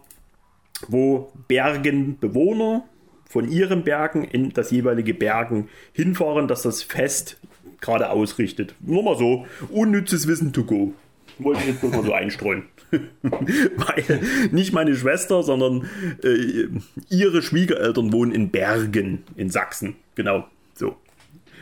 [0.89, 2.85] wo Bergenbewohner
[3.29, 7.39] von ihren Bergen in das jeweilige Bergen hinfahren, dass das Fest
[7.81, 8.75] gerade ausrichtet.
[8.81, 10.95] Nur mal so, unnützes Wissen to go.
[11.39, 12.65] Wollte ich jetzt bloß mal so einstreuen.
[13.23, 14.21] Weil
[14.53, 15.89] nicht meine Schwester, sondern
[16.23, 16.69] äh,
[17.11, 19.97] ihre Schwiegereltern wohnen in Bergen in Sachsen.
[20.15, 20.97] Genau, so.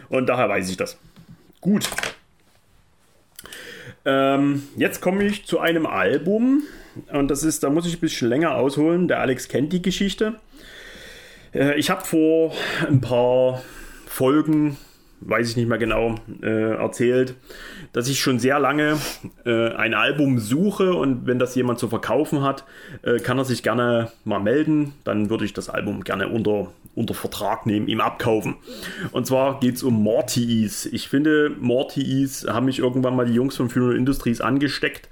[0.09, 0.99] Und daher weiß ich das.
[1.61, 1.89] Gut.
[4.05, 6.63] Ähm, jetzt komme ich zu einem Album.
[7.13, 9.09] Und das ist, da muss ich ein bisschen länger ausholen.
[9.09, 10.37] Der Alex kennt die Geschichte.
[11.55, 12.53] Äh, ich habe vor
[12.87, 13.63] ein paar
[14.07, 14.77] Folgen,
[15.21, 17.35] weiß ich nicht mehr genau, äh, erzählt,
[17.95, 18.99] dass ich schon sehr lange
[19.47, 22.65] äh, ein Album suche und wenn das jemand zu verkaufen hat,
[23.03, 24.93] äh, kann er sich gerne mal melden.
[25.05, 28.57] Dann würde ich das Album gerne unter, unter Vertrag nehmen, ihm abkaufen.
[29.13, 30.87] Und zwar geht es um Mortis.
[30.87, 35.09] Ich finde, Mortis haben mich irgendwann mal die Jungs von Funeral Industries angesteckt,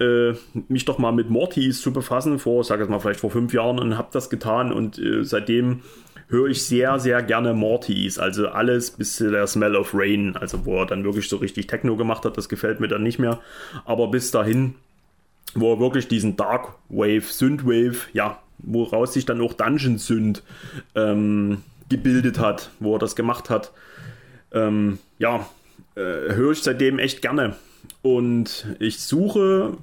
[0.00, 0.32] äh,
[0.68, 3.78] mich doch mal mit Mortis zu befassen, vor, sag ich mal, vielleicht vor fünf Jahren
[3.78, 5.82] und habe das getan und äh, seitdem
[6.28, 8.18] höre ich sehr, sehr gerne Mortys.
[8.18, 11.96] Also alles bis der Smell of Rain, also wo er dann wirklich so richtig Techno
[11.96, 13.40] gemacht hat, das gefällt mir dann nicht mehr.
[13.84, 14.74] Aber bis dahin,
[15.54, 20.42] wo er wirklich diesen Dark Wave, Synthwave, ja, woraus sich dann auch Dungeon Synth
[20.94, 23.72] ähm, gebildet hat, wo er das gemacht hat,
[24.52, 25.46] ähm, ja,
[25.94, 27.56] äh, höre ich seitdem echt gerne.
[28.02, 29.76] Und ich suche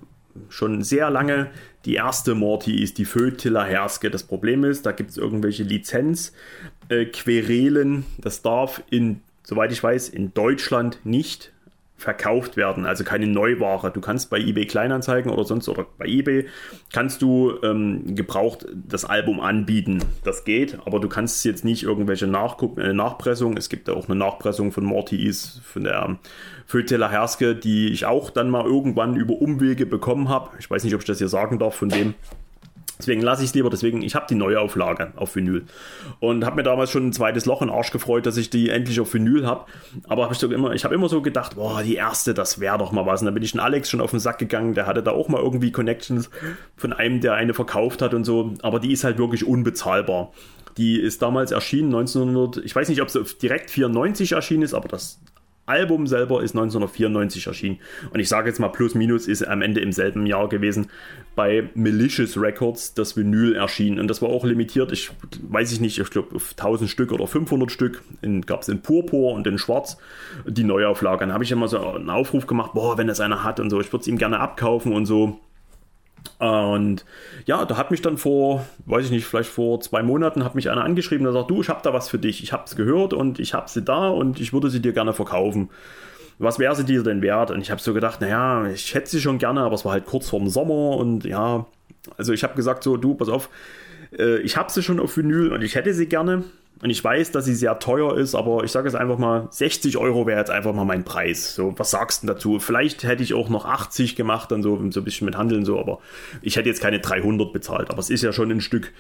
[0.50, 1.50] schon sehr lange
[1.86, 4.10] die erste Morty ist die Fötiller Herske.
[4.10, 8.00] Das Problem ist, da gibt es irgendwelche Lizenzquerelen.
[8.00, 11.53] Äh, das darf in, soweit ich weiß, in Deutschland nicht
[12.04, 13.92] verkauft werden, also keine Neuware.
[13.92, 16.46] Du kannst bei eBay Kleinanzeigen oder sonst oder bei eBay
[16.92, 20.04] kannst du ähm, gebraucht das Album anbieten.
[20.24, 23.58] Das geht, aber du kannst jetzt nicht irgendwelche Nachguck äh, Nachpressung.
[23.58, 26.18] Es gibt ja auch eine Nachpressung von Morty Is von der
[26.66, 30.50] Föteler Herske, die ich auch dann mal irgendwann über Umwege bekommen habe.
[30.60, 32.16] Ich weiß nicht, ob ich das hier sagen darf von dem.
[33.04, 33.70] Deswegen lasse ich es lieber.
[33.70, 35.66] Deswegen, ich habe die neue Auflage auf Vinyl.
[36.22, 38.70] Und habe mir damals schon ein zweites Loch in den Arsch gefreut, dass ich die
[38.70, 39.66] endlich auf Vinyl habe.
[40.08, 43.06] Aber hab ich, ich habe immer so gedacht, boah, die erste, das wäre doch mal
[43.06, 43.22] was.
[43.22, 44.74] Und dann bin ich den Alex schon auf den Sack gegangen.
[44.74, 46.30] Der hatte da auch mal irgendwie Connections
[46.78, 48.54] von einem, der eine verkauft hat und so.
[48.62, 50.32] Aber die ist halt wirklich unbezahlbar.
[50.78, 54.88] Die ist damals erschienen, 1900, ich weiß nicht, ob sie direkt 94 erschienen ist, aber
[54.88, 55.20] das
[55.66, 57.80] Album selber ist 1994 erschienen.
[58.12, 60.88] Und ich sage jetzt mal, plus minus ist am Ende im selben Jahr gewesen
[61.36, 64.00] bei Malicious Records das Vinyl erschienen.
[64.00, 64.92] Und das war auch limitiert.
[64.92, 65.12] Ich
[65.42, 68.04] weiß ich nicht, ich glaube auf 1000 Stück oder 500 Stück.
[68.46, 69.98] Gab es in Purpur und in Schwarz
[70.46, 71.22] die Neuauflage.
[71.22, 73.80] Dann habe ich immer so einen Aufruf gemacht, boah, wenn das einer hat und so,
[73.80, 75.40] ich würde es ihm gerne abkaufen und so.
[76.40, 77.06] Und
[77.46, 80.70] ja, da hat mich dann vor, weiß ich nicht, vielleicht vor zwei Monaten, hat mich
[80.70, 82.44] einer angeschrieben, der sagt, du, ich habe da was für dich.
[82.44, 85.14] Ich habe es gehört und ich habe sie da und ich würde sie dir gerne
[85.14, 85.70] verkaufen.
[86.40, 87.52] Was wäre sie dir denn wert?
[87.52, 90.06] Und ich habe so gedacht, naja, ich hätte sie schon gerne, aber es war halt
[90.06, 91.66] kurz vorm Sommer und ja,
[92.18, 93.50] also ich habe gesagt so, du, pass auf,
[94.18, 96.44] äh, ich habe sie schon auf Vinyl und ich hätte sie gerne.
[96.84, 99.98] Und ich weiß, dass sie sehr teuer ist, aber ich sage es einfach mal, 60
[99.98, 101.56] Euro wäre jetzt einfach mal mein Preis.
[101.56, 102.60] So, was sagst du dazu?
[102.60, 105.80] Vielleicht hätte ich auch noch 80 gemacht, dann so, so ein bisschen mit Handeln so,
[105.80, 106.00] aber
[106.42, 107.90] ich hätte jetzt keine 300 bezahlt.
[107.90, 108.92] Aber es ist ja schon ein Stück,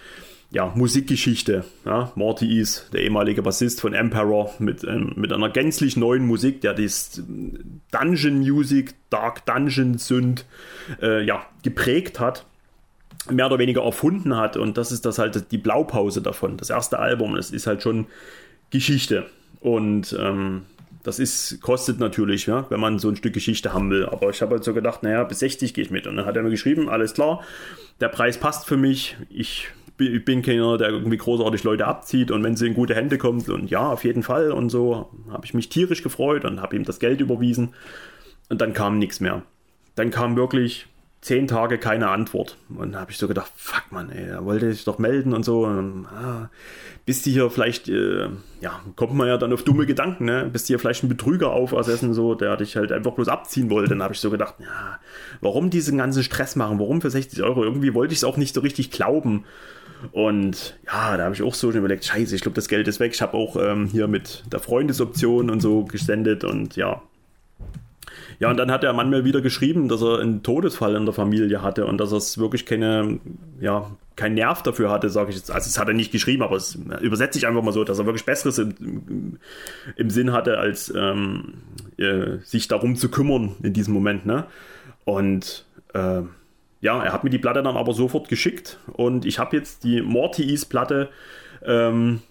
[0.49, 1.65] ja, Musikgeschichte.
[1.84, 6.61] Ja, Morty ist der ehemalige Bassist von Emperor mit, ähm, mit einer gänzlich neuen Musik,
[6.61, 7.22] der das
[7.91, 10.45] Dungeon Music, Dark Dungeon Synth,
[11.01, 12.45] äh, ja, geprägt hat
[13.30, 14.58] mehr oder weniger erfunden hat.
[14.58, 16.58] Und das ist das halt die Blaupause davon.
[16.58, 18.08] Das erste Album, das ist halt schon
[18.70, 19.26] Geschichte.
[19.60, 20.64] Und ähm,
[21.04, 24.06] das ist, kostet natürlich, ja, wenn man so ein Stück Geschichte haben will.
[24.06, 26.08] Aber ich habe halt so gedacht, naja, bis 60 gehe ich mit.
[26.08, 27.41] Und dann hat er mir geschrieben, alles klar,
[28.00, 29.18] der Preis passt für mich.
[29.30, 29.68] Ich
[29.98, 33.70] bin keiner, der irgendwie großartig Leute abzieht und wenn sie in gute Hände kommt und
[33.70, 37.00] ja, auf jeden Fall und so, habe ich mich tierisch gefreut und habe ihm das
[37.00, 37.74] Geld überwiesen
[38.50, 39.44] und dann kam nichts mehr.
[39.95, 40.88] Dann kam wirklich
[41.24, 42.58] zehn Tage keine Antwort.
[42.70, 45.44] Und da habe ich so gedacht, fuck man, ey, er wollte sich doch melden und
[45.44, 45.66] so.
[45.66, 46.50] Und, ah,
[47.06, 48.28] bist du hier vielleicht, äh,
[48.60, 50.50] ja, kommt man ja dann auf dumme Gedanken, ne?
[50.52, 53.90] Bist du hier vielleicht ein Betrüger aufersessen, so, der dich halt einfach bloß abziehen wollte.
[53.90, 55.00] Dann habe ich so gedacht, ja,
[55.40, 56.78] warum diesen ganzen Stress machen?
[56.80, 57.64] Warum für 60 Euro?
[57.64, 59.45] Irgendwie wollte ich es auch nicht so richtig glauben.
[60.12, 63.00] Und ja, da habe ich auch so schon überlegt, scheiße, ich glaube, das Geld ist
[63.00, 63.14] weg.
[63.14, 67.02] Ich habe auch ähm, hier mit der Freundesoption und so gesendet und ja.
[68.39, 71.14] Ja, und dann hat der Mann mir wieder geschrieben, dass er einen Todesfall in der
[71.14, 73.19] Familie hatte und dass er es wirklich keine,
[73.60, 75.51] ja, keinen Nerv dafür hatte, sage ich jetzt.
[75.51, 78.05] Also, es hat er nicht geschrieben, aber es übersetze ich einfach mal so, dass er
[78.05, 79.39] wirklich Besseres im,
[79.95, 81.55] im Sinn hatte, als ähm,
[81.97, 84.26] äh, sich darum zu kümmern in diesem Moment.
[84.26, 84.45] Ne?
[85.05, 86.22] Und äh,
[86.81, 90.01] ja, er hat mir die Platte dann aber sofort geschickt und ich habe jetzt die
[90.01, 91.10] Mortis-Platte.
[91.65, 92.22] Ähm,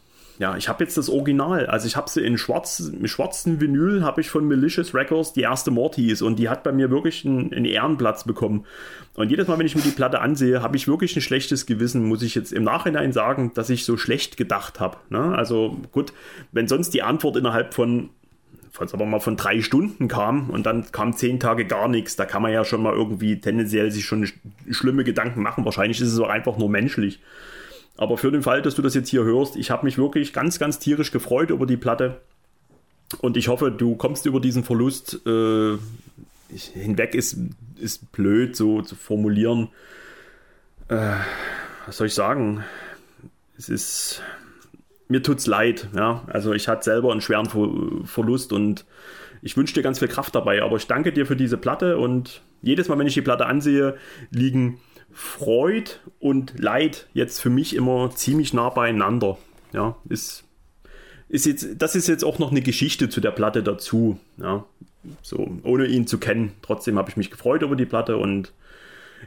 [0.43, 1.67] ja, ich habe jetzt das Original.
[1.67, 5.71] Also ich habe sie in schwarz, schwarzen Vinyl, habe ich von Malicious Records die erste
[5.71, 8.67] Mortis und die hat bei mir wirklich einen, einen, Ehrenplatz bekommen.
[9.15, 12.05] Und jedes Mal, wenn ich mir die Platte ansehe, habe ich wirklich ein schlechtes Gewissen,
[12.07, 14.97] muss ich jetzt im Nachhinein sagen, dass ich so schlecht gedacht habe.
[15.11, 15.21] Ne?
[15.21, 16.13] Also gut,
[16.51, 18.11] wenn sonst die Antwort innerhalb von
[18.73, 22.25] falls aber mal von drei Stunden kam und dann kam zehn Tage gar nichts, da
[22.25, 24.29] kann man ja schon mal irgendwie tendenziell sich schon
[24.71, 25.65] schlimme Gedanken machen.
[25.65, 27.21] Wahrscheinlich ist es auch einfach nur menschlich.
[27.97, 30.59] Aber für den Fall, dass du das jetzt hier hörst, ich habe mich wirklich ganz,
[30.59, 32.21] ganz tierisch gefreut über die Platte.
[33.21, 35.77] Und ich hoffe, du kommst über diesen Verlust äh,
[36.49, 37.37] hinweg, ist,
[37.79, 39.69] ist blöd so zu formulieren.
[40.89, 41.17] Äh,
[41.87, 42.65] was soll ich sagen?
[43.59, 44.23] Es ist.
[45.09, 46.25] Mir tut's leid, ja.
[46.29, 47.69] Also ich hatte selber einen schweren Ver
[48.05, 48.87] Verlust und
[49.43, 50.63] ich wünsche dir ganz viel Kraft dabei.
[50.63, 53.97] Aber ich danke dir für diese Platte und jedes Mal, wenn ich die Platte ansehe,
[54.31, 54.81] liegen
[55.13, 55.91] Freud
[56.21, 59.39] und Leid jetzt für mich immer ziemlich nah beieinander.
[59.73, 60.45] Ja, ist,
[61.29, 64.19] ist jetzt, das ist jetzt auch noch eine Geschichte zu der Platte dazu.
[64.39, 64.65] Ja,
[65.23, 66.53] so, ohne ihn zu kennen.
[66.63, 68.53] Trotzdem habe ich mich gefreut über die Platte und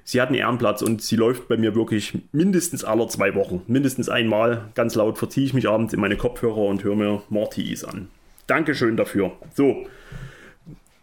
[0.03, 3.61] sie hat einen Ehrenplatz und sie läuft bei mir wirklich mindestens alle zwei Wochen.
[3.67, 4.69] Mindestens einmal.
[4.75, 8.09] Ganz laut verziehe ich mich abends in meine Kopfhörer und höre mir Mortis an.
[8.47, 9.31] Dankeschön dafür.
[9.53, 9.87] So,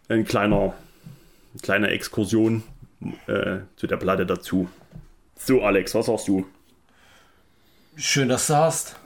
[0.08, 0.74] ein kleiner,
[1.62, 2.62] kleine Exkursion
[3.26, 4.68] äh, zu der Platte dazu.
[5.36, 6.46] So, Alex, was sagst du?
[7.96, 8.96] Schön, dass du hast.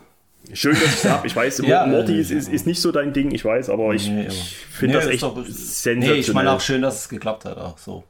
[0.53, 1.27] Schön, dass ich es habe.
[1.27, 4.09] Ich weiß, ja, Morty ist, ist, ist, nicht so dein Ding, ich weiß, aber ich,
[4.09, 6.15] nee, ich finde nee, das echt doch, sensationell.
[6.15, 8.05] Nee, ich meine auch schön, dass es geklappt hat, auch so.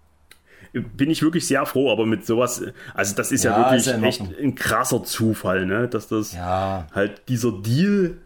[0.73, 4.03] Bin ich wirklich sehr froh, aber mit sowas, also das ist ja, ja wirklich ist
[4.03, 5.89] echt ein krasser Zufall, ne?
[5.89, 6.87] dass das ja.
[6.93, 8.19] halt dieser Deal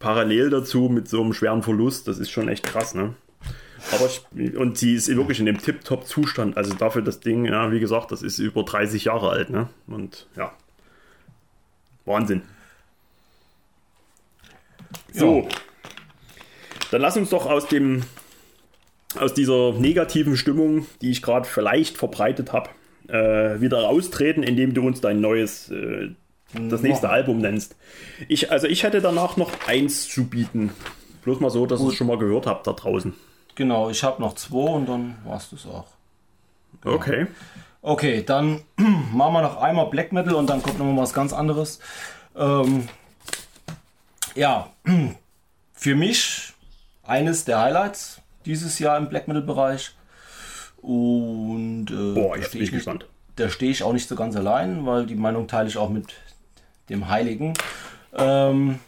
[0.00, 3.14] parallel dazu mit so einem schweren Verlust, das ist schon echt krass, ne?
[3.90, 4.08] Aber
[4.58, 6.56] und sie ist wirklich in dem Tip-Top-Zustand.
[6.56, 9.68] Also dafür das Ding, ja, wie gesagt, das ist über 30 Jahre alt, ne?
[9.86, 10.52] Und ja.
[12.04, 12.42] Wahnsinn.
[15.12, 15.40] So.
[15.40, 15.48] Ja.
[16.90, 18.02] Dann lass uns doch aus dem
[19.18, 22.70] aus dieser negativen Stimmung, die ich gerade vielleicht verbreitet habe,
[23.08, 26.10] äh, wieder raustreten, indem du uns dein neues, äh,
[26.54, 27.12] das nächste ja.
[27.12, 27.76] Album nennst.
[28.28, 30.70] Ich, also ich hätte danach noch eins zu bieten.
[31.24, 33.14] Bloß mal so, dass ihr es schon mal gehört habt da draußen.
[33.54, 35.86] Genau, ich habe noch zwei und dann war es das auch.
[36.80, 36.96] Genau.
[36.96, 37.26] Okay.
[37.82, 41.32] Okay, dann machen wir noch einmal Black Metal und dann kommt noch mal was ganz
[41.32, 41.80] anderes.
[42.36, 42.88] Ähm,
[44.34, 44.70] ja,
[45.74, 46.52] für mich
[47.02, 49.94] eines der Highlights dieses Jahr im Black Metal Bereich.
[50.80, 53.06] Und äh, Boah, ich bin gespannt.
[53.36, 56.06] Da stehe ich auch nicht so ganz allein, weil die Meinung teile ich auch mit
[56.88, 57.54] dem Heiligen.
[58.14, 58.78] Ähm,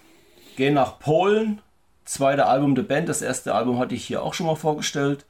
[0.56, 1.60] gehen nach Polen
[2.04, 3.08] zweite Album der Band.
[3.08, 5.24] Das erste Album hatte ich hier auch schon mal vorgestellt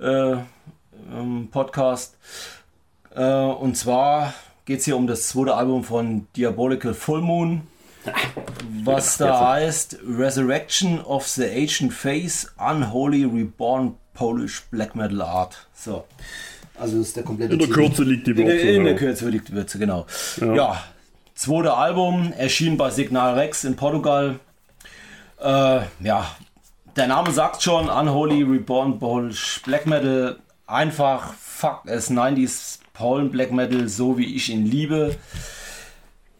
[0.00, 0.36] äh,
[1.12, 2.16] im Podcast.
[3.14, 7.62] Äh, und zwar geht es hier um das zweite Album von Diabolical Full Moon.
[8.84, 15.66] Was da heißt Resurrection of the Ancient Face, Unholy Reborn Polish Black Metal Art.
[15.74, 16.04] So.
[16.78, 18.52] Also ist der komplette In der Kürze liegt die Würze.
[18.52, 20.06] In, in der Kürze liegt die Würze, genau.
[20.40, 20.54] Ja.
[20.54, 20.84] ja.
[21.34, 24.38] Zweite Album erschien bei Signal Rex in Portugal.
[25.44, 26.34] Äh, ja,
[26.96, 30.38] der Name sagt schon, Unholy Reborn Polish Black Metal.
[30.66, 35.16] Einfach fuck es 90s Polen Black Metal, so wie ich ihn liebe.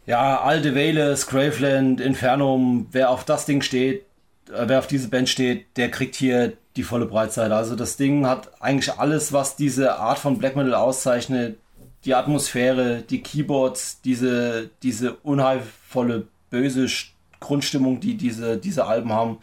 [0.06, 4.06] Ja, alte Wale, Scraveland, Infernum, wer auf das Ding steht,
[4.48, 7.54] äh, wer auf diese Band steht, der kriegt hier die volle Breitseite.
[7.54, 11.58] Also das Ding hat eigentlich alles, was diese Art von Black Metal auszeichnet.
[12.06, 17.13] Die Atmosphäre, die Keyboards, diese, diese unheilvolle, böse Stimme
[17.44, 19.38] Grundstimmung, die diese, diese Alben haben.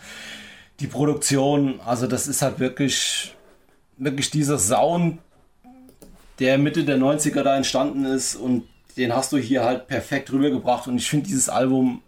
[0.80, 3.36] Die Produktion, also das ist halt wirklich,
[3.98, 5.19] wirklich dieser Sound,
[6.40, 8.68] der Mitte der 90er da entstanden ist und
[8.98, 12.02] den hast du hier halt perfekt rübergebracht und ich finde dieses Album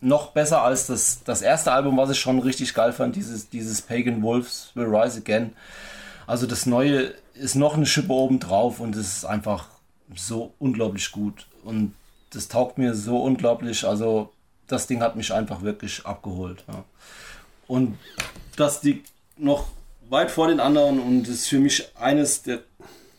[0.00, 3.82] noch besser als das, das erste Album, was ich schon richtig geil fand, dieses, dieses
[3.82, 5.52] Pagan Wolves Will Rise Again.
[6.26, 9.68] Also das neue ist noch eine Schippe oben drauf und es ist einfach
[10.14, 11.94] so unglaublich gut und
[12.34, 13.86] das taugt mir so unglaublich.
[13.86, 14.30] Also
[14.66, 16.64] das Ding hat mich einfach wirklich abgeholt.
[16.68, 16.84] Ja.
[17.66, 17.98] Und
[18.56, 19.68] das liegt noch
[20.08, 22.60] weit vor den anderen und ist für mich eines der,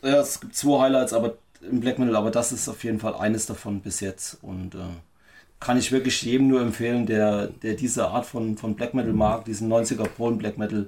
[0.01, 3.15] ja, es gibt zwei Highlights, aber im Black Metal, aber das ist auf jeden Fall
[3.15, 4.38] eines davon bis jetzt.
[4.41, 4.80] Und äh,
[5.59, 9.45] kann ich wirklich jedem nur empfehlen, der, der diese Art von, von Black Metal mag,
[9.45, 10.88] diesen 90er Polen Black Metal,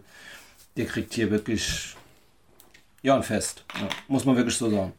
[0.76, 1.96] der kriegt hier wirklich
[3.02, 3.64] ja, ein Fest.
[3.80, 4.94] Ja, muss man wirklich so sagen.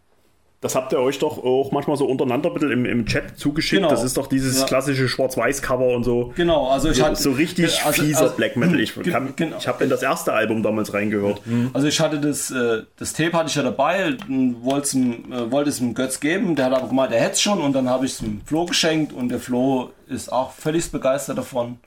[0.61, 3.81] Das habt ihr euch doch auch manchmal so untereinander ein bisschen im, im Chat zugeschickt.
[3.81, 3.91] Genau.
[3.91, 4.67] Das ist doch dieses ja.
[4.67, 6.33] klassische Schwarz-Weiß-Cover und so.
[6.35, 7.23] Genau, also ich so, hatte.
[7.23, 8.81] So richtig also, fieser also, Black Metal.
[8.81, 9.57] Ich, genau.
[9.57, 11.47] ich habe in das erste Album damals reingehört.
[11.47, 11.71] Mhm.
[11.75, 14.17] Also ich hatte das, äh, das Tape hatte ich ja dabei,
[14.61, 17.61] wollte äh, wollte es dem Götz geben, der hat aber gemeint, er hätte es schon
[17.61, 21.39] und dann habe ich es dem Flo geschenkt und der Flo ist auch völlig begeistert
[21.39, 21.79] davon.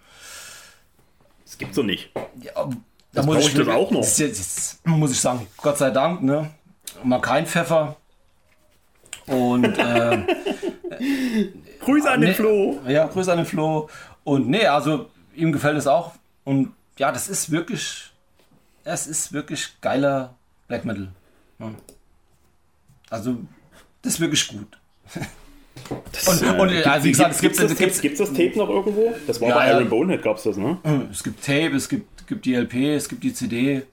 [1.43, 2.09] Das gibt's doch nicht.
[2.41, 2.69] Ja,
[3.11, 3.99] da muss ich das auch noch.
[3.99, 6.51] Jetzt, jetzt, muss ich sagen, Gott sei Dank, ne?
[7.03, 7.97] Mal kein Pfeffer.
[9.27, 10.17] Und äh,
[11.79, 12.79] Grüße an den nee, Flo.
[12.87, 13.89] Ja, Grüße an den Flo.
[14.23, 16.13] Und nee, also ihm gefällt es auch.
[16.43, 18.11] Und ja, das ist wirklich,
[18.83, 20.35] es ist wirklich geiler
[20.67, 21.09] Black Metal.
[21.59, 21.71] Ja.
[23.09, 23.37] Also,
[24.01, 24.77] das ist wirklich gut.
[26.11, 28.57] Das, und, äh, und gibt, also, wie gesagt, es gibt das, gibt's, gibt's das Tape
[28.57, 29.13] noch irgendwo?
[29.27, 30.77] Das war ja, bei Iron Bonehead, gab es das, ne?
[31.11, 33.83] Es gibt Tape, es gibt, gibt die LP, es gibt die CD.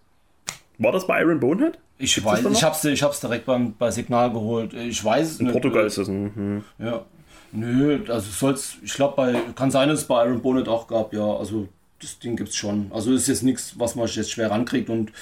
[0.78, 1.78] War das bei Iron Bonehead?
[1.98, 4.72] Ich Gibt's weiß, ich hab's, ich hab's direkt beim, bei Signal geholt.
[4.72, 5.52] Ich weiß es In nicht.
[5.54, 6.08] Portugal ist das.
[6.08, 6.64] Mhm.
[6.78, 7.04] Ja.
[7.50, 11.12] Nö, also soll's, ich glaube, bei kann sein, dass es bei Iron Bonnet auch gab,
[11.12, 11.36] ja.
[11.36, 11.68] Also
[12.00, 12.90] das Ding gibt's schon.
[12.92, 15.12] Also ist jetzt nichts, was man jetzt schwer rankriegt und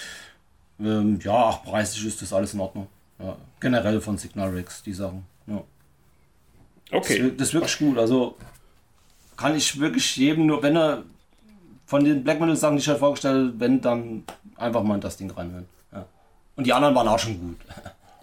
[0.79, 2.89] ähm, ja, ach, preislich ist das alles in Ordnung.
[3.19, 3.37] Ja.
[3.61, 5.25] Generell von Signal Rex, die Sachen.
[5.47, 5.63] Ja.
[6.93, 7.21] Okay.
[7.21, 7.97] Das, das ist wirklich gut.
[7.97, 8.37] Also
[9.37, 11.05] kann ich wirklich jedem nur, wenn er
[11.87, 14.25] von den Black Metal Sachen, die ich halt vorgestellt habe, wenn dann
[14.57, 15.67] einfach mal in das Ding reinhören.
[16.57, 17.57] Und die anderen waren auch schon gut.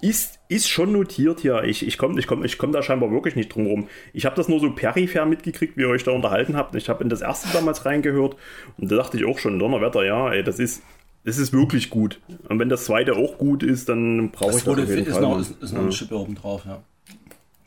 [0.01, 1.63] Ist, ist schon notiert hier.
[1.63, 3.87] Ich, ich komme ich komm, ich komm da scheinbar wirklich nicht drum rum.
[4.11, 6.75] Ich habe das nur so peripher mitgekriegt, wie ihr euch da unterhalten habt.
[6.75, 8.35] Ich habe in das erste damals reingehört
[8.77, 10.83] und da dachte ich auch schon, Donnerwetter, ja, ey, das ist,
[11.23, 12.19] das ist wirklich gut.
[12.49, 15.21] Und wenn das zweite auch gut ist, dann brauche ich das auf jeden ist Fall.
[15.21, 15.83] Noch, ist, ist noch ja.
[15.83, 16.81] eine Schippe oben drauf, ja.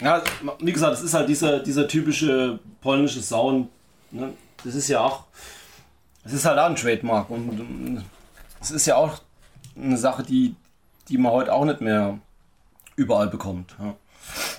[0.02, 0.22] Ja,
[0.60, 3.68] wie gesagt, es ist halt dieser, dieser typische polnische Sound.
[4.10, 4.34] Ne?
[4.62, 5.24] Das ist ja auch,
[6.22, 8.04] es ist halt auch ein Trademark und
[8.60, 9.20] es ist ja auch
[9.76, 10.54] eine Sache, die,
[11.08, 12.18] die man heute auch nicht mehr
[12.96, 13.76] überall bekommt.
[13.78, 13.94] Ja.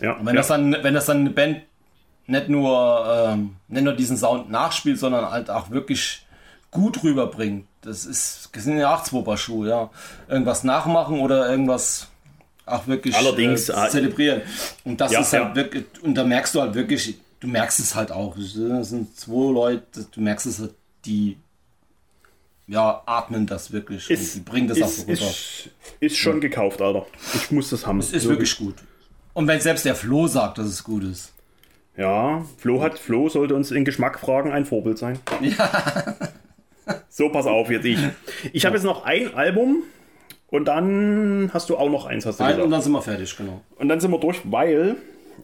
[0.02, 0.41] Ja, und wenn, ja.
[0.41, 1.61] Das dann, wenn das dann eine Band
[2.27, 6.26] nicht nur, ähm, nicht nur diesen Sound nachspielt, sondern halt auch wirklich
[6.72, 9.89] gut rüberbringt, das ist, das sind ja auch zwei Paar Schuhe, ja.
[10.27, 12.07] Irgendwas nachmachen oder irgendwas
[12.65, 14.41] auch wirklich Allerdings, äh, zelebrieren.
[14.84, 17.95] Und das ja, ist halt wirklich, und da merkst du halt wirklich, du merkst es
[17.95, 18.35] halt auch.
[18.35, 20.73] Das sind zwei Leute, du merkst es halt,
[21.06, 21.38] die
[22.68, 25.14] ja, atmen das wirklich ist, und bringen das ist, auch so rüber.
[25.14, 25.69] Ist,
[25.99, 26.39] ist schon ja.
[26.39, 27.06] gekauft, Alter.
[27.34, 27.99] Ich muss das haben.
[27.99, 28.76] Es ist wirklich gut.
[29.34, 31.34] Und wenn selbst der Flo sagt, dass es gut ist.
[31.95, 35.19] Ja, Flo hat, Flo sollte uns in Geschmackfragen ein Vorbild sein.
[35.41, 36.15] Ja.
[37.10, 37.99] so, pass auf jetzt ich.
[38.53, 39.84] Ich habe jetzt noch ein Album
[40.48, 42.65] und dann hast du auch noch eins, hast du ein, gesagt.
[42.65, 43.61] Und dann sind wir fertig, genau.
[43.76, 44.95] Und dann sind wir durch, weil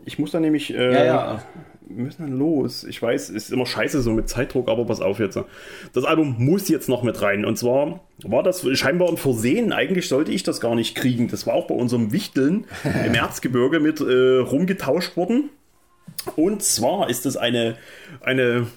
[0.05, 0.73] ich muss dann nämlich.
[0.73, 1.43] Äh, ja, ja
[1.87, 2.83] wir müssen dann los.
[2.83, 5.39] Ich weiß, ist immer scheiße so mit Zeitdruck, aber pass auf jetzt.
[5.93, 7.45] Das Album muss jetzt noch mit rein.
[7.45, 9.71] Und zwar war das scheinbar ein Versehen.
[9.71, 11.27] Eigentlich sollte ich das gar nicht kriegen.
[11.27, 12.65] Das war auch bei unserem Wichteln
[13.05, 15.49] im Erzgebirge mit äh, rumgetauscht worden.
[16.35, 17.77] Und zwar ist das eine,
[18.21, 18.67] eine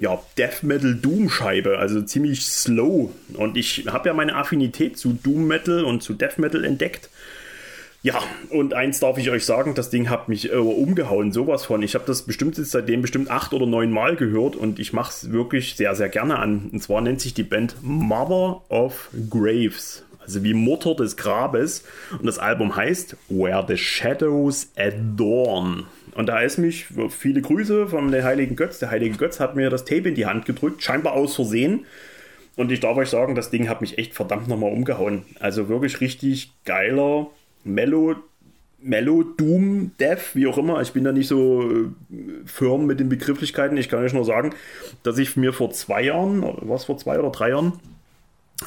[0.00, 3.10] ja, Death Metal Doom Scheibe, also ziemlich slow.
[3.34, 7.10] Und ich habe ja meine Affinität zu Doom Metal und zu Death Metal entdeckt.
[8.02, 11.82] Ja, und eins darf ich euch sagen, das Ding hat mich äh, umgehauen, sowas von.
[11.82, 15.10] Ich habe das bestimmt jetzt seitdem bestimmt acht oder neun Mal gehört und ich mache
[15.10, 16.70] es wirklich sehr, sehr gerne an.
[16.72, 20.04] Und zwar nennt sich die Band Mother of Graves.
[20.20, 21.84] Also wie Mutter des Grabes.
[22.18, 25.86] Und das Album heißt Where the Shadows Adorn.
[26.14, 28.78] Und da ist mich viele Grüße von der Heiligen Götz.
[28.78, 31.86] Der Heilige Götz hat mir das Tape in die Hand gedrückt, scheinbar aus Versehen.
[32.56, 35.24] Und ich darf euch sagen, das Ding hat mich echt verdammt nochmal umgehauen.
[35.40, 37.28] Also wirklich richtig geiler
[37.66, 38.16] Mellow,
[38.80, 40.80] Mellow, Doom, Death, wie auch immer.
[40.80, 41.88] Ich bin da nicht so äh,
[42.44, 43.76] firm mit den Begrifflichkeiten.
[43.76, 44.54] Ich kann euch nur sagen,
[45.02, 47.74] dass ich mir vor zwei Jahren, was vor zwei oder drei Jahren,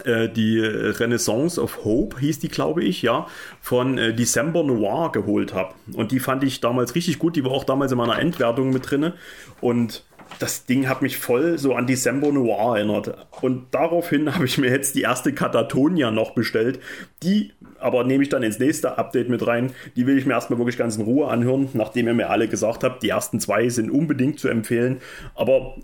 [0.03, 3.27] äh, die Renaissance of Hope hieß die, glaube ich, ja,
[3.61, 5.73] von äh, December Noir geholt habe.
[5.93, 7.35] Und die fand ich damals richtig gut.
[7.35, 9.13] Die war auch damals in meiner Endwertung mit drin.
[9.61, 10.03] Und
[10.37, 13.27] das Ding hat mich voll so an December Noir erinnert.
[13.41, 16.79] Und daraufhin habe ich mir jetzt die erste Katatonia noch bestellt.
[17.23, 19.71] Die aber nehme ich dann ins nächste Update mit rein.
[19.95, 22.83] Die will ich mir erstmal wirklich ganz in Ruhe anhören, nachdem ihr mir alle gesagt
[22.83, 24.99] habt, die ersten zwei sind unbedingt zu empfehlen.
[25.35, 25.75] Aber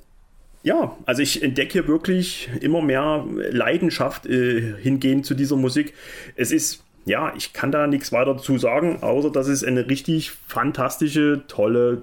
[0.63, 5.93] ja, also ich entdecke wirklich immer mehr Leidenschaft äh, hingehend zu dieser Musik.
[6.35, 10.31] Es ist, ja, ich kann da nichts weiter dazu sagen, außer dass es eine richtig
[10.31, 12.01] fantastische, tolle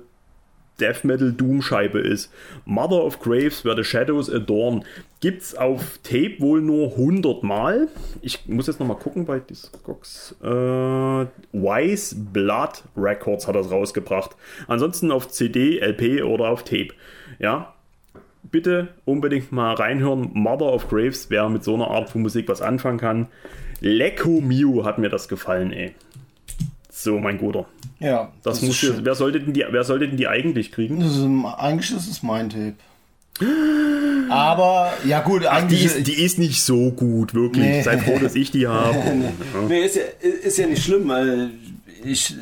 [0.80, 2.32] Death Metal Doom-Scheibe ist.
[2.64, 4.84] Mother of Graves, Where the Shadows Adorn.
[5.20, 7.88] Gibt's auf Tape wohl nur 100 Mal.
[8.22, 10.34] Ich muss jetzt nochmal gucken bei Discogs.
[10.42, 14.36] Äh, Wise Blood Records hat das rausgebracht.
[14.66, 16.88] Ansonsten auf CD, LP oder auf Tape.
[17.38, 17.74] Ja,
[18.42, 20.30] bitte unbedingt mal reinhören.
[20.32, 23.28] Mother of Graves, wer mit so einer Art von Musik was anfangen kann.
[23.80, 25.94] Lecco Mio hat mir das gefallen, ey.
[27.02, 27.66] So, mein Guter.
[27.98, 28.30] Ja.
[28.44, 31.00] Das, das muss hier, wer, sollte denn die, wer sollte denn die eigentlich kriegen?
[31.00, 31.24] Das ist,
[31.58, 32.74] eigentlich ist es mein Tape.
[34.30, 37.64] Aber, ja gut, Ach, die, ist, die ist nicht so gut, wirklich.
[37.64, 37.82] Nee.
[37.82, 38.96] Seid froh, dass ich die habe.
[38.96, 39.32] nee,
[39.68, 41.12] nee ist, ja, ist ja nicht schlimm.
[42.04, 42.36] Ich,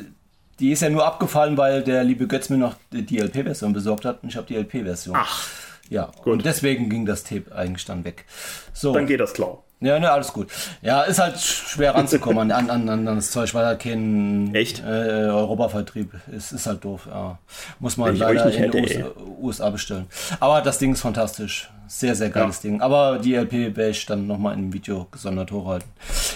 [0.59, 4.21] die ist ja nur abgefallen, weil der liebe Götz mir noch die LP-Version besorgt hat
[4.21, 5.15] und ich habe die LP-Version.
[5.17, 5.47] Ach.
[5.91, 6.33] Ja, gut.
[6.33, 8.25] und deswegen ging das Tape eigentlich dann weg.
[8.73, 8.93] So.
[8.93, 9.59] Dann geht das klar.
[9.81, 10.47] Ja, ne, alles gut.
[10.81, 14.79] Ja, ist halt schwer ranzukommen an, an, an das Zeug, weil halt kein Echt?
[14.79, 14.83] Äh,
[15.27, 16.51] Europavertrieb ist.
[16.51, 17.07] Ist halt doof.
[17.09, 17.39] Ja.
[17.79, 19.11] Muss man leider in hätte, USA,
[19.41, 20.05] USA, bestellen.
[20.39, 21.69] Aber das Ding ist fantastisch.
[21.87, 22.69] Sehr, sehr geiles ja.
[22.69, 22.81] Ding.
[22.81, 25.89] Aber die LP werde ich dann nochmal in einem Video gesondert hochhalten.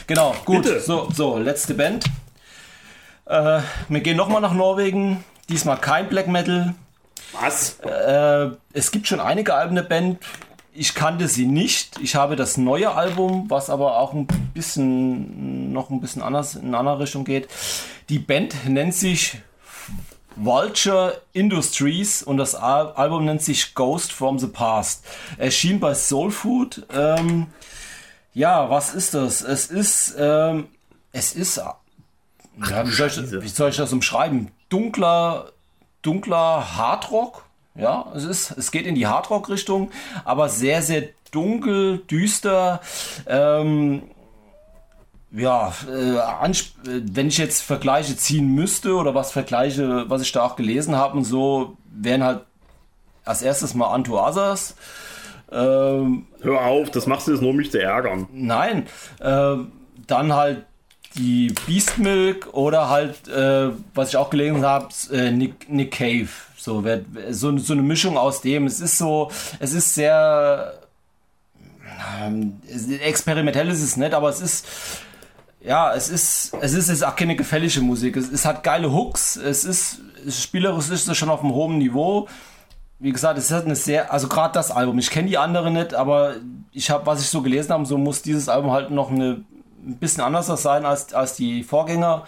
[0.08, 0.64] Genau, gut.
[0.64, 0.80] Bitte.
[0.82, 2.04] So, so, letzte Band.
[3.26, 5.24] Äh, wir gehen nochmal nach Norwegen.
[5.50, 6.74] Diesmal kein Black Metal.
[7.34, 7.80] Was?
[7.80, 10.20] Äh, es gibt schon einige Alben der Band.
[10.74, 12.00] Ich kannte sie nicht.
[12.02, 16.68] Ich habe das neue Album, was aber auch ein bisschen noch ein bisschen anders in
[16.68, 17.48] eine andere Richtung geht.
[18.10, 19.38] Die Band nennt sich
[20.36, 25.06] Vulture Industries und das Al Album nennt sich Ghost from the Past.
[25.38, 26.86] Erschien bei Soul Food.
[26.94, 27.48] Ähm,
[28.34, 29.42] ja, was ist das?
[29.42, 30.68] Es ist, ähm,
[31.14, 31.78] es ist, ja,
[32.58, 34.52] wie, soll ich, wie soll ich das umschreiben?
[34.68, 35.52] Dunkler,
[36.06, 37.46] dunkler Hardrock
[37.76, 39.92] ja, es ist, es geht in die Hardrock-Richtung,
[40.24, 42.80] aber sehr, sehr dunkel, düster.
[43.28, 44.04] Ähm,
[45.32, 50.56] ja, äh, wenn ich jetzt Vergleiche ziehen müsste oder was Vergleiche, was ich da auch
[50.56, 52.42] gelesen habe und so, wären halt
[53.26, 54.76] als erstes mal Antuasas.
[55.52, 58.28] Ähm, Hör auf, das machst du jetzt nur, um mich zu ärgern.
[58.32, 58.88] Nein,
[59.20, 59.58] äh,
[60.08, 60.66] dann halt
[61.18, 66.30] die Beast Milk oder halt, äh, was ich auch gelesen habe, äh, Nick, Nick Cave.
[66.58, 66.84] So,
[67.30, 68.66] so, so eine Mischung aus dem.
[68.66, 70.74] Es ist so, es ist sehr
[72.22, 72.60] ähm,
[73.02, 74.66] experimentell ist es nicht, aber es ist
[75.62, 78.18] ja, es ist es ist jetzt auch keine gefällige Musik.
[78.18, 82.28] Es, es hat geile Hooks, es ist spielerisch ist es schon auf einem hohen Niveau.
[83.00, 84.98] Wie gesagt, es ist eine sehr, also gerade das Album.
[85.00, 86.36] Ich kenne die anderen nicht, aber
[86.72, 89.44] ich habe, was ich so gelesen habe, so muss dieses Album halt noch eine,
[89.86, 92.24] ein bisschen anders sein als, als die Vorgänger.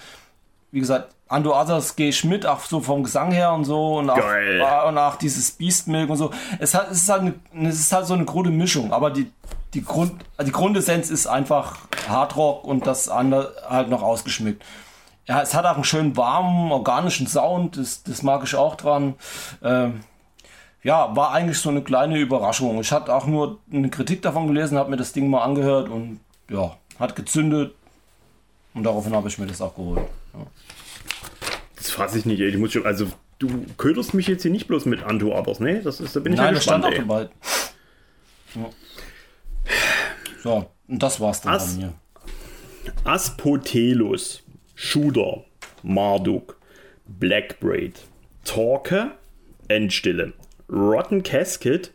[0.71, 4.09] Wie gesagt, Ando Others gehe ich mit, auch so vom Gesang her und so und
[4.09, 4.61] auch, Geil.
[4.87, 6.31] und auch dieses Beast Milk und so.
[6.59, 9.31] Es, hat, es, ist halt eine, es ist halt so eine krude Mischung, aber die,
[9.73, 10.13] die, Grund,
[10.45, 14.63] die Grundessenz ist einfach Hardrock und das andere halt noch ausgeschmückt.
[15.27, 19.15] Ja, es hat auch einen schönen warmen, organischen Sound, das, das mag ich auch dran.
[19.61, 20.01] Ähm,
[20.83, 22.79] ja, war eigentlich so eine kleine Überraschung.
[22.79, 26.21] Ich hatte auch nur eine Kritik davon gelesen, habe mir das Ding mal angehört und
[26.49, 27.73] ja, hat gezündet.
[28.73, 30.03] Und daraufhin habe ich mir das auch geholt.
[30.33, 30.45] Ja.
[31.75, 32.49] Das fasse ich nicht, ey.
[32.49, 33.07] Ich muss schon, also,
[33.39, 35.81] du köderst mich jetzt hier nicht bloß mit Anto Others, ne?
[35.81, 37.29] Das ist, da bin ich Nein, ja gespannt, stand auch dabei.
[38.55, 38.69] Ja.
[40.43, 41.93] So, und das war's dann As mir.
[43.03, 44.43] Aspotelus,
[44.75, 45.43] Shooter,
[45.83, 46.57] Marduk,
[47.07, 47.99] Blackbraid,
[48.45, 49.11] Torque,
[49.67, 50.33] Endstille,
[50.69, 51.93] Rotten Casket,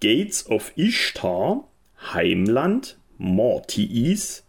[0.00, 1.64] Gates of Ishtar,
[2.12, 4.44] Heimland, Mortis,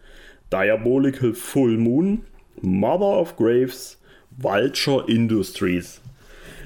[0.51, 2.21] Diabolical Full Moon,
[2.61, 3.97] Mother of Graves,
[4.37, 6.01] Vulture Industries.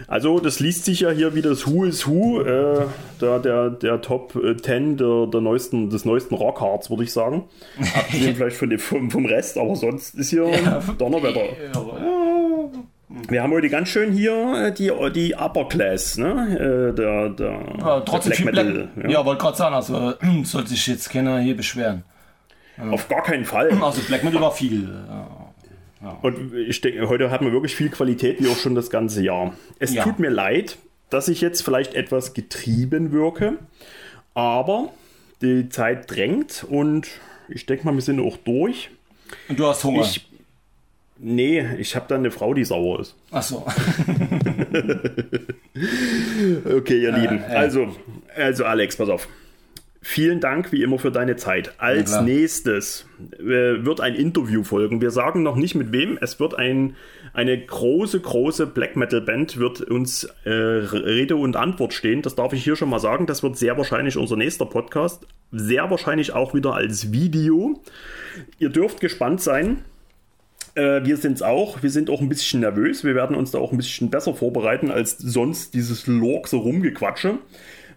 [0.08, 2.86] Also das liest sich ja hier wie das Who is Who, äh,
[3.22, 7.46] der, der, der Top 10 der, der neuesten, des neuesten Rockhards, würde ich sagen.
[7.96, 10.84] Abgesehen vielleicht von dem, vom, vom Rest, aber sonst ist hier ja.
[10.98, 11.46] Donnerwetter.
[13.30, 16.90] Wir haben heute ganz schön hier äh, die, die Upper Class, ne?
[16.90, 18.90] Äh, der, der, ja, trotzdem der Black Metal.
[18.96, 20.14] Black, ja, ja wollte gerade sagen, also
[20.44, 22.04] sollte sich jetzt keiner hier beschweren.
[22.90, 23.70] Auf gar keinen Fall.
[23.82, 24.90] Also Black Metal war viel.
[26.02, 26.18] Ja.
[26.22, 29.54] Und ich denke, heute hat man wirklich viel Qualität, wie auch schon das ganze Jahr.
[29.78, 30.04] Es ja.
[30.04, 30.78] tut mir leid,
[31.10, 33.60] dass ich jetzt vielleicht etwas getrieben wirke,
[34.34, 34.90] aber
[35.42, 37.08] die Zeit drängt und
[37.48, 38.90] ich denke mal, wir sind auch durch.
[39.48, 40.02] Und du hast Hunger?
[40.02, 40.26] Ich,
[41.24, 43.16] nee, ich habe da eine Frau, die sauer ist.
[43.32, 43.66] Ach so.
[46.76, 47.40] okay, ihr äh, Lieben.
[47.40, 47.56] Äh.
[47.56, 47.88] Also,
[48.36, 49.28] also Alex, pass auf.
[50.06, 51.76] Vielen Dank wie immer für deine Zeit.
[51.78, 53.06] Als ja, nächstes
[53.40, 55.00] äh, wird ein Interview folgen.
[55.00, 56.18] Wir sagen noch nicht mit wem.
[56.20, 56.98] Es wird ein,
[57.32, 62.22] eine große, große Black Metal Band wird uns äh, Rede und Antwort stehen.
[62.22, 63.28] Das darf ich hier schon mal sagen.
[63.28, 65.26] Das wird sehr wahrscheinlich unser nächster Podcast.
[65.54, 67.82] Sehr wahrscheinlich auch wieder als Video.
[68.60, 69.86] Ihr dürft gespannt sein.
[70.76, 71.84] Äh, wir sind es auch.
[71.84, 73.04] Wir sind auch ein bisschen nervös.
[73.04, 77.40] Wir werden uns da auch ein bisschen besser vorbereiten als sonst dieses Lorg so rumgequatsche.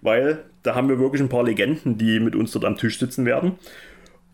[0.03, 3.25] Weil da haben wir wirklich ein paar Legenden, die mit uns dort am Tisch sitzen
[3.25, 3.53] werden.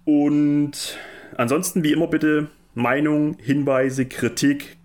[0.04, 0.98] Und
[1.36, 4.76] ansonsten, wie immer, bitte Meinung, Hinweise, Kritik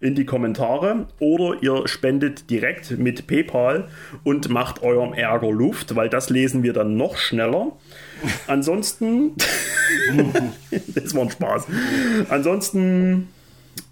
[0.00, 3.88] in die Kommentare oder ihr spendet direkt mit PayPal
[4.22, 7.72] und macht eurem Ärger Luft, weil das lesen wir dann noch schneller.
[8.46, 9.32] Ansonsten,
[10.94, 11.66] das war ein Spaß.
[12.30, 13.28] Ansonsten,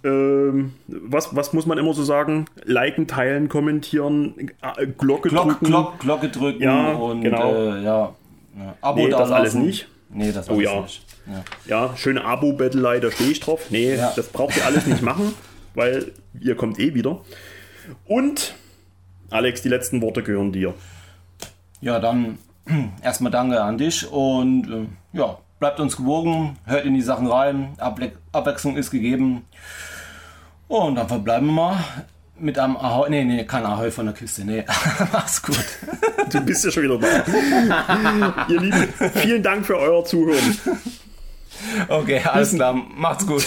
[0.05, 2.47] ähm, was, was muss man immer so sagen?
[2.65, 4.35] Liken, teilen, kommentieren,
[4.77, 5.67] äh, Glocke Glock, drücken.
[5.67, 7.53] Glock, Glocke drücken Ja, und genau.
[7.55, 8.15] äh, ja.
[8.59, 8.75] ja.
[8.81, 9.67] Abo Nee, da das alles lassen.
[9.67, 9.89] nicht.
[10.11, 10.81] Nee, das Oh alles ja.
[10.83, 11.03] nicht.
[11.27, 11.45] Ja.
[11.89, 13.67] Ja, schöne Abo-Bettelei, da stehe ich drauf.
[13.71, 14.13] Nee, Ja.
[14.17, 15.35] das braucht ihr alles nicht machen,
[15.75, 17.21] weil ihr kommt eh wieder.
[18.07, 18.55] Und,
[19.31, 20.75] Alex, die letzten Worte gehören dir.
[21.81, 22.39] Ja, dann
[23.03, 27.75] erstmal danke an dich und äh, ja, bleibt uns gewogen, hört in die Sachen rein,
[27.79, 29.45] Abwe Abwechslung ist gegeben.
[30.69, 31.85] Und dann verbleiben wir mal
[32.39, 33.11] mit einem Ahoi.
[33.11, 34.45] Nee, nee, kein Ahoi von der Kiste.
[34.45, 34.65] Nee,
[35.13, 35.65] mach's gut.
[36.31, 38.47] Du bist ja schon wieder da.
[38.49, 40.59] ihr Lieben, vielen Dank für euer Zuhören.
[41.89, 43.45] Okay, alles klar, macht's gut.